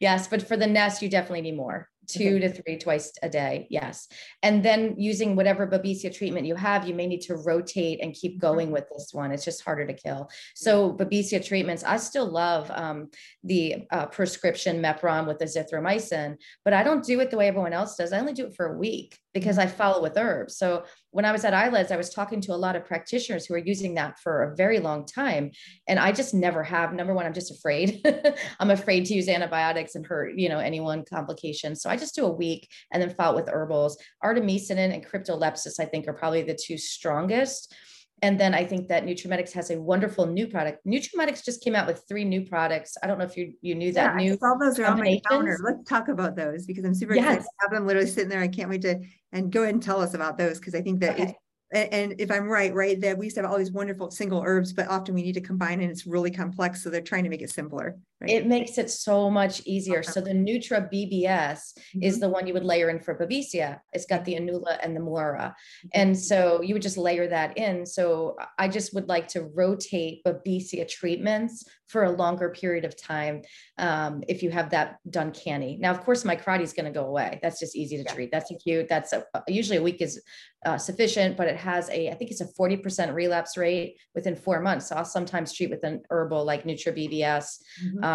yes, 0.00 0.28
but 0.28 0.42
for 0.42 0.56
the 0.56 0.66
nest, 0.66 1.02
you 1.02 1.08
definitely 1.08 1.42
need 1.42 1.56
more 1.56 1.88
two 2.06 2.38
to 2.38 2.48
three 2.48 2.78
twice 2.78 3.12
a 3.22 3.28
day. 3.28 3.66
Yes. 3.70 4.08
And 4.42 4.64
then 4.64 4.94
using 4.98 5.36
whatever 5.36 5.66
Babesia 5.66 6.16
treatment 6.16 6.46
you 6.46 6.54
have, 6.54 6.86
you 6.86 6.94
may 6.94 7.06
need 7.06 7.22
to 7.22 7.36
rotate 7.36 8.00
and 8.02 8.14
keep 8.14 8.32
mm-hmm. 8.32 8.46
going 8.46 8.70
with 8.70 8.84
this 8.90 9.10
one. 9.12 9.32
It's 9.32 9.44
just 9.44 9.64
harder 9.64 9.86
to 9.86 9.94
kill. 9.94 10.28
So 10.54 10.92
Babesia 10.92 11.44
treatments, 11.44 11.84
I 11.84 11.96
still 11.96 12.26
love 12.26 12.70
um, 12.70 13.10
the 13.42 13.86
uh, 13.90 14.06
prescription 14.06 14.82
Mepron 14.82 15.26
with 15.26 15.38
azithromycin, 15.38 16.36
but 16.64 16.74
I 16.74 16.82
don't 16.82 17.04
do 17.04 17.20
it 17.20 17.30
the 17.30 17.36
way 17.36 17.48
everyone 17.48 17.72
else 17.72 17.96
does. 17.96 18.12
I 18.12 18.18
only 18.18 18.32
do 18.32 18.46
it 18.46 18.56
for 18.56 18.66
a 18.66 18.78
week 18.78 19.18
because 19.32 19.58
I 19.58 19.66
follow 19.66 20.00
with 20.00 20.16
herbs. 20.16 20.56
So 20.56 20.84
when 21.14 21.24
I 21.24 21.30
was 21.30 21.44
at 21.44 21.54
ILADS, 21.54 21.92
I 21.92 21.96
was 21.96 22.10
talking 22.10 22.40
to 22.40 22.52
a 22.52 22.56
lot 22.56 22.74
of 22.74 22.84
practitioners 22.84 23.46
who 23.46 23.54
are 23.54 23.58
using 23.58 23.94
that 23.94 24.18
for 24.18 24.42
a 24.42 24.56
very 24.56 24.80
long 24.80 25.06
time. 25.06 25.52
And 25.86 26.00
I 26.00 26.10
just 26.10 26.34
never 26.34 26.64
have. 26.64 26.92
Number 26.92 27.14
one, 27.14 27.24
I'm 27.24 27.32
just 27.32 27.52
afraid. 27.52 28.04
I'm 28.58 28.72
afraid 28.72 29.04
to 29.06 29.14
use 29.14 29.28
antibiotics 29.28 29.94
and 29.94 30.04
hurt, 30.04 30.36
you 30.36 30.48
know, 30.48 30.58
anyone 30.58 31.04
complications. 31.04 31.82
So 31.82 31.88
I 31.88 31.96
just 31.96 32.16
do 32.16 32.26
a 32.26 32.32
week 32.32 32.68
and 32.92 33.00
then 33.00 33.14
follow 33.14 33.36
with 33.36 33.48
herbals. 33.48 33.96
Artemisinin 34.24 34.92
and 34.92 35.06
cryptolepis, 35.06 35.78
I 35.78 35.84
think, 35.84 36.08
are 36.08 36.14
probably 36.14 36.42
the 36.42 36.58
two 36.60 36.76
strongest. 36.76 37.72
And 38.24 38.40
then 38.40 38.54
I 38.54 38.64
think 38.64 38.88
that 38.88 39.04
NutraMedix 39.04 39.52
has 39.52 39.70
a 39.70 39.78
wonderful 39.78 40.24
new 40.24 40.46
product. 40.46 40.86
NutraMedix 40.86 41.44
just 41.44 41.62
came 41.62 41.74
out 41.74 41.86
with 41.86 42.04
three 42.08 42.24
new 42.24 42.40
products. 42.40 42.96
I 43.02 43.06
don't 43.06 43.18
know 43.18 43.26
if 43.26 43.36
you 43.36 43.52
you 43.60 43.74
knew 43.74 43.92
that 43.92 44.18
yeah, 44.18 44.30
new. 44.30 44.38
All 44.42 44.58
those 44.58 44.78
are 44.78 44.86
on 44.86 44.98
my 44.98 45.20
counter. 45.28 45.58
Let's 45.62 45.86
talk 45.86 46.08
about 46.08 46.34
those 46.34 46.64
because 46.64 46.86
I'm 46.86 46.94
super 46.94 47.14
yes. 47.14 47.24
excited 47.24 47.42
to 47.42 47.48
have 47.60 47.70
them 47.72 47.86
literally 47.86 48.08
sitting 48.08 48.30
there. 48.30 48.40
I 48.40 48.48
can't 48.48 48.70
wait 48.70 48.80
to 48.82 48.98
and 49.32 49.52
go 49.52 49.64
ahead 49.64 49.74
and 49.74 49.82
tell 49.82 50.00
us 50.00 50.14
about 50.14 50.38
those 50.38 50.58
because 50.58 50.74
I 50.74 50.80
think 50.80 51.00
that 51.00 51.20
okay 51.20 51.36
and 51.74 52.14
if 52.20 52.30
I'm 52.30 52.48
right, 52.48 52.72
right, 52.72 53.00
that 53.00 53.18
we 53.18 53.26
used 53.26 53.36
to 53.36 53.42
have 53.42 53.50
all 53.50 53.58
these 53.58 53.72
wonderful 53.72 54.10
single 54.10 54.42
herbs, 54.46 54.72
but 54.72 54.86
often 54.86 55.14
we 55.14 55.22
need 55.22 55.32
to 55.32 55.40
combine 55.40 55.80
and 55.80 55.90
it's 55.90 56.06
really 56.06 56.30
complex. 56.30 56.82
So 56.82 56.88
they're 56.88 57.00
trying 57.00 57.24
to 57.24 57.30
make 57.30 57.42
it 57.42 57.50
simpler. 57.50 57.96
Right? 58.24 58.32
It 58.32 58.46
makes 58.46 58.78
it 58.78 58.90
so 58.90 59.30
much 59.30 59.62
easier. 59.66 59.98
Okay. 59.98 60.10
So 60.10 60.20
the 60.20 60.32
Nutra 60.32 60.92
BBS 60.92 61.24
mm-hmm. 61.24 62.02
is 62.02 62.20
the 62.20 62.28
one 62.28 62.46
you 62.46 62.54
would 62.54 62.64
layer 62.64 62.90
in 62.90 63.00
for 63.00 63.16
Babesia. 63.16 63.80
It's 63.92 64.06
got 64.06 64.24
the 64.24 64.34
Anula 64.34 64.78
and 64.82 64.96
the 64.96 65.00
Melura. 65.00 65.50
Mm-hmm. 65.50 65.88
And 65.94 66.18
so 66.18 66.62
you 66.62 66.74
would 66.74 66.82
just 66.82 66.98
layer 66.98 67.28
that 67.28 67.56
in. 67.58 67.86
So 67.86 68.36
I 68.58 68.68
just 68.68 68.94
would 68.94 69.08
like 69.08 69.28
to 69.28 69.44
rotate 69.44 70.22
Babesia 70.24 70.88
treatments 70.88 71.64
for 71.94 72.04
a 72.04 72.10
longer 72.10 72.50
period 72.50 72.84
of 72.84 73.00
time 73.00 73.42
um, 73.78 74.24
if 74.26 74.42
you 74.42 74.50
have 74.50 74.70
that 74.70 74.98
duncani. 75.10 75.78
Now, 75.78 75.90
of 75.90 76.00
course, 76.00 76.24
microti 76.24 76.62
is 76.62 76.72
going 76.72 76.86
to 76.86 76.90
go 76.90 77.06
away. 77.06 77.38
That's 77.42 77.60
just 77.60 77.76
easy 77.76 77.96
to 77.98 78.02
yeah. 78.02 78.14
treat. 78.14 78.32
That's 78.32 78.50
acute. 78.50 78.88
That's 78.88 79.12
a, 79.12 79.24
usually 79.46 79.78
a 79.78 79.82
week 79.82 80.00
is 80.00 80.20
uh, 80.64 80.78
sufficient, 80.78 81.36
but 81.36 81.46
it 81.46 81.56
has 81.56 81.90
a, 81.90 82.08
I 82.10 82.14
think 82.14 82.30
it's 82.30 82.40
a 82.40 82.46
40% 82.46 83.14
relapse 83.14 83.56
rate 83.56 83.98
within 84.14 84.34
four 84.34 84.60
months. 84.60 84.88
So 84.88 84.96
I'll 84.96 85.04
sometimes 85.04 85.52
treat 85.52 85.70
with 85.70 85.84
an 85.84 86.02
herbal 86.10 86.44
like 86.44 86.64
Nutra 86.64 86.96
BBS 86.96 87.58
mm-hmm. 87.84 88.02
um, 88.02 88.13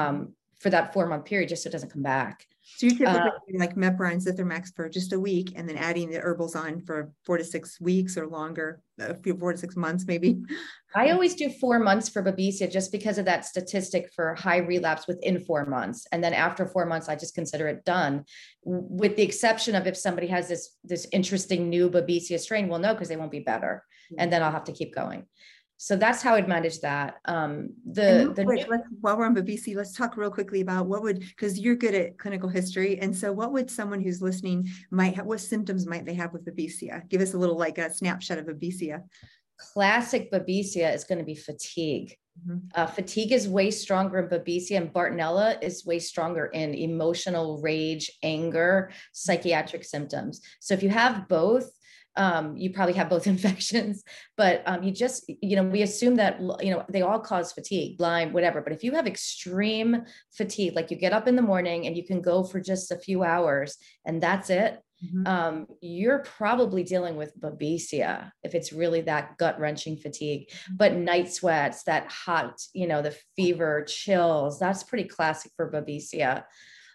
for 0.59 0.69
that 0.69 0.93
four 0.93 1.07
month 1.07 1.25
period 1.25 1.49
just 1.49 1.63
so 1.63 1.69
it 1.69 1.71
doesn't 1.71 1.91
come 1.91 2.03
back. 2.03 2.45
So 2.77 2.85
you're 2.85 2.97
typically 2.97 3.55
uh, 3.55 3.59
like 3.59 3.75
Mepron, 3.75 4.23
Zithromax 4.23 4.75
for 4.75 4.87
just 4.89 5.11
a 5.13 5.19
week 5.19 5.53
and 5.55 5.67
then 5.67 5.75
adding 5.77 6.09
the 6.09 6.19
herbals 6.19 6.55
on 6.55 6.81
for 6.81 7.11
four 7.25 7.37
to 7.37 7.43
six 7.43 7.79
weeks 7.81 8.15
or 8.15 8.27
longer, 8.27 8.81
a 8.99 9.15
few 9.15 9.35
four 9.35 9.53
to 9.53 9.57
six 9.57 9.75
months 9.75 10.05
maybe. 10.05 10.41
I 10.95 11.09
always 11.09 11.35
do 11.35 11.49
four 11.49 11.79
months 11.79 12.09
for 12.09 12.21
Babesia 12.21 12.71
just 12.71 12.91
because 12.91 13.17
of 13.17 13.25
that 13.25 13.45
statistic 13.45 14.11
for 14.15 14.35
high 14.35 14.57
relapse 14.57 15.07
within 15.07 15.43
four 15.45 15.65
months. 15.65 16.05
And 16.11 16.23
then 16.23 16.33
after 16.33 16.67
four 16.67 16.85
months, 16.85 17.09
I 17.09 17.15
just 17.15 17.35
consider 17.35 17.67
it 17.67 17.85
done. 17.85 18.25
With 18.63 19.15
the 19.15 19.23
exception 19.23 19.75
of 19.75 19.87
if 19.87 19.97
somebody 19.97 20.27
has 20.27 20.47
this 20.47 20.77
this 20.83 21.07
interesting 21.11 21.69
new 21.69 21.89
Babesia 21.89 22.39
strain, 22.39 22.67
we'll 22.67 22.79
know 22.79 22.93
because 22.93 23.09
they 23.09 23.17
won't 23.17 23.31
be 23.31 23.39
better. 23.39 23.83
And 24.17 24.31
then 24.31 24.43
I'll 24.43 24.51
have 24.51 24.65
to 24.65 24.73
keep 24.73 24.93
going. 24.93 25.25
So 25.81 25.95
that's 25.95 26.21
how 26.21 26.35
I'd 26.35 26.49
manage 26.49 26.81
that. 26.81 27.21
Um, 27.23 27.69
the, 27.89 28.33
the 28.35 28.43
quick, 28.43 28.67
let's, 28.69 28.83
while 28.99 29.17
we're 29.17 29.25
on 29.25 29.33
Babesia, 29.33 29.77
let's 29.77 29.95
talk 29.95 30.17
real 30.17 30.29
quickly 30.29 30.59
about 30.59 30.87
what 30.87 31.01
would 31.03 31.21
because 31.21 31.57
you're 31.57 31.77
good 31.77 31.95
at 31.95 32.17
clinical 32.17 32.49
history, 32.49 32.99
and 32.99 33.15
so 33.15 33.31
what 33.31 33.53
would 33.53 33.71
someone 33.71 34.01
who's 34.01 34.21
listening 34.21 34.67
might 34.91 35.15
have? 35.15 35.25
What 35.25 35.39
symptoms 35.39 35.87
might 35.87 36.05
they 36.05 36.15
have 36.15 36.33
with 36.33 36.43
Babesia? 36.45 37.07
Give 37.07 37.21
us 37.21 37.33
a 37.33 37.37
little 37.37 37.57
like 37.57 37.77
a 37.77 37.93
snapshot 37.93 38.39
of 38.39 38.47
Babesia. 38.47 39.03
Classic 39.57 40.29
Babesia 40.29 40.93
is 40.93 41.05
going 41.05 41.19
to 41.19 41.23
be 41.23 41.35
fatigue. 41.35 42.17
Mm-hmm. 42.45 42.57
Uh, 42.75 42.85
fatigue 42.85 43.31
is 43.31 43.47
way 43.47 43.71
stronger 43.71 44.19
in 44.19 44.27
Babesia, 44.27 44.75
and 44.75 44.91
Bartonella 44.91 45.63
is 45.63 45.85
way 45.85 45.99
stronger 45.99 46.47
in 46.47 46.73
emotional 46.73 47.61
rage, 47.61 48.11
anger, 48.21 48.91
psychiatric 49.13 49.85
symptoms. 49.85 50.41
So 50.59 50.73
if 50.73 50.83
you 50.83 50.89
have 50.89 51.29
both, 51.29 51.71
um, 52.19 52.57
you 52.57 52.71
probably 52.71 52.93
have 52.93 53.09
both 53.09 53.25
infections, 53.35 54.03
but 54.37 54.61
um, 54.65 54.83
you 54.83 54.91
just, 54.91 55.31
you 55.41 55.55
know, 55.55 55.63
we 55.63 55.81
assume 55.81 56.17
that, 56.17 56.39
you 56.59 56.71
know, 56.71 56.85
they 56.89 57.01
all 57.01 57.19
cause 57.19 57.53
fatigue, 57.53 57.99
Lyme, 57.99 58.33
whatever. 58.33 58.61
But 58.61 58.73
if 58.73 58.83
you 58.83 58.91
have 58.91 59.07
extreme 59.07 60.03
fatigue, 60.35 60.75
like 60.75 60.91
you 60.91 60.97
get 60.97 61.13
up 61.13 61.27
in 61.27 61.35
the 61.35 61.41
morning 61.41 61.87
and 61.87 61.95
you 61.97 62.05
can 62.05 62.21
go 62.21 62.43
for 62.43 62.59
just 62.59 62.91
a 62.91 62.97
few 62.97 63.23
hours 63.23 63.77
and 64.05 64.21
that's 64.21 64.49
it, 64.49 64.79
mm-hmm. 65.03 65.25
um, 65.25 65.67
you're 65.81 66.19
probably 66.19 66.83
dealing 66.83 67.15
with 67.15 67.39
babesia 67.39 68.31
if 68.43 68.53
it's 68.53 68.73
really 68.73 69.01
that 69.01 69.37
gut 69.37 69.57
wrenching 69.57 69.95
fatigue. 69.95 70.49
Mm-hmm. 70.49 70.75
But 70.75 70.95
night 70.95 71.31
sweats, 71.31 71.83
that 71.83 72.11
hot, 72.11 72.59
you 72.73 72.87
know, 72.87 73.01
the 73.01 73.15
fever, 73.37 73.85
chills, 73.87 74.59
that's 74.59 74.83
pretty 74.83 75.07
classic 75.07 75.53
for 75.55 75.71
babesia. 75.71 76.43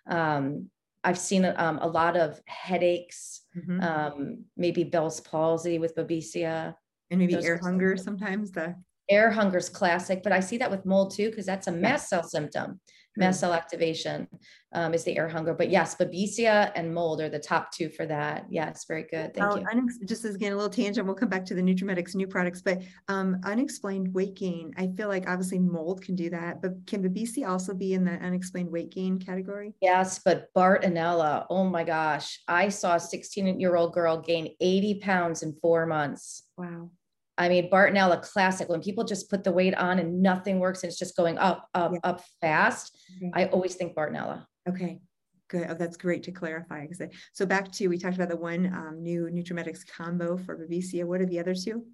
Um, 0.06 0.68
I've 1.04 1.18
seen 1.18 1.44
um, 1.44 1.78
a 1.82 1.86
lot 1.86 2.16
of 2.16 2.40
headaches, 2.46 3.42
mm-hmm. 3.56 3.80
um, 3.80 4.44
maybe 4.56 4.84
Bell's 4.84 5.20
palsy 5.20 5.78
with 5.78 5.94
babesia. 5.94 6.74
And 7.10 7.20
maybe 7.20 7.34
air 7.34 7.60
hunger 7.62 7.96
sometimes. 7.96 8.50
The 8.50 8.74
air 9.10 9.30
hunger 9.30 9.58
is 9.58 9.68
classic, 9.68 10.22
but 10.22 10.32
I 10.32 10.40
see 10.40 10.56
that 10.56 10.70
with 10.70 10.86
mold 10.86 11.14
too, 11.14 11.28
because 11.30 11.46
that's 11.46 11.66
a 11.66 11.72
mast 11.72 12.08
cell 12.08 12.22
symptom 12.22 12.80
mast 13.16 13.40
cell 13.40 13.52
activation 13.52 14.28
um, 14.72 14.92
is 14.92 15.04
the 15.04 15.16
air 15.16 15.28
hunger. 15.28 15.54
But 15.54 15.70
yes, 15.70 15.94
Babesia 15.94 16.72
and 16.74 16.92
mold 16.92 17.20
are 17.20 17.28
the 17.28 17.38
top 17.38 17.70
two 17.70 17.88
for 17.88 18.06
that. 18.06 18.46
Yes, 18.50 18.84
very 18.86 19.04
good. 19.04 19.34
Thank 19.34 19.60
you. 19.60 19.66
Unex- 19.66 20.06
just 20.06 20.24
as 20.24 20.34
again, 20.34 20.52
a 20.52 20.56
little 20.56 20.70
tangent, 20.70 21.06
we'll 21.06 21.14
come 21.14 21.28
back 21.28 21.44
to 21.46 21.54
the 21.54 21.62
NutraMedix 21.62 22.14
new 22.14 22.26
products, 22.26 22.60
but 22.60 22.82
um, 23.08 23.38
unexplained 23.44 24.12
weight 24.12 24.34
gain. 24.34 24.72
I 24.76 24.88
feel 24.96 25.08
like 25.08 25.28
obviously 25.28 25.58
mold 25.58 26.02
can 26.02 26.16
do 26.16 26.30
that, 26.30 26.60
but 26.60 26.86
can 26.86 27.02
Babesia 27.02 27.48
also 27.48 27.74
be 27.74 27.94
in 27.94 28.04
the 28.04 28.12
unexplained 28.12 28.70
weight 28.70 28.90
gain 28.90 29.18
category? 29.18 29.74
Yes, 29.80 30.20
but 30.24 30.52
Bartonella, 30.54 31.46
oh 31.50 31.64
my 31.64 31.84
gosh, 31.84 32.40
I 32.48 32.68
saw 32.68 32.96
a 32.96 33.00
16 33.00 33.60
year 33.60 33.76
old 33.76 33.92
girl 33.92 34.20
gain 34.20 34.54
80 34.60 35.00
pounds 35.00 35.42
in 35.42 35.54
four 35.62 35.86
months. 35.86 36.44
Wow. 36.56 36.90
I 37.36 37.48
mean, 37.48 37.70
Bartonella 37.70 38.22
classic, 38.22 38.68
when 38.68 38.80
people 38.80 39.04
just 39.04 39.28
put 39.28 39.42
the 39.42 39.52
weight 39.52 39.74
on 39.74 39.98
and 39.98 40.22
nothing 40.22 40.60
works 40.60 40.82
and 40.82 40.90
it's 40.90 40.98
just 40.98 41.16
going 41.16 41.36
up, 41.38 41.68
up, 41.74 41.92
yeah. 41.92 41.98
up 42.04 42.22
fast, 42.40 42.96
okay. 43.16 43.30
I 43.34 43.46
always 43.46 43.74
think 43.74 43.94
Bartonella. 43.94 44.46
Okay, 44.68 45.00
good. 45.48 45.66
Oh, 45.68 45.74
that's 45.74 45.96
great 45.96 46.22
to 46.24 46.32
clarify. 46.32 46.86
So 47.32 47.44
back 47.44 47.72
to, 47.72 47.88
we 47.88 47.98
talked 47.98 48.16
about 48.16 48.28
the 48.28 48.36
one 48.36 48.72
um, 48.72 49.02
new 49.02 49.28
NutraMedix 49.32 49.80
combo 49.88 50.36
for 50.36 50.56
Babesia. 50.56 51.04
What 51.04 51.20
are 51.20 51.26
the 51.26 51.40
other 51.40 51.54
two? 51.54 51.84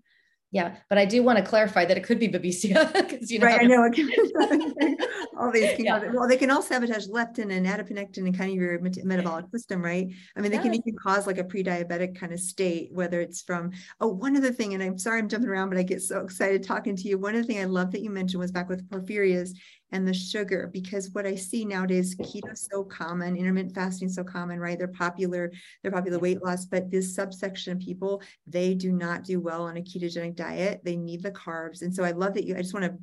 Yeah, 0.52 0.76
but 0.88 0.98
I 0.98 1.04
do 1.04 1.22
want 1.22 1.38
to 1.38 1.44
clarify 1.44 1.84
that 1.84 1.96
it 1.96 2.02
could 2.02 2.18
be 2.18 2.28
babesia 2.28 2.92
because 3.08 3.30
you 3.30 3.38
know. 3.38 3.46
Right, 3.46 3.60
I 3.60 3.64
know. 3.64 3.84
all 5.38 5.52
these 5.52 5.76
can 5.76 5.84
yeah. 5.84 6.10
well, 6.12 6.28
they 6.28 6.36
can 6.36 6.50
all 6.50 6.60
sabotage 6.60 7.06
leptin 7.06 7.52
and 7.52 7.66
adiponectin 7.66 8.18
and 8.18 8.36
kind 8.36 8.50
of 8.50 8.56
your 8.56 8.80
metabolic 8.80 9.46
system, 9.52 9.80
right? 9.80 10.08
I 10.36 10.40
mean, 10.40 10.50
they 10.50 10.56
yeah. 10.56 10.62
can 10.62 10.74
even 10.74 10.96
cause 11.00 11.26
like 11.28 11.38
a 11.38 11.44
pre-diabetic 11.44 12.18
kind 12.18 12.32
of 12.32 12.40
state, 12.40 12.90
whether 12.92 13.20
it's 13.20 13.42
from 13.42 13.70
oh, 14.00 14.08
one 14.08 14.36
other 14.36 14.50
thing, 14.50 14.74
and 14.74 14.82
I'm 14.82 14.98
sorry 14.98 15.20
I'm 15.20 15.28
jumping 15.28 15.48
around, 15.48 15.70
but 15.70 15.78
I 15.78 15.84
get 15.84 16.02
so 16.02 16.20
excited 16.20 16.64
talking 16.64 16.96
to 16.96 17.08
you. 17.08 17.16
One 17.16 17.36
other 17.36 17.44
thing 17.44 17.60
I 17.60 17.64
love 17.64 17.92
that 17.92 18.02
you 18.02 18.10
mentioned 18.10 18.40
was 18.40 18.50
back 18.50 18.68
with 18.68 18.88
porphyrias 18.90 19.50
and 19.92 20.06
the 20.06 20.14
sugar 20.14 20.70
because 20.72 21.10
what 21.12 21.26
I 21.26 21.34
see 21.34 21.64
nowadays, 21.64 22.16
keto 22.16 22.56
so 22.56 22.84
common, 22.84 23.36
intermittent 23.36 23.74
fasting 23.74 24.08
so 24.08 24.24
common, 24.24 24.58
right? 24.60 24.78
They're 24.78 24.88
popular, 24.88 25.52
they're 25.82 25.92
popular 25.92 26.18
weight 26.18 26.42
loss, 26.42 26.64
but 26.64 26.90
this 26.90 27.14
subsection 27.14 27.72
of 27.72 27.80
people, 27.80 28.22
they 28.46 28.74
do 28.74 28.92
not 28.92 29.24
do 29.24 29.40
well 29.40 29.64
on 29.64 29.76
a 29.76 29.82
ketogenic 29.82 30.36
diet. 30.36 30.80
They 30.84 30.96
need 30.96 31.22
the 31.22 31.32
carbs. 31.32 31.82
And 31.82 31.94
so 31.94 32.04
I 32.04 32.12
love 32.12 32.34
that 32.34 32.44
you, 32.44 32.54
I 32.56 32.62
just 32.62 32.74
want 32.74 32.86
to 32.86 32.98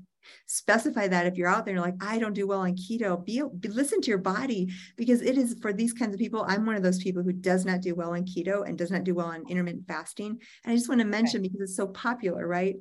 specify 0.45 1.07
that 1.07 1.25
if 1.25 1.37
you're 1.37 1.47
out 1.47 1.65
there 1.65 1.79
like 1.79 1.95
i 2.01 2.17
don't 2.17 2.33
do 2.33 2.47
well 2.47 2.59
on 2.59 2.75
keto 2.75 3.23
be, 3.23 3.41
be, 3.59 3.69
listen 3.69 4.01
to 4.01 4.09
your 4.09 4.17
body 4.17 4.69
because 4.97 5.21
it 5.21 5.37
is 5.37 5.55
for 5.61 5.71
these 5.71 5.93
kinds 5.93 6.13
of 6.13 6.19
people 6.19 6.43
i'm 6.49 6.65
one 6.65 6.75
of 6.75 6.83
those 6.83 7.01
people 7.01 7.23
who 7.23 7.31
does 7.31 7.65
not 7.65 7.81
do 7.81 7.95
well 7.95 8.13
on 8.13 8.25
keto 8.25 8.67
and 8.67 8.77
does 8.77 8.91
not 8.91 9.05
do 9.05 9.15
well 9.15 9.27
on 9.27 9.47
intermittent 9.47 9.87
fasting 9.87 10.37
and 10.65 10.73
i 10.73 10.75
just 10.75 10.89
want 10.89 10.99
to 10.99 11.07
mention 11.07 11.39
okay. 11.39 11.47
because 11.47 11.61
it's 11.61 11.77
so 11.77 11.87
popular 11.87 12.45
right 12.45 12.75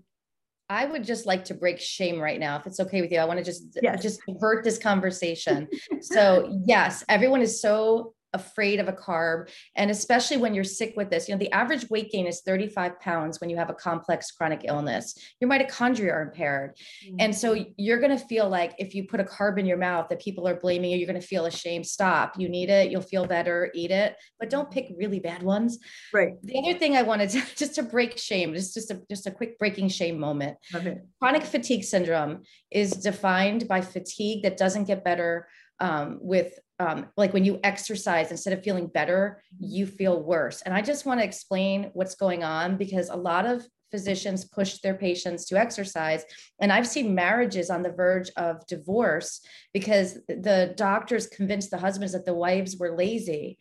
I 0.69 0.85
would 0.85 1.05
just 1.05 1.27
like 1.27 1.45
to 1.45 1.55
break 1.55 1.79
shame 1.79 2.19
right 2.19 2.41
now, 2.41 2.57
if 2.57 2.67
it's 2.67 2.81
okay 2.81 3.01
with 3.01 3.13
you. 3.13 3.19
I 3.19 3.25
want 3.25 3.39
to 3.39 3.45
just 3.45 3.79
yes. 3.81 4.03
just 4.03 4.21
divert 4.27 4.65
this 4.65 4.79
conversation. 4.79 5.69
so 6.01 6.61
yes, 6.67 7.05
everyone 7.09 7.41
is 7.41 7.61
so 7.61 8.15
afraid 8.33 8.81
of 8.81 8.89
a 8.89 8.93
carb. 8.93 9.49
And 9.77 9.91
especially 9.91 10.37
when 10.37 10.55
you're 10.55 10.65
sick 10.65 10.95
with 10.97 11.11
this, 11.11 11.29
you 11.29 11.35
know, 11.35 11.39
the 11.39 11.53
average 11.53 11.89
weight 11.91 12.11
gain 12.11 12.27
is 12.27 12.43
35 12.43 13.01
pounds 13.01 13.41
when 13.41 13.51
you 13.51 13.57
have 13.57 13.71
a 13.71 13.75
complex 13.75 14.31
chronic 14.31 14.63
illness. 14.65 15.15
Your 15.41 15.51
mitochondria 15.51 16.13
are 16.13 16.23
impaired. 16.23 16.77
Mm-hmm. 17.05 17.17
And 17.21 17.35
so 17.35 17.65
you're 17.77 18.01
going 18.01 18.17
to 18.17 18.25
feel 18.25 18.49
like 18.49 18.75
if 18.79 18.95
you 18.95 19.05
put 19.05 19.21
a 19.21 19.25
carb 19.25 19.59
in 19.59 19.67
your 19.67 19.79
mouth 19.79 20.09
that 20.11 20.21
people 20.21 20.47
are 20.47 20.57
blaming 20.57 20.91
you, 20.91 20.99
you're 20.99 21.07
going 21.07 21.21
to 21.21 21.27
feel 21.27 21.47
ashamed. 21.47 21.87
Stop. 21.87 22.39
You 22.39 22.49
need 22.49 22.71
it. 22.71 22.91
You'll 22.91 23.03
feel 23.03 23.27
better. 23.27 23.71
Eat 23.75 23.91
it. 23.91 24.17
But 24.39 24.51
don't 24.51 24.71
pick 24.71 24.93
really 24.97 25.21
bad 25.21 25.43
ones. 25.43 25.79
Right. 26.13 26.35
The 26.43 26.59
other 26.59 26.79
thing 26.79 26.97
I 26.97 27.03
wanted 27.03 27.31
to 27.31 27.43
just 27.57 27.75
to 27.77 27.83
break 27.83 28.19
shame, 28.19 28.55
just, 28.55 28.75
just 28.75 28.91
a 28.91 29.01
just 29.11 29.27
a 29.27 29.31
quick 29.31 29.59
breaking 29.59 29.89
shame 29.89 30.19
moment. 30.19 30.59
Okay. 30.75 30.99
Chronic 31.19 31.43
fatigue 31.43 31.85
syndrome 31.85 32.43
is 32.71 32.93
defined 32.93 33.69
by 33.69 33.81
fatigue 33.81 34.43
that 34.43 34.57
doesn't 34.57 34.85
get 34.85 35.05
better 35.05 35.49
um, 35.81 36.19
with 36.21 36.59
um, 36.79 37.07
like 37.17 37.33
when 37.33 37.45
you 37.45 37.59
exercise 37.65 38.31
instead 38.31 38.53
of 38.53 38.63
feeling 38.63 38.87
better 38.87 39.43
you 39.59 39.87
feel 39.87 40.23
worse. 40.23 40.63
And 40.63 40.75
i 40.75 40.83
just 40.83 41.07
want 41.07 41.21
to 41.21 41.25
explain 41.25 41.91
what's 41.95 42.15
going 42.15 42.45
on 42.45 42.77
because 42.77 43.09
a 43.09 43.17
lot 43.17 43.47
of 43.47 43.67
physicians 43.91 44.45
push 44.45 44.79
their 44.79 44.95
patients 44.95 45.45
to 45.47 45.57
exercise 45.57 46.25
and 46.61 46.73
i've 46.73 46.89
seen 46.89 47.15
marriages 47.15 47.71
on 47.71 47.83
the 47.83 47.93
verge 47.93 48.31
of 48.37 48.67
divorce 48.67 49.41
because 49.73 50.15
the 50.27 50.75
doctors 50.77 51.29
convinced 51.29 51.71
the 51.71 51.79
husbands 51.79 52.13
that 52.13 52.27
the 52.27 52.35
wives 52.35 52.77
were 52.77 52.97
lazy. 52.97 53.59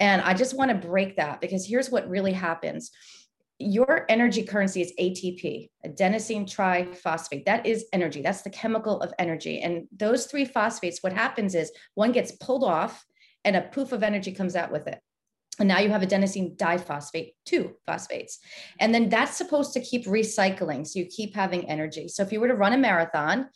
And 0.00 0.20
i 0.22 0.34
just 0.34 0.56
want 0.56 0.70
to 0.70 0.88
break 0.88 1.16
that 1.16 1.40
because 1.40 1.66
here's 1.66 1.90
what 1.90 2.08
really 2.08 2.32
happens 2.32 2.90
your 3.58 4.06
energy 4.08 4.44
currency 4.44 4.80
is 4.80 4.92
ATP, 5.00 5.68
adenosine 5.84 6.46
triphosphate. 6.46 7.44
That 7.44 7.66
is 7.66 7.86
energy. 7.92 8.22
That's 8.22 8.42
the 8.42 8.50
chemical 8.50 9.00
of 9.00 9.12
energy. 9.18 9.60
And 9.60 9.88
those 9.96 10.26
three 10.26 10.44
phosphates, 10.44 11.02
what 11.02 11.12
happens 11.12 11.54
is 11.54 11.72
one 11.94 12.12
gets 12.12 12.32
pulled 12.32 12.62
off 12.62 13.04
and 13.44 13.56
a 13.56 13.62
poof 13.62 13.92
of 13.92 14.02
energy 14.02 14.32
comes 14.32 14.54
out 14.54 14.70
with 14.70 14.86
it. 14.86 15.00
And 15.58 15.66
now 15.66 15.80
you 15.80 15.90
have 15.90 16.02
adenosine 16.02 16.56
diphosphate, 16.56 17.32
two 17.44 17.74
phosphates. 17.84 18.38
And 18.78 18.94
then 18.94 19.08
that's 19.08 19.36
supposed 19.36 19.72
to 19.72 19.80
keep 19.80 20.06
recycling. 20.06 20.86
So 20.86 21.00
you 21.00 21.06
keep 21.06 21.34
having 21.34 21.68
energy. 21.68 22.06
So 22.06 22.22
if 22.22 22.30
you 22.30 22.40
were 22.40 22.48
to 22.48 22.54
run 22.54 22.74
a 22.74 22.78
marathon, 22.78 23.48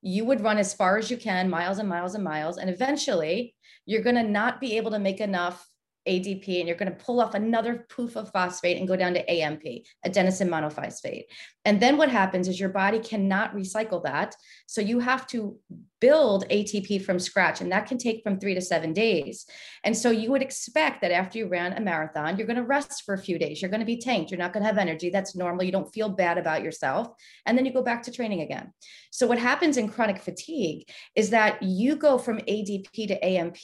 you 0.00 0.24
would 0.24 0.40
run 0.40 0.56
as 0.56 0.72
far 0.72 0.96
as 0.96 1.10
you 1.10 1.18
can, 1.18 1.50
miles 1.50 1.78
and 1.78 1.88
miles 1.88 2.14
and 2.14 2.24
miles. 2.24 2.56
And 2.56 2.70
eventually 2.70 3.54
you're 3.84 4.02
going 4.02 4.16
to 4.16 4.22
not 4.22 4.58
be 4.58 4.78
able 4.78 4.92
to 4.92 4.98
make 4.98 5.20
enough 5.20 5.66
ADP 6.10 6.58
and 6.58 6.66
you're 6.66 6.76
going 6.76 6.90
to 6.90 7.04
pull 7.04 7.20
off 7.20 7.34
another 7.34 7.86
poof 7.88 8.16
of 8.16 8.30
phosphate 8.32 8.76
and 8.76 8.88
go 8.88 8.96
down 8.96 9.14
to 9.14 9.30
AMP, 9.30 9.62
adenosine 10.06 10.48
monophosphate. 10.48 11.24
And 11.64 11.80
then 11.80 11.96
what 11.96 12.08
happens 12.08 12.48
is 12.48 12.58
your 12.58 12.70
body 12.70 12.98
cannot 12.98 13.54
recycle 13.54 14.02
that. 14.04 14.34
So 14.66 14.80
you 14.80 14.98
have 14.98 15.26
to 15.28 15.58
build 16.00 16.48
ATP 16.48 17.04
from 17.04 17.18
scratch, 17.18 17.60
and 17.60 17.70
that 17.70 17.86
can 17.86 17.98
take 17.98 18.22
from 18.22 18.40
three 18.40 18.54
to 18.54 18.60
seven 18.60 18.92
days. 18.92 19.46
And 19.84 19.96
so 19.96 20.10
you 20.10 20.30
would 20.30 20.42
expect 20.42 21.02
that 21.02 21.12
after 21.12 21.38
you 21.38 21.46
ran 21.46 21.74
a 21.74 21.80
marathon, 21.80 22.38
you're 22.38 22.46
going 22.46 22.56
to 22.56 22.64
rest 22.64 23.02
for 23.04 23.14
a 23.14 23.18
few 23.18 23.38
days. 23.38 23.60
You're 23.60 23.70
going 23.70 23.80
to 23.80 23.86
be 23.86 23.98
tanked. 23.98 24.30
You're 24.30 24.38
not 24.38 24.52
going 24.52 24.62
to 24.62 24.68
have 24.68 24.78
energy. 24.78 25.10
That's 25.10 25.36
normal. 25.36 25.64
You 25.64 25.72
don't 25.72 25.92
feel 25.92 26.08
bad 26.08 26.38
about 26.38 26.62
yourself. 26.62 27.08
And 27.44 27.56
then 27.56 27.66
you 27.66 27.72
go 27.72 27.82
back 27.82 28.02
to 28.04 28.12
training 28.12 28.40
again. 28.40 28.72
So 29.10 29.26
what 29.26 29.38
happens 29.38 29.76
in 29.76 29.88
chronic 29.88 30.18
fatigue 30.22 30.88
is 31.14 31.30
that 31.30 31.62
you 31.62 31.96
go 31.96 32.16
from 32.16 32.38
ADP 32.38 33.08
to 33.08 33.24
AMP 33.24 33.58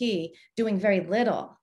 doing 0.56 0.78
very 0.78 1.00
little 1.00 1.58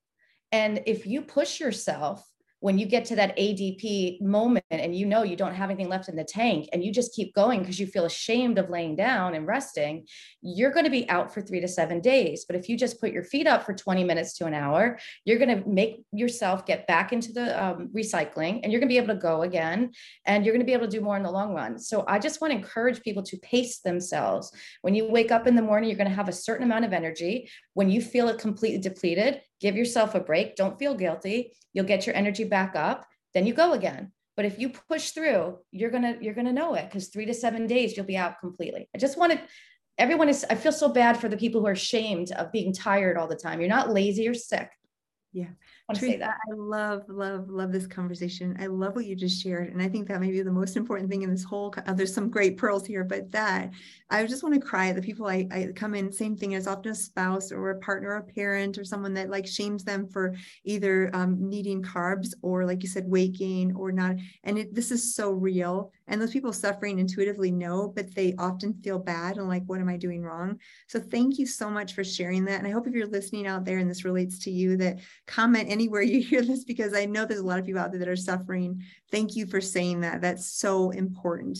and 0.54 0.84
if 0.86 1.08
you 1.08 1.24
push 1.24 1.60
yourself 1.60 2.24
when 2.64 2.78
you 2.78 2.86
get 2.86 3.04
to 3.04 3.18
that 3.18 3.36
ADP 3.38 4.22
moment 4.22 4.64
and 4.70 4.96
you 4.96 5.06
know 5.06 5.22
you 5.22 5.36
don't 5.36 5.54
have 5.54 5.70
anything 5.70 5.90
left 5.90 6.08
in 6.08 6.16
the 6.16 6.24
tank 6.24 6.70
and 6.72 6.82
you 6.82 6.94
just 6.94 7.14
keep 7.14 7.36
going 7.36 7.60
because 7.60 7.78
you 7.78 7.86
feel 7.86 8.06
ashamed 8.06 8.58
of 8.58 8.70
laying 8.70 8.96
down 8.96 9.36
and 9.36 9.46
resting, 9.46 10.08
you're 10.42 10.72
going 10.72 10.86
to 10.86 10.90
be 10.90 11.10
out 11.10 11.34
for 11.34 11.42
three 11.42 11.60
to 11.60 11.68
seven 11.68 12.00
days. 12.00 12.46
But 12.48 12.56
if 12.56 12.70
you 12.70 12.78
just 12.78 13.02
put 13.02 13.12
your 13.12 13.26
feet 13.26 13.48
up 13.48 13.66
for 13.66 13.74
20 13.74 14.06
minutes 14.06 14.38
to 14.38 14.46
an 14.46 14.54
hour, 14.54 14.98
you're 15.26 15.40
going 15.40 15.62
to 15.62 15.68
make 15.68 16.06
yourself 16.14 16.66
get 16.66 16.88
back 16.88 17.12
into 17.12 17.34
the 17.34 17.62
um, 17.62 17.90
recycling 17.94 18.62
and 18.64 18.72
you're 18.72 18.80
going 18.80 18.88
to 18.88 18.94
be 18.94 18.98
able 18.98 19.14
to 19.14 19.20
go 19.20 19.42
again 19.42 19.92
and 20.26 20.46
you're 20.46 20.54
going 20.54 20.66
to 20.66 20.66
be 20.66 20.72
able 20.72 20.86
to 20.86 20.98
do 20.98 21.04
more 21.04 21.18
in 21.18 21.24
the 21.24 21.30
long 21.30 21.54
run. 21.54 21.78
So 21.78 22.06
I 22.08 22.18
just 22.18 22.40
want 22.40 22.52
to 22.54 22.58
encourage 22.58 23.02
people 23.02 23.24
to 23.24 23.38
pace 23.40 23.80
themselves. 23.80 24.54
When 24.84 24.96
you 24.96 25.06
wake 25.10 25.32
up 25.32 25.48
in 25.48 25.58
the 25.58 25.62
morning, 25.62 25.90
you're 25.90 25.98
going 25.98 26.10
to 26.10 26.16
have 26.16 26.30
a 26.30 26.32
certain 26.32 26.64
amount 26.64 26.86
of 26.86 26.94
energy. 26.94 27.50
When 27.74 27.90
you 27.90 28.02
feel 28.02 28.30
it 28.30 28.40
completely 28.40 28.80
depleted, 28.80 29.42
give 29.64 29.76
yourself 29.78 30.14
a 30.14 30.20
break. 30.20 30.56
Don't 30.56 30.78
feel 30.78 30.94
guilty. 30.94 31.54
You'll 31.74 31.86
get 31.94 32.06
your 32.06 32.16
energy 32.16 32.44
back 32.44 32.76
up. 32.76 33.08
Then 33.34 33.48
you 33.48 33.54
go 33.54 33.74
again. 33.74 34.12
but 34.36 34.46
if 34.46 34.60
you 34.60 34.70
push 34.70 35.12
through, 35.12 35.60
you're 35.72 35.94
gonna 35.96 36.16
you're 36.22 36.38
gonna 36.40 36.58
know 36.62 36.74
it 36.80 36.86
because 36.86 37.08
three 37.08 37.28
to 37.28 37.34
seven 37.34 37.68
days 37.68 37.96
you'll 37.96 38.14
be 38.14 38.22
out 38.26 38.40
completely. 38.40 38.84
I 38.94 38.98
just 38.98 39.18
wanted 39.18 39.40
everyone 39.98 40.30
is. 40.30 40.46
I 40.54 40.56
feel 40.56 40.72
so 40.84 40.90
bad 40.90 41.18
for 41.18 41.30
the 41.30 41.42
people 41.44 41.62
who 41.62 41.68
are 41.68 41.80
ashamed 41.84 42.32
of 42.32 42.52
being 42.52 42.74
tired 42.74 43.18
all 43.18 43.28
the 43.28 43.44
time. 43.46 43.60
You're 43.60 43.78
not 43.78 43.96
lazy 44.00 44.28
or 44.28 44.34
sick. 44.34 44.70
Yeah 45.32 45.54
want 45.90 46.00
to 46.00 46.06
say 46.06 46.18
that. 46.18 46.38
I 46.50 46.54
love, 46.56 47.04
love, 47.10 47.50
love 47.50 47.72
this 47.72 47.88
conversation. 47.88 48.56
I 48.60 48.68
love 48.68 48.96
what 48.96 49.06
you 49.06 49.16
just 49.16 49.42
shared. 49.42 49.72
And 49.74 49.82
I 49.82 49.90
think 49.90 50.08
that 50.08 50.22
may 50.22 50.32
be 50.32 50.42
the 50.42 50.52
most 50.52 50.78
important 50.78 51.10
thing 51.10 51.24
in 51.24 51.30
this 51.30 51.44
whole, 51.44 51.74
uh, 51.86 51.94
there's 51.94 52.14
some 52.14 52.30
great 52.30 52.58
pearls 52.58 52.86
here, 52.86 53.04
but 53.04 53.30
that 53.32 53.72
I 54.10 54.26
just 54.26 54.44
want 54.44 54.56
to 54.56 54.62
cry 54.62 54.88
at 54.88 54.96
the 54.96 55.02
people 55.02 55.28
I, 55.28 55.48
I 55.52 55.70
come 55.76 55.94
in, 55.94 56.12
same 56.12 56.38
thing 56.38 56.56
as 56.56 56.68
often 56.68 56.92
a 56.92 56.96
spouse 56.96 57.52
or 57.52 57.72
a 57.72 57.80
partner, 57.80 58.10
or 58.10 58.18
a 58.18 58.24
parent, 58.24 58.78
or 58.78 58.86
someone 58.86 59.14
that 59.16 59.30
like 59.30 59.46
shames 59.46 59.84
them 59.84 60.08
for 60.08 60.36
either 60.64 61.10
um, 61.14 61.38
needing 61.50 61.82
carbs 61.82 62.34
or 62.42 62.66
like 62.66 62.82
you 62.82 62.90
said, 62.90 63.10
weight 63.10 63.34
gain 63.34 63.74
or 63.74 63.92
not. 63.92 64.16
And 64.46 64.58
it, 64.58 64.74
this 64.74 64.92
is 64.92 65.14
so 65.16 65.32
real. 65.32 65.92
And 66.08 66.22
those 66.22 66.32
people 66.32 66.52
suffering 66.52 67.00
intuitively 67.00 67.52
know, 67.52 67.92
but 67.96 68.14
they 68.14 68.36
often 68.38 68.74
feel 68.74 69.00
bad 69.00 69.38
and 69.38 69.48
like, 69.48 69.64
what 69.68 69.80
am 69.80 69.88
I 69.88 69.98
doing 69.98 70.22
wrong? 70.22 70.60
So 70.88 71.00
thank 71.00 71.40
you 71.40 71.46
so 71.46 71.70
much 71.70 71.94
for 71.94 72.04
sharing 72.04 72.46
that. 72.46 72.60
And 72.60 72.68
I 72.68 72.72
hope 72.72 72.88
if 72.88 72.94
you're 72.94 73.08
listening 73.08 73.48
out 73.48 73.64
there 73.64 73.78
and 73.78 73.90
this 73.90 74.04
relates 74.04 74.40
to 74.40 74.52
you, 74.52 74.76
that 74.78 75.00
comment 75.28 75.70
anywhere 75.70 76.02
you 76.04 76.22
hear 76.22 76.42
this 76.42 76.66
because 76.66 76.94
I 76.94 77.06
know 77.06 77.26
there's 77.26 77.40
a 77.40 77.46
lot 77.46 77.60
of 77.60 77.66
people 77.66 77.82
out 77.82 77.92
there 77.92 78.00
that 78.00 78.10
are 78.10 78.16
suffering. 78.16 78.84
Thank 79.12 79.36
you 79.36 79.46
for 79.46 79.62
saying 79.62 80.02
that. 80.02 80.22
That's 80.22 80.46
so 80.46 80.92
important. 80.92 81.60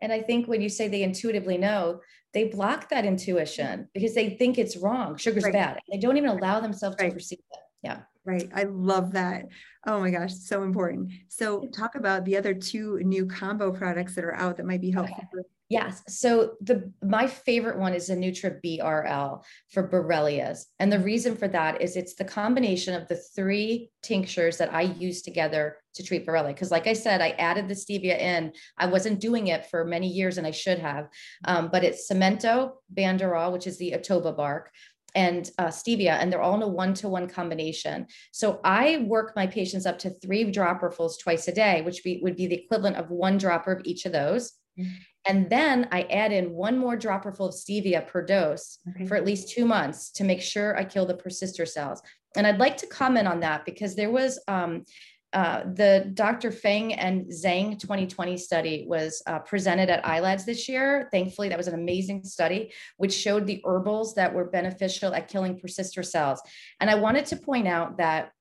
And 0.00 0.12
I 0.12 0.20
think 0.20 0.48
when 0.48 0.60
you 0.60 0.68
say 0.68 0.88
they 0.88 1.02
intuitively 1.02 1.58
know, 1.58 2.00
they 2.34 2.44
block 2.44 2.88
that 2.88 3.04
intuition 3.04 3.88
because 3.94 4.14
they 4.14 4.30
think 4.30 4.58
it's 4.58 4.76
wrong. 4.76 5.16
Sugar's 5.16 5.44
right. 5.44 5.52
bad. 5.52 5.78
They 5.90 5.98
don't 5.98 6.16
even 6.16 6.30
allow 6.30 6.60
themselves 6.60 6.96
right. 6.98 7.08
to 7.08 7.14
perceive 7.14 7.38
it. 7.38 7.58
Yeah. 7.82 8.00
Right. 8.24 8.48
I 8.54 8.64
love 8.64 9.12
that. 9.12 9.48
Oh 9.84 9.98
my 9.98 10.10
gosh, 10.10 10.32
so 10.34 10.62
important. 10.62 11.10
So 11.28 11.66
talk 11.74 11.96
about 11.96 12.24
the 12.24 12.36
other 12.36 12.54
two 12.54 13.00
new 13.00 13.26
combo 13.26 13.72
products 13.72 14.14
that 14.14 14.24
are 14.24 14.34
out 14.34 14.58
that 14.58 14.66
might 14.66 14.80
be 14.80 14.92
helpful 14.92 15.24
okay. 15.34 15.42
Yes. 15.72 16.02
So 16.06 16.56
the 16.60 16.92
my 17.02 17.26
favorite 17.26 17.78
one 17.78 17.94
is 17.94 18.08
the 18.08 18.14
Nutra 18.14 18.60
BRL 18.62 19.42
for 19.70 19.88
Borrelias. 19.88 20.66
And 20.78 20.92
the 20.92 20.98
reason 20.98 21.34
for 21.34 21.48
that 21.48 21.80
is 21.80 21.96
it's 21.96 22.14
the 22.14 22.26
combination 22.26 22.92
of 22.92 23.08
the 23.08 23.16
three 23.16 23.90
tinctures 24.02 24.58
that 24.58 24.74
I 24.74 24.82
use 24.82 25.22
together 25.22 25.78
to 25.94 26.02
treat 26.02 26.26
Borrelia. 26.26 26.48
Because 26.48 26.70
like 26.70 26.86
I 26.86 26.92
said, 26.92 27.22
I 27.22 27.30
added 27.30 27.68
the 27.68 27.74
stevia 27.74 28.20
in. 28.20 28.52
I 28.76 28.84
wasn't 28.84 29.18
doing 29.18 29.46
it 29.46 29.64
for 29.64 29.82
many 29.86 30.08
years 30.08 30.36
and 30.36 30.46
I 30.46 30.50
should 30.50 30.78
have. 30.78 31.08
Um, 31.46 31.70
but 31.72 31.84
it's 31.84 32.06
samento, 32.06 32.72
banderol, 32.92 33.50
which 33.50 33.66
is 33.66 33.78
the 33.78 33.92
otoba 33.92 34.36
bark, 34.36 34.70
and 35.14 35.50
uh, 35.58 35.66
stevia, 35.66 36.18
and 36.20 36.32
they're 36.32 36.42
all 36.42 36.54
in 36.54 36.62
a 36.62 36.68
one 36.68 36.94
to 36.94 37.08
one 37.08 37.28
combination. 37.28 38.06
So 38.32 38.60
I 38.64 39.04
work 39.06 39.34
my 39.36 39.46
patients 39.46 39.86
up 39.86 39.98
to 40.00 40.10
three 40.10 40.50
dropperfuls 40.50 41.18
twice 41.20 41.48
a 41.48 41.52
day, 41.52 41.82
which 41.82 42.02
be, 42.02 42.20
would 42.22 42.36
be 42.36 42.46
the 42.46 42.62
equivalent 42.64 42.96
of 42.96 43.10
one 43.10 43.38
dropper 43.38 43.72
of 43.72 43.82
each 43.84 44.06
of 44.06 44.12
those. 44.12 44.52
Mm-hmm. 44.78 44.92
And 45.26 45.50
then 45.50 45.88
I 45.92 46.02
add 46.02 46.32
in 46.32 46.50
one 46.50 46.76
more 46.76 46.96
dropperful 46.96 47.48
of 47.48 47.54
stevia 47.54 48.06
per 48.06 48.24
dose 48.24 48.78
okay. 48.90 49.06
for 49.06 49.16
at 49.16 49.24
least 49.24 49.50
two 49.50 49.64
months 49.64 50.10
to 50.12 50.24
make 50.24 50.42
sure 50.42 50.76
I 50.76 50.84
kill 50.84 51.06
the 51.06 51.14
persister 51.14 51.64
cells. 51.64 52.02
And 52.34 52.46
I'd 52.46 52.58
like 52.58 52.76
to 52.78 52.86
comment 52.86 53.28
on 53.28 53.40
that 53.40 53.64
because 53.64 53.94
there 53.94 54.10
was 54.10 54.40
um, 54.48 54.84
uh, 55.32 55.62
the 55.64 56.10
Dr. 56.12 56.50
Feng 56.50 56.92
and 56.94 57.26
Zhang 57.26 57.78
2020 57.78 58.36
study 58.36 58.84
was 58.86 59.22
uh, 59.26 59.38
presented 59.38 59.88
at 59.88 60.04
ILADS 60.04 60.44
this 60.44 60.68
year. 60.68 61.08
Thankfully, 61.10 61.48
that 61.48 61.56
was 61.56 61.68
an 61.68 61.74
amazing 61.74 62.24
study, 62.24 62.72
which 62.98 63.14
showed 63.14 63.46
the 63.46 63.62
herbals 63.64 64.14
that 64.14 64.34
were 64.34 64.44
beneficial 64.44 65.14
at 65.14 65.28
killing 65.28 65.58
persister 65.58 66.02
cells. 66.02 66.40
And 66.80 66.90
I 66.90 66.96
wanted 66.96 67.26
to 67.26 67.36
point 67.36 67.66
out 67.66 67.96
that 67.96 68.32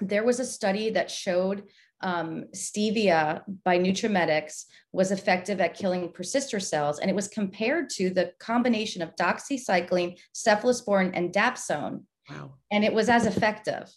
there 0.00 0.24
was 0.24 0.40
a 0.40 0.44
study 0.44 0.90
that 0.90 1.10
showed 1.10 1.64
um, 2.00 2.46
stevia 2.54 3.42
by 3.64 3.78
NutraMedix 3.78 4.64
was 4.92 5.12
effective 5.12 5.60
at 5.60 5.74
killing 5.74 6.10
persister 6.12 6.60
cells, 6.60 6.98
and 6.98 7.10
it 7.10 7.14
was 7.14 7.28
compared 7.28 7.88
to 7.90 8.10
the 8.10 8.32
combination 8.40 9.02
of 9.02 9.14
doxycycline, 9.16 10.18
cephalosporin, 10.34 11.12
and 11.14 11.32
dapsone. 11.32 12.02
Wow. 12.28 12.54
And 12.72 12.84
it 12.84 12.92
was 12.92 13.08
as 13.08 13.26
effective. 13.26 13.88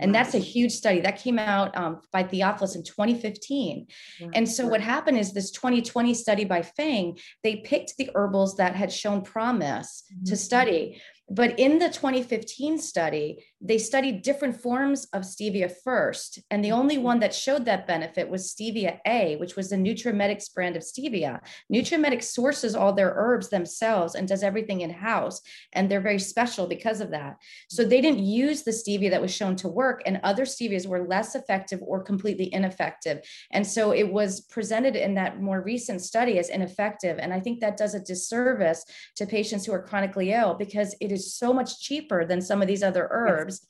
And 0.00 0.14
that's 0.14 0.34
a 0.34 0.38
huge 0.38 0.72
study 0.72 1.00
that 1.00 1.18
came 1.18 1.38
out 1.38 1.76
um, 1.76 2.00
by 2.12 2.22
Theophilus 2.22 2.76
in 2.76 2.82
2015. 2.82 3.86
Wow. 4.20 4.30
And 4.34 4.48
so, 4.48 4.66
what 4.66 4.80
happened 4.80 5.18
is 5.18 5.32
this 5.32 5.50
2020 5.50 6.14
study 6.14 6.44
by 6.44 6.62
Feng, 6.62 7.18
they 7.42 7.56
picked 7.56 7.96
the 7.96 8.10
herbals 8.14 8.56
that 8.56 8.74
had 8.74 8.92
shown 8.92 9.22
promise 9.22 10.04
mm-hmm. 10.12 10.24
to 10.24 10.36
study. 10.36 11.00
But 11.30 11.58
in 11.58 11.78
the 11.78 11.88
2015 11.88 12.78
study, 12.78 13.46
they 13.58 13.78
studied 13.78 14.20
different 14.20 14.60
forms 14.60 15.06
of 15.14 15.22
stevia 15.22 15.72
first. 15.82 16.38
And 16.50 16.62
the 16.62 16.72
only 16.72 16.96
mm-hmm. 16.96 17.04
one 17.04 17.20
that 17.20 17.34
showed 17.34 17.64
that 17.64 17.86
benefit 17.86 18.28
was 18.28 18.54
stevia 18.54 18.98
A, 19.06 19.36
which 19.36 19.56
was 19.56 19.70
the 19.70 19.76
NutraMedix 19.76 20.52
brand 20.52 20.76
of 20.76 20.82
stevia. 20.82 21.40
NutraMedix 21.72 22.24
sources 22.24 22.74
all 22.74 22.92
their 22.92 23.14
herbs 23.16 23.48
themselves 23.48 24.14
and 24.14 24.28
does 24.28 24.42
everything 24.42 24.82
in 24.82 24.90
house. 24.90 25.40
And 25.72 25.90
they're 25.90 26.02
very 26.02 26.18
special 26.18 26.66
because 26.66 27.00
of 27.00 27.10
that. 27.12 27.36
So 27.70 27.84
they 27.84 28.02
didn't 28.02 28.22
use 28.22 28.62
the 28.62 28.70
stevia 28.70 29.10
that 29.10 29.22
was 29.22 29.34
shown 29.34 29.56
to 29.56 29.68
work, 29.68 30.02
and 30.04 30.20
other 30.22 30.44
stevias 30.44 30.86
were 30.86 31.06
less 31.06 31.34
effective 31.34 31.80
or 31.82 32.02
completely 32.02 32.52
ineffective. 32.52 33.26
And 33.50 33.66
so 33.66 33.92
it 33.92 34.12
was 34.12 34.42
presented 34.42 34.94
in 34.94 35.14
that 35.14 35.40
more 35.40 35.62
recent 35.62 36.02
study 36.02 36.38
as 36.38 36.50
ineffective. 36.50 37.18
And 37.18 37.32
I 37.32 37.40
think 37.40 37.60
that 37.60 37.78
does 37.78 37.94
a 37.94 38.00
disservice 38.00 38.84
to 39.16 39.26
patients 39.26 39.64
who 39.64 39.72
are 39.72 39.82
chronically 39.82 40.32
ill 40.32 40.54
because 40.54 40.94
it 41.00 41.13
is 41.14 41.34
so 41.34 41.52
much 41.52 41.80
cheaper 41.80 42.26
than 42.26 42.40
some 42.40 42.60
of 42.60 42.68
these 42.68 42.82
other 42.82 43.08
herbs. 43.10 43.66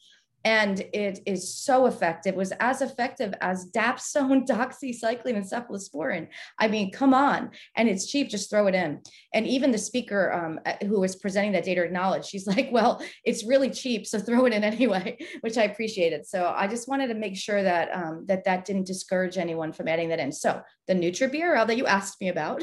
And 0.46 0.80
it 0.92 1.20
is 1.24 1.56
so 1.56 1.86
effective, 1.86 2.34
it 2.34 2.36
was 2.36 2.52
as 2.60 2.82
effective 2.82 3.32
as 3.40 3.70
dapsone, 3.70 4.46
doxycycline, 4.46 5.36
and 5.36 5.44
cephalosporin. 5.44 6.28
I 6.58 6.68
mean, 6.68 6.92
come 6.92 7.14
on. 7.14 7.50
And 7.76 7.88
it's 7.88 8.06
cheap, 8.06 8.28
just 8.28 8.50
throw 8.50 8.66
it 8.66 8.74
in. 8.74 9.00
And 9.32 9.46
even 9.46 9.72
the 9.72 9.78
speaker 9.78 10.32
um, 10.32 10.60
uh, 10.66 10.74
who 10.84 11.00
was 11.00 11.16
presenting 11.16 11.52
that 11.52 11.64
data 11.64 11.82
acknowledged, 11.82 12.28
she's 12.28 12.46
like, 12.54 12.68
well, 12.70 13.02
it's 13.24 13.44
really 13.44 13.70
cheap, 13.70 14.06
so 14.06 14.18
throw 14.18 14.44
it 14.44 14.52
in 14.52 14.64
anyway, 14.64 15.16
which 15.40 15.56
I 15.56 15.62
appreciated. 15.62 16.26
So 16.26 16.52
I 16.54 16.66
just 16.66 16.88
wanted 16.88 17.06
to 17.06 17.14
make 17.14 17.36
sure 17.36 17.62
that 17.62 17.90
um, 17.94 18.24
that, 18.28 18.44
that 18.44 18.66
didn't 18.66 18.86
discourage 18.86 19.38
anyone 19.38 19.72
from 19.72 19.88
adding 19.88 20.10
that 20.10 20.20
in. 20.20 20.30
So 20.30 20.60
the 20.86 20.94
Nutra 20.94 21.66
that 21.66 21.76
you 21.78 21.86
asked 21.86 22.20
me 22.20 22.28
about, 22.28 22.62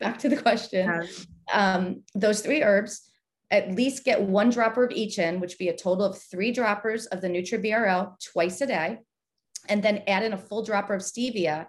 back 0.00 0.18
to 0.18 0.28
the 0.28 0.36
question, 0.36 1.06
um, 1.52 2.02
those 2.14 2.40
three 2.40 2.64
herbs, 2.64 3.07
at 3.50 3.74
least 3.74 4.04
get 4.04 4.20
one 4.20 4.50
dropper 4.50 4.84
of 4.84 4.92
each 4.92 5.18
in, 5.18 5.40
which 5.40 5.58
be 5.58 5.68
a 5.68 5.76
total 5.76 6.04
of 6.04 6.18
three 6.18 6.52
droppers 6.52 7.06
of 7.06 7.20
the 7.20 7.28
Nutra 7.28 7.64
BRL 7.64 8.14
twice 8.32 8.60
a 8.60 8.66
day, 8.66 8.98
and 9.68 9.82
then 9.82 10.02
add 10.06 10.22
in 10.22 10.32
a 10.32 10.38
full 10.38 10.62
dropper 10.62 10.94
of 10.94 11.02
stevia 11.02 11.66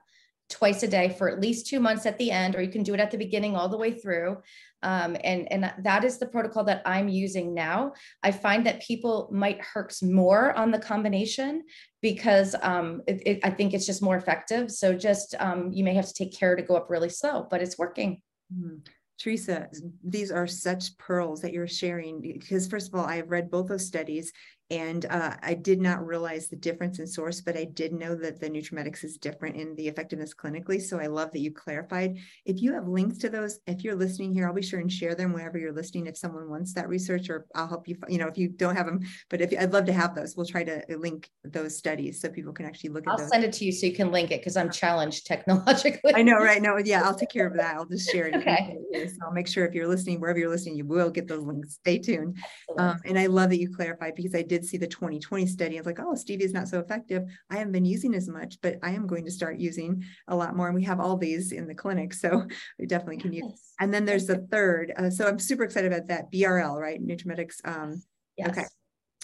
twice 0.50 0.82
a 0.84 0.88
day 0.88 1.10
for 1.10 1.30
at 1.30 1.40
least 1.40 1.68
two 1.68 1.80
months 1.80 2.06
at 2.06 2.18
the 2.18 2.32
end, 2.32 2.56
or 2.56 2.62
you 2.62 2.70
can 2.70 2.84
do 2.84 2.94
it 2.94 3.00
at 3.00 3.12
the 3.12 3.18
beginning 3.18 3.56
all 3.56 3.70
the 3.70 3.78
way 3.78 3.92
through. 3.92 4.38
Um, 4.82 5.16
and, 5.24 5.52
and 5.52 5.72
that 5.80 6.04
is 6.04 6.18
the 6.18 6.26
protocol 6.26 6.64
that 6.64 6.82
I'm 6.86 7.08
using 7.08 7.54
now. 7.54 7.94
I 8.24 8.32
find 8.32 8.66
that 8.66 8.82
people 8.82 9.30
might 9.32 9.62
hurt 9.62 9.94
more 10.02 10.54
on 10.54 10.72
the 10.72 10.80
combination 10.80 11.64
because 12.02 12.56
um, 12.62 13.02
it, 13.08 13.22
it, 13.26 13.40
I 13.44 13.52
think 13.52 13.74
it's 13.74 13.86
just 13.86 14.02
more 14.02 14.16
effective. 14.16 14.72
So 14.72 14.94
just 14.94 15.36
um, 15.40 15.72
you 15.72 15.84
may 15.84 15.94
have 15.94 16.08
to 16.08 16.14
take 16.14 16.36
care 16.36 16.56
to 16.56 16.64
go 16.64 16.76
up 16.76 16.90
really 16.90 17.10
slow, 17.10 17.48
but 17.50 17.62
it's 17.62 17.78
working. 17.78 18.22
Mm-hmm. 18.54 18.78
Teresa, 19.20 19.68
these 20.04 20.32
are 20.32 20.48
such 20.48 20.98
pearls 20.98 21.42
that 21.42 21.52
you're 21.52 21.68
sharing 21.68 22.22
because, 22.22 22.68
first 22.68 22.88
of 22.88 22.96
all, 22.96 23.06
I 23.06 23.18
have 23.18 23.30
read 23.30 23.52
both 23.52 23.68
those 23.68 23.86
studies 23.86 24.32
and 24.72 25.06
uh, 25.08 25.36
I 25.42 25.56
did 25.56 25.82
not 25.82 26.06
realize 26.06 26.48
the 26.48 26.56
difference 26.56 27.00
in 27.00 27.08
source, 27.08 27.42
but 27.42 27.58
I 27.58 27.66
did 27.66 27.92
know 27.92 28.14
that 28.16 28.40
the 28.40 28.50
NutraMedix 28.50 29.04
is 29.04 29.18
different 29.18 29.56
in 29.56 29.76
the 29.76 29.88
effectiveness 29.88 30.36
clinically. 30.36 30.80
So 30.80 31.00
I 31.00 31.08
love 31.08 31.32
that 31.32 31.40
you 31.40 31.52
clarified. 31.52 32.18
If 32.46 32.62
you 32.62 32.74
have 32.74 32.88
links 32.88 33.18
to 33.20 33.30
those, 33.30 33.60
if 33.66 33.84
you're 33.84 33.96
listening 33.96 34.32
here, 34.32 34.48
I'll 34.48 34.54
be 34.54 34.62
sure 34.62 34.80
and 34.80 34.92
share 34.92 35.16
them 35.16 35.34
wherever 35.34 35.58
you're 35.58 35.74
listening. 35.74 36.06
If 36.06 36.18
someone 36.18 36.50
wants 36.50 36.74
that 36.74 36.88
research, 36.88 37.30
or 37.32 37.48
I'll 37.56 37.68
help 37.68 37.88
you. 37.88 37.98
You 38.08 38.20
know, 38.20 38.28
if 38.28 38.38
you 38.38 38.48
don't 38.50 38.76
have 38.76 38.86
them, 38.86 39.00
but 39.30 39.42
if 39.42 39.52
I'd 39.60 39.74
love 39.74 39.86
to 39.86 39.94
have 39.94 40.14
those, 40.14 40.36
we'll 40.36 40.46
try 40.46 40.64
to 40.64 40.84
link 40.90 41.30
those 41.44 41.76
studies 41.76 42.22
so 42.22 42.30
people 42.30 42.54
can 42.54 42.68
actually 42.68 42.92
look 42.92 43.06
I'll 43.08 43.16
at. 43.16 43.22
I'll 43.22 43.28
send 43.28 43.44
it 43.44 43.54
to 43.54 43.66
you 43.66 43.72
so 43.72 43.88
you 43.88 43.94
can 43.94 44.12
link 44.12 44.30
it 44.30 44.42
because 44.42 44.56
I'm 44.56 44.70
challenged 44.70 45.26
technologically. 45.26 46.14
I 46.14 46.22
know, 46.22 46.38
right? 46.38 46.62
No, 46.62 46.78
yeah, 46.78 47.02
I'll 47.04 47.16
take 47.16 47.30
care 47.30 47.48
of 47.48 47.56
that. 47.58 47.76
I'll 47.76 47.86
just 47.86 48.12
share 48.12 48.28
it. 48.28 48.36
okay. 48.36 48.78
So 48.94 49.16
I'll 49.26 49.34
make 49.34 49.48
sure 49.48 49.66
if 49.66 49.74
you're 49.74 49.88
listening, 49.88 50.20
wherever 50.20 50.38
you're 50.38 50.50
listening, 50.50 50.76
you 50.76 50.86
will 50.86 51.10
get 51.10 51.28
those 51.28 51.44
links. 51.44 51.74
Stay 51.74 51.98
tuned. 51.98 52.38
Um, 52.78 53.00
and 53.06 53.18
I 53.18 53.26
love 53.26 53.50
that 53.50 53.60
you 53.60 53.74
clarified 53.74 54.14
because 54.16 54.36
I 54.36 54.44
did 54.44 54.59
see 54.64 54.78
the 54.78 54.88
2020 54.88 55.20
2020 55.20 55.46
study. 55.48 55.78
I 55.78 55.80
was 55.80 55.86
like, 55.86 56.00
oh, 56.00 56.14
stevia 56.14 56.42
is 56.42 56.54
not 56.54 56.68
so 56.68 56.80
effective. 56.80 57.24
I 57.50 57.58
haven't 57.58 57.74
been 57.74 57.86
using 57.86 58.16
as 58.16 58.28
much, 58.28 58.58
but 58.62 58.78
I 58.84 58.92
am 58.92 59.08
going 59.08 59.26
to 59.26 59.32
start 59.32 59.60
using 59.60 60.04
a 60.28 60.36
lot 60.36 60.56
more. 60.56 60.68
And 60.68 60.76
we 60.76 60.84
have 60.84 61.00
all 61.00 61.18
these 61.18 61.52
in 61.52 61.68
the 61.68 61.76
clinic. 61.76 62.14
So 62.14 62.48
we 62.80 62.86
definitely 62.86 63.18
can 63.18 63.34
use. 63.34 63.74
And 63.80 63.94
then 63.94 64.06
there's 64.06 64.28
the 64.28 64.48
third. 64.52 64.94
Uh, 64.98 65.10
so 65.10 65.28
I'm 65.28 65.40
super 65.40 65.64
excited 65.64 65.92
about 65.92 66.08
that 66.08 66.32
BRL, 66.32 66.80
right? 66.80 67.02
NutraMedix. 67.02 67.66
Um, 67.66 68.04
yes. 68.38 68.50
Okay. 68.50 68.66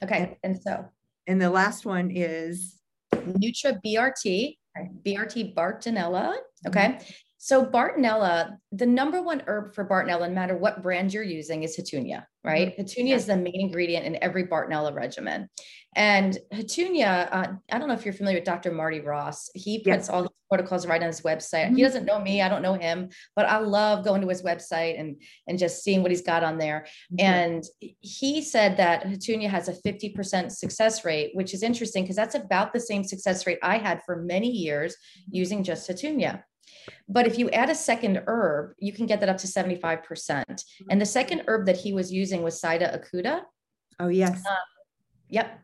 Okay. 0.03 0.37
And 0.43 0.61
so. 0.61 0.85
And 1.27 1.41
the 1.41 1.49
last 1.49 1.85
one 1.85 2.11
is 2.11 2.79
Nutra 3.13 3.79
BRT, 3.83 4.57
BRT 5.05 5.55
Bartonella. 5.55 6.35
Okay. 6.67 6.87
Mm-hmm. 6.87 7.03
So 7.45 7.63
Bartonella, 7.63 8.57
the 8.71 8.87
number 8.87 9.21
one 9.21 9.43
herb 9.45 9.75
for 9.75 9.87
Bartonella, 9.87 10.27
no 10.27 10.33
matter 10.33 10.57
what 10.57 10.81
brand 10.81 11.13
you're 11.13 11.21
using, 11.21 11.61
is 11.61 11.77
Houttuynia, 11.77 12.25
right? 12.43 12.69
Mm-hmm. 12.69 12.81
Houttuynia 12.81 13.09
yeah. 13.09 13.15
is 13.17 13.27
the 13.27 13.37
main 13.37 13.61
ingredient 13.61 14.03
in 14.03 14.17
every 14.23 14.47
Bartonella 14.47 14.95
regimen. 14.95 15.47
And 15.95 16.35
Houttuynia, 16.51 17.29
uh, 17.31 17.53
I 17.71 17.77
don't 17.77 17.87
know 17.87 17.93
if 17.93 18.03
you're 18.03 18.15
familiar 18.15 18.39
with 18.39 18.45
Dr. 18.45 18.71
Marty 18.71 18.99
Ross. 18.99 19.51
He 19.53 19.83
puts 19.83 20.09
all 20.09 20.23
the 20.23 20.31
protocols 20.49 20.87
right 20.87 20.99
on 20.99 21.05
his 21.05 21.21
website. 21.21 21.65
Mm-hmm. 21.65 21.75
He 21.75 21.83
doesn't 21.83 22.05
know 22.05 22.19
me, 22.19 22.41
I 22.41 22.49
don't 22.49 22.63
know 22.63 22.73
him, 22.73 23.09
but 23.35 23.45
I 23.45 23.59
love 23.59 24.03
going 24.03 24.21
to 24.21 24.27
his 24.27 24.41
website 24.41 24.99
and 24.99 25.21
and 25.47 25.59
just 25.59 25.83
seeing 25.83 26.01
what 26.01 26.09
he's 26.09 26.23
got 26.23 26.43
on 26.43 26.57
there. 26.57 26.87
Mm-hmm. 27.13 27.27
And 27.27 27.63
he 27.79 28.41
said 28.41 28.75
that 28.77 29.03
Houttuynia 29.03 29.51
has 29.51 29.69
a 29.69 29.73
50% 29.87 30.51
success 30.51 31.05
rate, 31.05 31.29
which 31.35 31.53
is 31.53 31.61
interesting 31.61 32.05
because 32.05 32.15
that's 32.15 32.33
about 32.33 32.73
the 32.73 32.79
same 32.79 33.03
success 33.03 33.45
rate 33.45 33.59
I 33.61 33.77
had 33.77 34.01
for 34.03 34.23
many 34.23 34.49
years 34.49 34.95
using 35.29 35.63
just 35.63 35.87
Houttuynia. 35.87 36.41
But 37.07 37.27
if 37.27 37.37
you 37.37 37.49
add 37.49 37.69
a 37.69 37.75
second 37.75 38.21
herb, 38.27 38.73
you 38.79 38.93
can 38.93 39.05
get 39.05 39.19
that 39.19 39.29
up 39.29 39.37
to 39.37 39.47
75%. 39.47 40.63
And 40.89 41.01
the 41.01 41.05
second 41.05 41.43
herb 41.47 41.65
that 41.65 41.77
he 41.77 41.93
was 41.93 42.11
using 42.11 42.41
was 42.43 42.61
Sida 42.61 42.99
acuta. 42.99 43.41
Oh, 43.99 44.07
yes. 44.07 44.43
Um, 44.47 44.57
yep. 45.29 45.59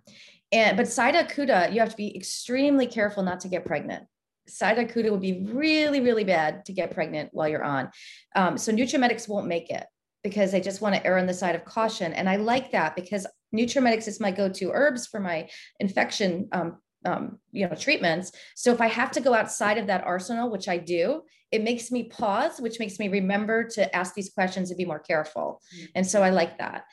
And 0.51 0.77
but 0.77 0.87
Sida 0.87 1.27
acuta, 1.27 1.73
you 1.73 1.79
have 1.79 1.89
to 1.89 1.97
be 1.97 2.15
extremely 2.15 2.87
careful 2.87 3.23
not 3.23 3.39
to 3.41 3.47
get 3.47 3.65
pregnant. 3.65 4.03
Sida 4.49 4.89
acuta 4.89 5.11
would 5.11 5.21
be 5.21 5.45
really, 5.51 6.01
really 6.01 6.23
bad 6.23 6.65
to 6.65 6.73
get 6.73 6.91
pregnant 6.91 7.29
while 7.31 7.47
you're 7.47 7.63
on. 7.63 7.89
Um, 8.35 8.57
so 8.57 8.71
NutraMedix 8.71 9.29
won't 9.29 9.47
make 9.47 9.69
it 9.69 9.85
because 10.23 10.51
they 10.51 10.61
just 10.61 10.81
want 10.81 10.95
to 10.95 11.05
err 11.05 11.17
on 11.17 11.25
the 11.25 11.33
side 11.33 11.55
of 11.55 11.65
caution. 11.65 12.13
And 12.13 12.29
I 12.29 12.35
like 12.35 12.71
that 12.71 12.95
because 12.95 13.25
NutraMedix 13.55 14.07
is 14.07 14.19
my 14.19 14.31
go-to 14.31 14.71
herbs 14.71 15.07
for 15.07 15.19
my 15.19 15.49
infection 15.79 16.47
um, 16.51 16.77
um, 17.05 17.39
you 17.51 17.67
know 17.67 17.75
treatments. 17.75 18.31
So 18.55 18.71
if 18.73 18.81
i 18.81 18.87
have 18.87 19.11
to 19.11 19.21
go 19.21 19.33
outside 19.33 19.77
of 19.77 19.87
that 19.87 20.03
arsenal 20.03 20.49
which 20.49 20.67
i 20.67 20.77
do 20.77 21.21
it 21.51 21.63
makes 21.63 21.91
me 21.91 22.03
pause 22.03 22.59
which 22.59 22.79
makes 22.79 22.97
me 22.99 23.09
remember 23.09 23.65
to 23.65 23.93
ask 23.95 24.13
these 24.13 24.29
questions 24.29 24.69
and 24.69 24.77
be 24.77 24.85
more 24.85 24.99
careful. 24.99 25.61
Mm-hmm. 25.75 25.85
and 25.95 26.07
so 26.07 26.23
i 26.23 26.29
like 26.29 26.57
that. 26.57 26.83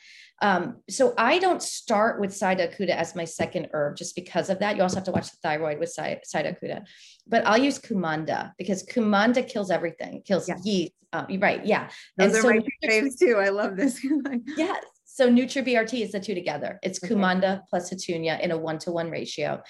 Um, 0.41 0.77
so 0.89 1.13
i 1.17 1.37
don't 1.39 1.61
start 1.61 2.19
with 2.19 2.31
acuta 2.31 2.89
as 2.89 3.15
my 3.15 3.25
second 3.25 3.69
herb 3.73 3.97
just 3.97 4.15
because 4.15 4.49
of 4.49 4.59
that. 4.59 4.75
You 4.75 4.83
also 4.83 4.95
have 4.95 5.05
to 5.05 5.11
watch 5.11 5.31
the 5.31 5.37
thyroid 5.43 5.79
with 5.79 5.95
sida 5.95 6.21
acuta 6.35 6.83
but 7.27 7.45
i'll 7.45 7.57
use 7.57 7.79
Cumanda 7.79 8.53
because 8.57 8.83
Cumanda 8.83 9.47
kills 9.47 9.69
everything. 9.71 10.21
Kills 10.25 10.47
yeah. 10.47 10.57
yeast. 10.63 10.93
Uh, 11.11 11.25
right. 11.39 11.65
Yeah. 11.65 11.89
Those 12.17 12.35
and 12.35 12.37
are 12.37 12.41
so, 12.41 12.49
my 12.49 12.87
faves 12.87 13.17
too. 13.17 13.37
I 13.37 13.49
love 13.49 13.75
this. 13.75 14.05
Yes 14.57 14.83
so 15.19 15.29
NutraBRT 15.29 16.01
is 16.01 16.13
the 16.13 16.19
two 16.21 16.33
together. 16.33 16.79
It's 16.81 17.03
okay. 17.03 17.13
Cumanda 17.13 17.63
plus 17.69 17.91
Houttuynia 17.91 18.39
in 18.39 18.51
a 18.51 18.57
one 18.57 18.79
to 18.79 18.91
one 18.93 19.11
ratio. 19.11 19.61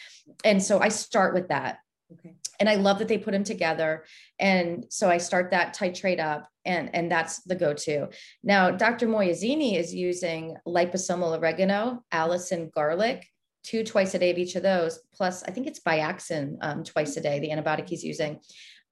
And 0.45 0.61
so 0.61 0.79
I 0.79 0.89
start 0.89 1.33
with 1.33 1.47
that. 1.47 1.79
Okay. 2.13 2.35
And 2.59 2.69
I 2.69 2.75
love 2.75 2.99
that 2.99 3.07
they 3.07 3.17
put 3.17 3.31
them 3.31 3.43
together. 3.43 4.05
And 4.37 4.85
so 4.89 5.09
I 5.09 5.17
start 5.17 5.49
that 5.49 5.75
titrate 5.75 6.19
up 6.19 6.47
and, 6.65 6.93
and 6.93 7.11
that's 7.11 7.41
the 7.45 7.55
go-to. 7.55 8.09
Now, 8.43 8.69
Dr. 8.69 9.07
Mozayeni 9.07 9.75
is 9.75 9.91
using 9.91 10.55
liposomal 10.67 11.35
oregano, 11.35 12.03
allicin 12.13 12.71
garlic, 12.71 13.25
two 13.63 13.83
twice 13.83 14.13
a 14.13 14.19
day 14.19 14.29
of 14.29 14.37
each 14.37 14.55
of 14.55 14.61
those, 14.61 14.99
plus 15.15 15.41
I 15.41 15.49
think 15.49 15.65
it's 15.65 15.79
Biaxin 15.79 16.57
um, 16.61 16.83
twice 16.83 17.17
a 17.17 17.21
day, 17.21 17.39
the 17.39 17.49
antibiotic 17.49 17.89
he's 17.89 18.03
using. 18.03 18.39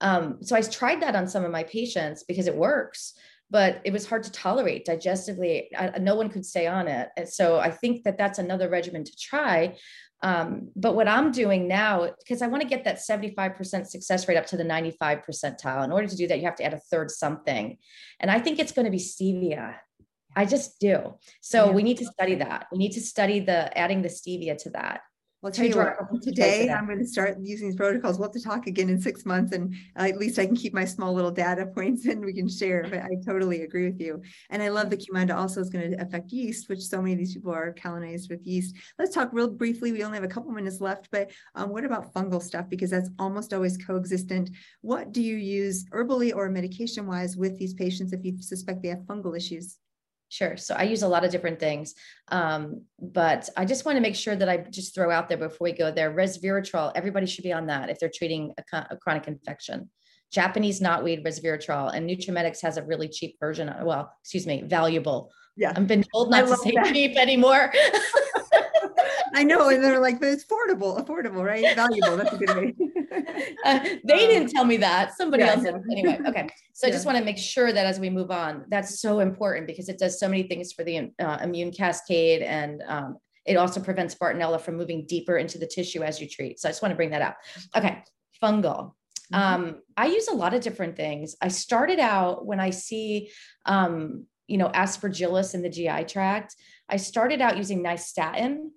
Um, 0.00 0.38
so 0.42 0.56
I 0.56 0.62
tried 0.62 1.02
that 1.02 1.14
on 1.14 1.28
some 1.28 1.44
of 1.44 1.52
my 1.52 1.62
patients 1.62 2.24
because 2.24 2.48
it 2.48 2.56
works 2.56 3.14
but 3.50 3.80
it 3.84 3.92
was 3.92 4.06
hard 4.06 4.22
to 4.24 4.32
tolerate 4.32 4.86
digestively. 4.86 5.66
I, 5.76 5.98
no 5.98 6.14
one 6.14 6.28
could 6.28 6.44
stay 6.44 6.66
on 6.66 6.88
it. 6.88 7.08
And 7.16 7.28
so 7.28 7.58
I 7.58 7.70
think 7.70 8.04
that 8.04 8.18
that's 8.18 8.38
another 8.38 8.68
regimen 8.68 9.04
to 9.04 9.16
try. 9.16 9.76
Um, 10.22 10.70
but 10.74 10.94
what 10.94 11.08
I'm 11.08 11.30
doing 11.30 11.68
now, 11.68 12.10
because 12.18 12.42
I 12.42 12.48
want 12.48 12.62
to 12.62 12.68
get 12.68 12.84
that 12.84 12.98
75% 12.98 13.86
success 13.86 14.28
rate 14.28 14.36
up 14.36 14.46
to 14.46 14.56
the 14.56 14.64
95 14.64 15.22
percentile. 15.28 15.84
In 15.84 15.92
order 15.92 16.08
to 16.08 16.16
do 16.16 16.26
that, 16.28 16.38
you 16.38 16.44
have 16.44 16.56
to 16.56 16.64
add 16.64 16.74
a 16.74 16.80
third 16.90 17.10
something. 17.10 17.78
And 18.20 18.30
I 18.30 18.40
think 18.40 18.58
it's 18.58 18.72
going 18.72 18.86
to 18.86 18.90
be 18.90 18.98
stevia. 18.98 19.76
I 20.34 20.44
just 20.44 20.78
do. 20.80 21.14
So 21.40 21.66
yeah. 21.66 21.72
we 21.72 21.82
need 21.82 21.98
to 21.98 22.04
study 22.04 22.34
that. 22.36 22.66
We 22.70 22.78
need 22.78 22.92
to 22.92 23.00
study 23.00 23.40
the 23.40 23.76
adding 23.76 24.02
the 24.02 24.08
stevia 24.08 24.56
to 24.58 24.70
that. 24.70 25.00
I'll 25.44 25.52
tell 25.52 25.66
you 25.66 25.76
what, 25.76 25.96
today 26.20 26.68
I'm 26.68 26.86
going 26.86 26.98
to 26.98 27.06
start 27.06 27.36
using 27.40 27.68
these 27.68 27.76
protocols. 27.76 28.18
We'll 28.18 28.26
have 28.26 28.32
to 28.32 28.42
talk 28.42 28.66
again 28.66 28.88
in 28.88 29.00
six 29.00 29.24
months 29.24 29.52
and 29.52 29.72
uh, 29.96 30.02
at 30.02 30.18
least 30.18 30.36
I 30.36 30.46
can 30.46 30.56
keep 30.56 30.74
my 30.74 30.84
small 30.84 31.14
little 31.14 31.30
data 31.30 31.66
points 31.74 32.06
and 32.06 32.24
we 32.24 32.32
can 32.32 32.48
share, 32.48 32.82
but 32.90 33.02
I 33.02 33.10
totally 33.24 33.62
agree 33.62 33.88
with 33.88 34.00
you. 34.00 34.20
And 34.50 34.60
I 34.60 34.68
love 34.68 34.90
the 34.90 34.96
Cumanda 34.96 35.36
also 35.36 35.60
is 35.60 35.70
going 35.70 35.92
to 35.92 36.02
affect 36.02 36.32
yeast, 36.32 36.68
which 36.68 36.80
so 36.80 37.00
many 37.00 37.12
of 37.12 37.18
these 37.20 37.34
people 37.34 37.52
are 37.52 37.72
colonized 37.72 38.30
with 38.30 38.44
yeast. 38.44 38.74
Let's 38.98 39.14
talk 39.14 39.30
real 39.32 39.48
briefly. 39.48 39.92
We 39.92 40.02
only 40.02 40.16
have 40.16 40.24
a 40.24 40.28
couple 40.28 40.50
minutes 40.50 40.80
left, 40.80 41.08
but 41.12 41.30
um, 41.54 41.70
what 41.70 41.84
about 41.84 42.12
fungal 42.12 42.42
stuff? 42.42 42.68
Because 42.68 42.90
that's 42.90 43.10
almost 43.20 43.54
always 43.54 43.78
coexistent. 43.78 44.50
What 44.80 45.12
do 45.12 45.22
you 45.22 45.36
use 45.36 45.84
herbally 45.90 46.34
or 46.34 46.50
medication 46.50 47.06
wise 47.06 47.36
with 47.36 47.56
these 47.58 47.74
patients 47.74 48.12
if 48.12 48.24
you 48.24 48.42
suspect 48.42 48.82
they 48.82 48.88
have 48.88 49.06
fungal 49.06 49.36
issues? 49.36 49.78
Sure. 50.30 50.56
So 50.56 50.74
I 50.74 50.82
use 50.82 51.02
a 51.02 51.08
lot 51.08 51.24
of 51.24 51.30
different 51.30 51.58
things, 51.58 51.94
um, 52.28 52.82
but 53.00 53.48
I 53.56 53.64
just 53.64 53.86
want 53.86 53.96
to 53.96 54.02
make 54.02 54.14
sure 54.14 54.36
that 54.36 54.48
I 54.48 54.58
just 54.58 54.94
throw 54.94 55.10
out 55.10 55.28
there 55.28 55.38
before 55.38 55.64
we 55.64 55.72
go 55.72 55.90
there. 55.90 56.10
Resveratrol, 56.10 56.92
everybody 56.94 57.26
should 57.26 57.44
be 57.44 57.52
on 57.52 57.66
that 57.66 57.88
if 57.88 57.98
they're 57.98 58.10
treating 58.14 58.52
a, 58.58 58.86
a 58.90 58.96
chronic 58.96 59.26
infection. 59.26 59.88
Japanese 60.30 60.80
knotweed 60.80 61.24
resveratrol, 61.24 61.94
and 61.94 62.08
NutraMedix 62.08 62.60
has 62.60 62.76
a 62.76 62.82
really 62.82 63.08
cheap 63.08 63.36
version. 63.40 63.72
Well, 63.82 64.12
excuse 64.22 64.46
me, 64.46 64.62
valuable. 64.62 65.30
Yeah. 65.56 65.72
I've 65.74 65.86
been 65.86 66.04
told 66.12 66.30
not 66.30 66.46
to 66.46 66.56
say 66.56 66.72
that. 66.72 66.92
cheap 66.92 67.16
anymore. 67.16 67.72
I 69.34 69.44
know, 69.44 69.68
and 69.70 69.82
they're 69.82 69.98
like, 70.00 70.20
but 70.20 70.28
it's 70.28 70.44
affordable, 70.44 71.04
affordable, 71.04 71.44
right? 71.44 71.74
Valuable. 71.74 72.16
That's 72.16 72.32
a 72.32 72.36
good 72.36 72.56
way. 72.56 72.74
Uh, 73.64 73.80
they 74.04 74.24
um, 74.24 74.30
didn't 74.30 74.48
tell 74.48 74.64
me 74.64 74.76
that. 74.78 75.16
Somebody 75.16 75.44
yeah, 75.44 75.52
else 75.52 75.62
did. 75.64 75.74
Anyway, 75.90 76.18
okay. 76.26 76.48
So 76.72 76.86
yeah. 76.86 76.92
I 76.92 76.94
just 76.94 77.06
want 77.06 77.18
to 77.18 77.24
make 77.24 77.38
sure 77.38 77.72
that 77.72 77.86
as 77.86 77.98
we 77.98 78.10
move 78.10 78.30
on, 78.30 78.64
that's 78.68 79.00
so 79.00 79.20
important 79.20 79.66
because 79.66 79.88
it 79.88 79.98
does 79.98 80.18
so 80.18 80.28
many 80.28 80.44
things 80.44 80.72
for 80.72 80.84
the 80.84 81.10
uh, 81.18 81.38
immune 81.42 81.72
cascade 81.72 82.42
and 82.42 82.82
um, 82.86 83.16
it 83.48 83.56
also 83.56 83.80
prevents 83.80 84.14
Bartonella 84.14 84.60
from 84.60 84.76
moving 84.76 85.06
deeper 85.06 85.38
into 85.38 85.58
the 85.58 85.66
tissue 85.66 86.02
as 86.02 86.20
you 86.20 86.28
treat. 86.28 86.60
So 86.60 86.68
I 86.68 86.72
just 86.72 86.82
want 86.82 86.92
to 86.92 86.96
bring 86.96 87.10
that 87.10 87.22
up. 87.22 87.38
Okay, 87.74 88.02
fungal. 88.42 88.92
Mm-hmm. 89.32 89.34
Um, 89.34 89.82
I 89.96 90.06
use 90.06 90.28
a 90.28 90.34
lot 90.34 90.54
of 90.54 90.60
different 90.60 90.96
things. 90.96 91.34
I 91.40 91.48
started 91.48 91.98
out 91.98 92.46
when 92.46 92.60
I 92.60 92.70
see, 92.70 93.30
um, 93.64 94.26
you 94.46 94.58
know, 94.58 94.68
aspergillus 94.68 95.54
in 95.54 95.62
the 95.62 95.70
GI 95.70 96.04
tract. 96.04 96.56
I 96.88 96.96
started 96.96 97.40
out 97.40 97.56
using 97.56 97.82
nystatin 97.82 98.70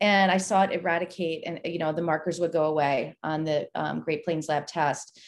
and 0.00 0.30
I 0.30 0.36
saw 0.36 0.62
it 0.62 0.72
eradicate, 0.72 1.42
and 1.46 1.60
you 1.64 1.78
know 1.78 1.92
the 1.92 2.02
markers 2.02 2.38
would 2.40 2.52
go 2.52 2.66
away 2.66 3.16
on 3.22 3.44
the 3.44 3.68
um, 3.74 4.00
Great 4.00 4.24
Plains 4.24 4.48
Lab 4.48 4.66
test. 4.66 5.20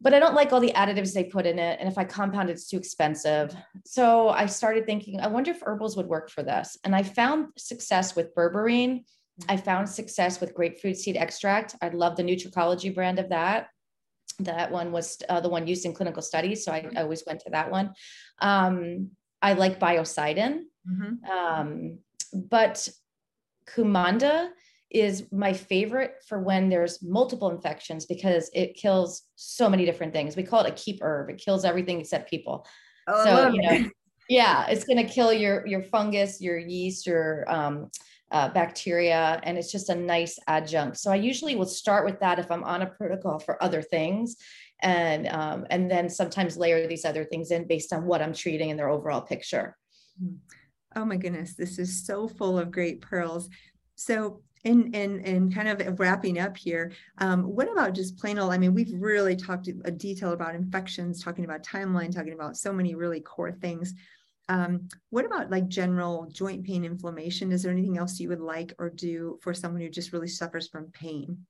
But 0.00 0.14
I 0.14 0.18
don't 0.18 0.34
like 0.34 0.52
all 0.52 0.60
the 0.60 0.72
additives 0.72 1.12
they 1.12 1.24
put 1.24 1.46
in 1.46 1.58
it, 1.58 1.78
and 1.80 1.88
if 1.88 1.98
I 1.98 2.04
compound 2.04 2.50
it, 2.50 2.54
it's 2.54 2.68
too 2.68 2.76
expensive. 2.76 3.54
So 3.84 4.28
I 4.28 4.46
started 4.46 4.84
thinking, 4.84 5.20
I 5.20 5.28
wonder 5.28 5.52
if 5.52 5.62
herbals 5.62 5.96
would 5.96 6.06
work 6.06 6.30
for 6.30 6.42
this, 6.42 6.76
and 6.84 6.94
I 6.94 7.02
found 7.02 7.48
success 7.56 8.16
with 8.16 8.34
berberine. 8.34 9.04
I 9.48 9.56
found 9.56 9.88
success 9.88 10.40
with 10.40 10.54
grapefruit 10.54 10.96
seed 10.96 11.16
extract. 11.16 11.74
I 11.80 11.88
love 11.88 12.16
the 12.16 12.22
Nutricology 12.22 12.94
brand 12.94 13.18
of 13.18 13.30
that. 13.30 13.68
That 14.40 14.70
one 14.70 14.92
was 14.92 15.18
uh, 15.28 15.40
the 15.40 15.48
one 15.48 15.66
used 15.66 15.84
in 15.84 15.94
clinical 15.94 16.22
studies, 16.22 16.64
so 16.64 16.72
I, 16.72 16.86
I 16.96 17.02
always 17.02 17.24
went 17.26 17.40
to 17.40 17.50
that 17.50 17.70
one. 17.70 17.92
Um, 18.40 19.10
I 19.40 19.54
like 19.54 19.80
biocidin. 19.80 20.62
Mm-hmm. 20.88 21.30
Um, 21.30 21.98
but 22.32 22.88
Cumanda 23.66 24.50
is 24.90 25.26
my 25.32 25.52
favorite 25.52 26.16
for 26.28 26.40
when 26.40 26.68
there's 26.68 27.02
multiple 27.02 27.50
infections 27.50 28.04
because 28.04 28.50
it 28.52 28.74
kills 28.74 29.22
so 29.36 29.68
many 29.68 29.84
different 29.84 30.12
things. 30.12 30.36
We 30.36 30.42
call 30.42 30.64
it 30.64 30.68
a 30.68 30.74
keep 30.74 31.02
herb. 31.02 31.30
It 31.30 31.38
kills 31.38 31.64
everything 31.64 32.00
except 32.00 32.28
people. 32.28 32.66
Oh, 33.08 33.24
so 33.24 33.48
you 33.48 33.62
know, 33.62 33.90
yeah, 34.28 34.66
it's 34.66 34.84
going 34.84 35.04
to 35.04 35.12
kill 35.12 35.32
your 35.32 35.66
your 35.66 35.82
fungus, 35.82 36.40
your 36.40 36.58
yeast, 36.58 37.06
your 37.06 37.44
um, 37.48 37.90
uh, 38.30 38.48
bacteria, 38.50 39.40
and 39.42 39.58
it's 39.58 39.72
just 39.72 39.88
a 39.88 39.94
nice 39.94 40.38
adjunct. 40.46 40.98
So 40.98 41.10
I 41.10 41.16
usually 41.16 41.56
will 41.56 41.66
start 41.66 42.04
with 42.04 42.20
that 42.20 42.38
if 42.38 42.50
I'm 42.50 42.64
on 42.64 42.82
a 42.82 42.86
protocol 42.86 43.38
for 43.38 43.62
other 43.62 43.82
things, 43.82 44.36
and 44.82 45.26
um, 45.28 45.66
and 45.70 45.90
then 45.90 46.08
sometimes 46.08 46.56
layer 46.56 46.86
these 46.86 47.04
other 47.04 47.24
things 47.24 47.50
in 47.50 47.66
based 47.66 47.92
on 47.92 48.04
what 48.04 48.20
I'm 48.20 48.34
treating 48.34 48.70
in 48.70 48.76
their 48.76 48.90
overall 48.90 49.22
picture. 49.22 49.76
Mm-hmm. 50.22 50.36
Oh 50.96 51.04
my 51.04 51.16
goodness, 51.16 51.54
this 51.54 51.78
is 51.78 52.04
so 52.04 52.28
full 52.28 52.58
of 52.58 52.70
great 52.70 53.00
pearls. 53.00 53.48
So 53.94 54.42
and 54.64 54.94
and 54.94 55.26
and 55.26 55.54
kind 55.54 55.68
of 55.68 55.98
wrapping 55.98 56.38
up 56.38 56.56
here, 56.56 56.92
um, 57.18 57.42
what 57.42 57.70
about 57.70 57.94
just 57.94 58.18
plain 58.18 58.38
old? 58.38 58.52
I 58.52 58.58
mean, 58.58 58.74
we've 58.74 58.92
really 58.92 59.34
talked 59.36 59.68
a 59.68 59.90
detail 59.90 60.32
about 60.32 60.54
infections, 60.54 61.22
talking 61.22 61.44
about 61.44 61.64
timeline, 61.64 62.14
talking 62.14 62.32
about 62.32 62.56
so 62.56 62.72
many 62.72 62.94
really 62.94 63.20
core 63.20 63.52
things. 63.52 63.94
Um, 64.48 64.88
what 65.10 65.24
about 65.24 65.50
like 65.50 65.68
general 65.68 66.28
joint 66.30 66.64
pain, 66.64 66.84
inflammation? 66.84 67.52
Is 67.52 67.62
there 67.62 67.72
anything 67.72 67.98
else 67.98 68.20
you 68.20 68.28
would 68.28 68.40
like 68.40 68.74
or 68.78 68.90
do 68.90 69.38
for 69.42 69.54
someone 69.54 69.80
who 69.80 69.88
just 69.88 70.12
really 70.12 70.28
suffers 70.28 70.68
from 70.68 70.90
pain? 70.92 71.46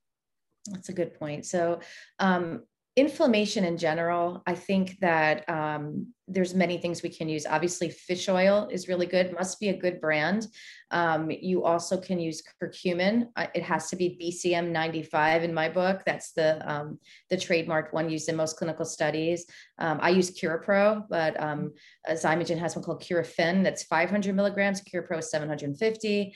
That's 0.71 0.89
a 0.89 0.95
good 0.95 1.19
point. 1.19 1.45
So, 1.45 1.81
um, 2.19 2.63
inflammation 2.97 3.65
in 3.65 3.79
general, 3.79 4.43
I 4.47 4.55
think 4.55 4.99
that 5.01 5.49
um, 5.49 6.09
there's 6.29 6.55
many 6.55 6.77
things 6.77 7.03
we 7.03 7.09
can 7.09 7.29
use. 7.29 7.47
Obviously, 7.47 7.89
fish 7.89 8.29
oil 8.29 8.69
is 8.71 8.87
really 8.87 9.07
good. 9.07 9.33
Must 9.33 9.59
be 9.59 9.71
a 9.71 9.77
good 9.77 10.01
brand. 10.01 10.47
Um, 10.91 11.31
you 11.31 11.65
also 11.65 11.99
can 11.99 12.21
use 12.21 12.43
curcumin. 12.63 13.29
Uh, 13.35 13.47
it 13.55 13.63
has 13.63 13.89
to 13.89 13.97
be 13.97 14.19
BCM 14.21 14.71
95 14.71 15.43
in 15.45 15.55
my 15.55 15.71
book. 15.71 16.03
That's 16.05 16.33
the 16.33 16.71
um, 16.71 16.99
the 17.31 17.37
trademark 17.39 17.95
one 17.95 18.11
used 18.11 18.29
in 18.29 18.37
most 18.37 18.59
clinical 18.59 18.85
studies. 18.85 19.47
Um, 19.79 19.99
I 20.03 20.11
use 20.11 20.39
CuraPro, 20.39 21.05
but 21.09 21.41
um, 21.43 21.73
Xymogen 22.11 22.59
has 22.59 22.77
one 22.77 22.85
called 22.85 23.03
Curafin 23.03 23.63
that's 23.65 23.85
500 23.85 24.35
milligrams. 24.35 24.83
CuraPro 24.83 25.19
is 25.19 25.31
750. 25.31 26.35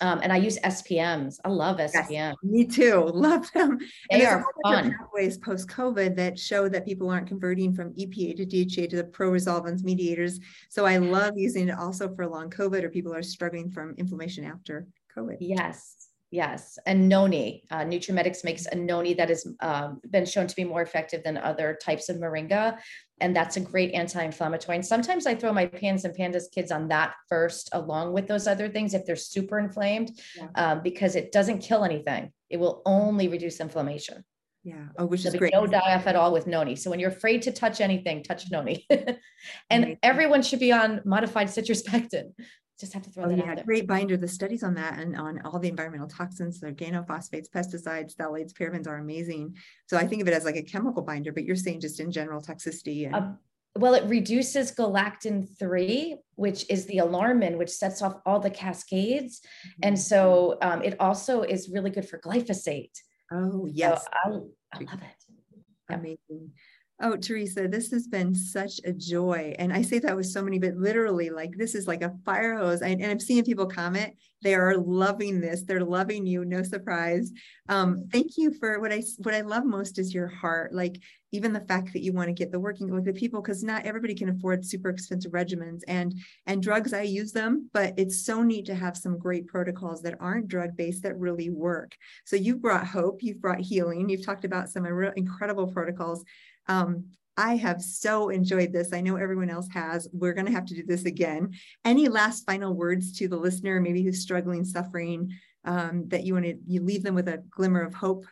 Um, 0.00 0.20
and 0.22 0.32
I 0.32 0.36
use 0.36 0.58
SPMs. 0.60 1.38
I 1.44 1.48
love 1.48 1.78
SPMs. 1.78 2.10
Yes, 2.10 2.34
me 2.42 2.64
too. 2.66 3.10
Love 3.14 3.50
them. 3.52 3.78
They 4.10 4.24
and 4.24 4.26
are 4.26 4.44
fun. 4.62 4.94
Pathways 4.98 5.38
post 5.38 5.68
COVID 5.68 6.16
that 6.16 6.38
show 6.38 6.68
that 6.68 6.84
people 6.84 7.10
aren't 7.10 7.26
converting 7.26 7.74
from 7.74 7.92
EPA 7.94 8.36
to 8.36 8.44
DHA 8.44 8.88
to 8.90 8.96
the 8.96 9.04
pro 9.04 9.30
resolvins 9.30 9.82
mediators. 9.82 10.38
So 10.68 10.84
I 10.84 10.98
love 10.98 11.34
using 11.36 11.68
it 11.68 11.78
also 11.78 12.14
for 12.14 12.26
long 12.26 12.50
COVID 12.50 12.82
or 12.82 12.90
people 12.90 13.14
are 13.14 13.22
struggling 13.22 13.70
from 13.70 13.94
inflammation 13.96 14.44
after 14.44 14.86
COVID. 15.16 15.36
Yes. 15.40 15.95
Yes, 16.32 16.78
and 16.86 17.08
noni. 17.08 17.64
Uh, 17.70 17.84
NutraMedix 17.84 18.42
makes 18.42 18.66
a 18.66 18.74
noni 18.74 19.14
that 19.14 19.28
has 19.28 19.46
um, 19.60 20.00
been 20.10 20.26
shown 20.26 20.48
to 20.48 20.56
be 20.56 20.64
more 20.64 20.82
effective 20.82 21.22
than 21.22 21.36
other 21.36 21.78
types 21.80 22.08
of 22.08 22.16
moringa 22.16 22.78
and 23.20 23.34
that's 23.34 23.56
a 23.56 23.60
great 23.60 23.92
anti-inflammatory. 23.92 24.76
And 24.76 24.86
sometimes 24.86 25.26
I 25.26 25.34
throw 25.34 25.52
my 25.52 25.66
pans 25.66 26.04
and 26.04 26.14
pandas 26.14 26.50
kids 26.52 26.70
on 26.70 26.88
that 26.88 27.14
first, 27.28 27.70
along 27.72 28.12
with 28.12 28.26
those 28.26 28.46
other 28.46 28.68
things 28.68 28.94
if 28.94 29.06
they're 29.06 29.16
super 29.16 29.58
inflamed, 29.58 30.12
yeah. 30.36 30.48
um, 30.54 30.82
because 30.82 31.16
it 31.16 31.32
doesn't 31.32 31.60
kill 31.60 31.84
anything. 31.84 32.32
It 32.50 32.58
will 32.58 32.82
only 32.84 33.28
reduce 33.28 33.60
inflammation. 33.60 34.24
Yeah. 34.64 34.86
Oh, 34.98 35.06
which 35.06 35.24
is 35.24 35.34
great. 35.34 35.52
No 35.54 35.66
die-off 35.66 36.08
at 36.08 36.16
all 36.16 36.32
with 36.32 36.46
noni. 36.46 36.74
So 36.74 36.90
when 36.90 36.98
you're 36.98 37.10
afraid 37.10 37.42
to 37.42 37.52
touch 37.52 37.80
anything, 37.80 38.22
touch 38.22 38.50
noni. 38.50 38.86
and 39.70 39.96
everyone 40.02 40.42
should 40.42 40.58
be 40.58 40.72
on 40.72 41.00
modified 41.04 41.48
citrus 41.48 41.82
pectin 41.86 42.34
just 42.78 42.92
have 42.92 43.02
to 43.02 43.10
throw 43.10 43.24
oh, 43.24 43.28
that 43.28 43.38
yeah, 43.38 43.44
out 43.44 43.56
there. 43.56 43.64
Great 43.64 43.86
binder. 43.86 44.16
The 44.16 44.28
studies 44.28 44.62
on 44.62 44.74
that 44.74 44.98
and 44.98 45.16
on 45.16 45.40
all 45.44 45.58
the 45.58 45.68
environmental 45.68 46.08
toxins, 46.08 46.60
the 46.60 46.72
organophosphates, 46.72 47.48
pesticides, 47.50 48.14
phthalates, 48.14 48.52
parabens 48.52 48.86
are 48.86 48.96
amazing. 48.96 49.56
So 49.86 49.96
I 49.96 50.06
think 50.06 50.22
of 50.22 50.28
it 50.28 50.34
as 50.34 50.44
like 50.44 50.56
a 50.56 50.62
chemical 50.62 51.02
binder, 51.02 51.32
but 51.32 51.44
you're 51.44 51.56
saying 51.56 51.80
just 51.80 52.00
in 52.00 52.10
general 52.10 52.40
toxicity. 52.40 53.06
And- 53.06 53.14
uh, 53.14 53.28
well, 53.76 53.94
it 53.94 54.04
reduces 54.08 54.70
galectin 54.70 55.46
3, 55.46 56.16
which 56.36 56.64
is 56.70 56.86
the 56.86 56.98
alarmin, 56.98 57.58
which 57.58 57.70
sets 57.70 58.00
off 58.00 58.16
all 58.24 58.40
the 58.40 58.50
cascades. 58.50 59.40
Mm-hmm. 59.40 59.80
And 59.82 59.98
so 59.98 60.56
um, 60.62 60.82
it 60.82 60.96
also 61.00 61.42
is 61.42 61.68
really 61.68 61.90
good 61.90 62.08
for 62.08 62.18
glyphosate. 62.18 62.98
Oh, 63.30 63.68
yes. 63.70 64.04
So 64.24 64.50
I, 64.72 64.78
I 64.78 64.80
love 64.80 65.00
it. 65.02 65.94
Amazing. 65.94 66.52
Oh, 66.98 67.14
Teresa, 67.14 67.68
this 67.68 67.90
has 67.90 68.06
been 68.06 68.34
such 68.34 68.80
a 68.84 68.92
joy. 68.92 69.54
And 69.58 69.70
I 69.70 69.82
say 69.82 69.98
that 69.98 70.16
with 70.16 70.26
so 70.26 70.40
many, 70.40 70.58
but 70.58 70.76
literally, 70.76 71.28
like, 71.28 71.50
this 71.54 71.74
is 71.74 71.86
like 71.86 72.00
a 72.00 72.14
fire 72.24 72.56
hose. 72.56 72.80
I, 72.80 72.88
and 72.88 73.04
I'm 73.04 73.20
seeing 73.20 73.44
people 73.44 73.66
comment, 73.66 74.14
they 74.42 74.54
are 74.54 74.78
loving 74.78 75.40
this. 75.40 75.62
They're 75.62 75.84
loving 75.84 76.24
you. 76.24 76.46
No 76.46 76.62
surprise. 76.62 77.32
Um, 77.68 78.08
thank 78.12 78.38
you 78.38 78.52
for 78.54 78.80
what 78.80 78.92
I 78.92 79.02
what 79.18 79.34
I 79.34 79.40
love 79.42 79.64
most 79.64 79.98
is 79.98 80.14
your 80.14 80.28
heart. 80.28 80.72
Like, 80.72 80.98
even 81.32 81.52
the 81.52 81.60
fact 81.60 81.92
that 81.92 82.02
you 82.02 82.12
want 82.12 82.28
to 82.28 82.32
get 82.32 82.52
the 82.52 82.60
working 82.60 82.90
with 82.90 83.04
the 83.04 83.12
people, 83.12 83.42
because 83.42 83.62
not 83.62 83.84
everybody 83.84 84.14
can 84.14 84.28
afford 84.28 84.64
super 84.64 84.88
expensive 84.88 85.32
regimens 85.32 85.80
and 85.88 86.14
and 86.46 86.62
drugs. 86.62 86.92
I 86.92 87.02
use 87.02 87.32
them, 87.32 87.68
but 87.74 87.92
it's 87.98 88.24
so 88.24 88.42
neat 88.42 88.66
to 88.66 88.74
have 88.74 88.96
some 88.96 89.18
great 89.18 89.46
protocols 89.48 90.00
that 90.02 90.16
aren't 90.20 90.48
drug 90.48 90.76
based 90.76 91.02
that 91.02 91.18
really 91.18 91.50
work. 91.50 91.94
So 92.24 92.36
you've 92.36 92.62
brought 92.62 92.86
hope, 92.86 93.22
you've 93.22 93.40
brought 93.40 93.60
healing, 93.60 94.08
you've 94.08 94.24
talked 94.24 94.44
about 94.44 94.70
some 94.70 94.86
incredible 94.86 95.66
protocols 95.66 96.24
um, 96.68 97.06
I 97.36 97.56
have 97.56 97.82
so 97.82 98.30
enjoyed 98.30 98.72
this. 98.72 98.92
I 98.92 99.02
know 99.02 99.16
everyone 99.16 99.50
else 99.50 99.68
has. 99.72 100.08
We're 100.12 100.32
going 100.32 100.46
to 100.46 100.52
have 100.52 100.64
to 100.66 100.74
do 100.74 100.84
this 100.86 101.04
again. 101.04 101.52
Any 101.84 102.08
last 102.08 102.46
final 102.46 102.72
words 102.72 103.12
to 103.18 103.28
the 103.28 103.36
listener, 103.36 103.78
maybe 103.80 104.02
who's 104.02 104.22
struggling, 104.22 104.64
suffering, 104.64 105.30
um, 105.66 106.08
that 106.08 106.24
you 106.24 106.32
want 106.32 106.46
to 106.46 106.56
you 106.66 106.82
leave 106.82 107.02
them 107.02 107.14
with 107.14 107.28
a 107.28 107.42
glimmer 107.50 107.82
of 107.82 107.92
hope? 107.92 108.24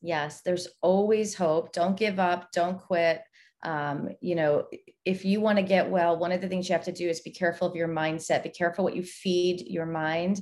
Yes, 0.00 0.40
there's 0.40 0.68
always 0.80 1.34
hope. 1.34 1.72
Don't 1.72 1.96
give 1.96 2.18
up. 2.18 2.50
Don't 2.52 2.78
quit 2.78 3.22
um, 3.62 4.08
you 4.20 4.34
know 4.34 4.66
if 5.04 5.24
you 5.24 5.40
want 5.40 5.56
to 5.58 5.62
get 5.62 5.90
well 5.90 6.16
one 6.16 6.32
of 6.32 6.40
the 6.40 6.48
things 6.48 6.68
you 6.68 6.72
have 6.72 6.84
to 6.84 6.92
do 6.92 7.08
is 7.08 7.20
be 7.20 7.30
careful 7.30 7.66
of 7.66 7.74
your 7.74 7.88
mindset 7.88 8.42
be 8.42 8.48
careful 8.48 8.84
what 8.84 8.96
you 8.96 9.02
feed 9.02 9.62
your 9.66 9.86
mind. 9.86 10.40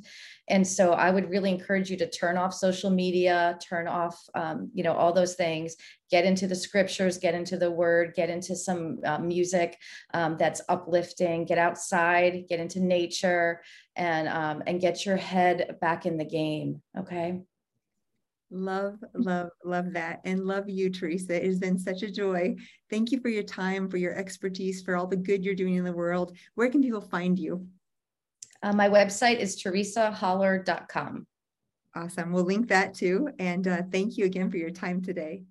And 0.48 0.66
so 0.66 0.92
i 0.92 1.10
would 1.10 1.30
really 1.30 1.50
encourage 1.50 1.90
you 1.90 1.96
to 1.98 2.10
turn 2.10 2.36
off 2.36 2.52
social 2.54 2.90
media 2.90 3.58
turn 3.66 3.86
off 3.86 4.20
um, 4.34 4.70
you 4.74 4.82
know 4.82 4.94
all 4.94 5.12
those 5.12 5.34
things. 5.34 5.76
Get 6.10 6.24
into 6.24 6.46
the 6.48 6.56
scriptures 6.56 7.18
get 7.18 7.34
into 7.34 7.56
the 7.56 7.70
word 7.70 8.14
get 8.14 8.30
into 8.30 8.56
some 8.56 8.98
uh, 9.04 9.18
music 9.18 9.78
um, 10.12 10.36
that's 10.38 10.60
uplifting. 10.68 11.44
Get 11.44 11.58
outside 11.58 12.44
get 12.48 12.60
into 12.60 12.80
nature 12.80 13.62
and 13.96 14.28
um, 14.28 14.62
and 14.66 14.80
get 14.80 15.04
your 15.06 15.16
head 15.16 15.76
back 15.80 16.06
in 16.06 16.16
the 16.16 16.24
game 16.24 16.82
okay 16.98 17.40
Love, 18.50 18.96
love, 19.14 19.50
love 19.64 19.92
that. 19.92 20.20
And 20.24 20.44
love 20.44 20.68
you, 20.68 20.90
Teresa. 20.90 21.36
It 21.36 21.44
has 21.46 21.58
been 21.58 21.78
such 21.78 22.02
a 22.02 22.10
joy. 22.10 22.56
Thank 22.90 23.12
you 23.12 23.20
for 23.20 23.28
your 23.28 23.44
time, 23.44 23.88
for 23.88 23.96
your 23.96 24.14
expertise, 24.14 24.82
for 24.82 24.96
all 24.96 25.06
the 25.06 25.16
good 25.16 25.44
you're 25.44 25.54
doing 25.54 25.74
in 25.74 25.84
the 25.84 25.92
world. 25.92 26.36
Where 26.56 26.68
can 26.68 26.82
people 26.82 27.00
find 27.00 27.38
you? 27.38 27.66
Uh, 28.62 28.72
my 28.72 28.88
website 28.88 29.38
is 29.38 29.62
teresaholler.com. 29.62 31.26
Awesome. 31.94 32.32
We'll 32.32 32.44
link 32.44 32.68
that 32.68 32.94
too. 32.94 33.30
And 33.38 33.66
uh, 33.66 33.82
thank 33.90 34.16
you 34.16 34.24
again 34.24 34.50
for 34.50 34.56
your 34.56 34.70
time 34.70 35.02
today. 35.02 35.44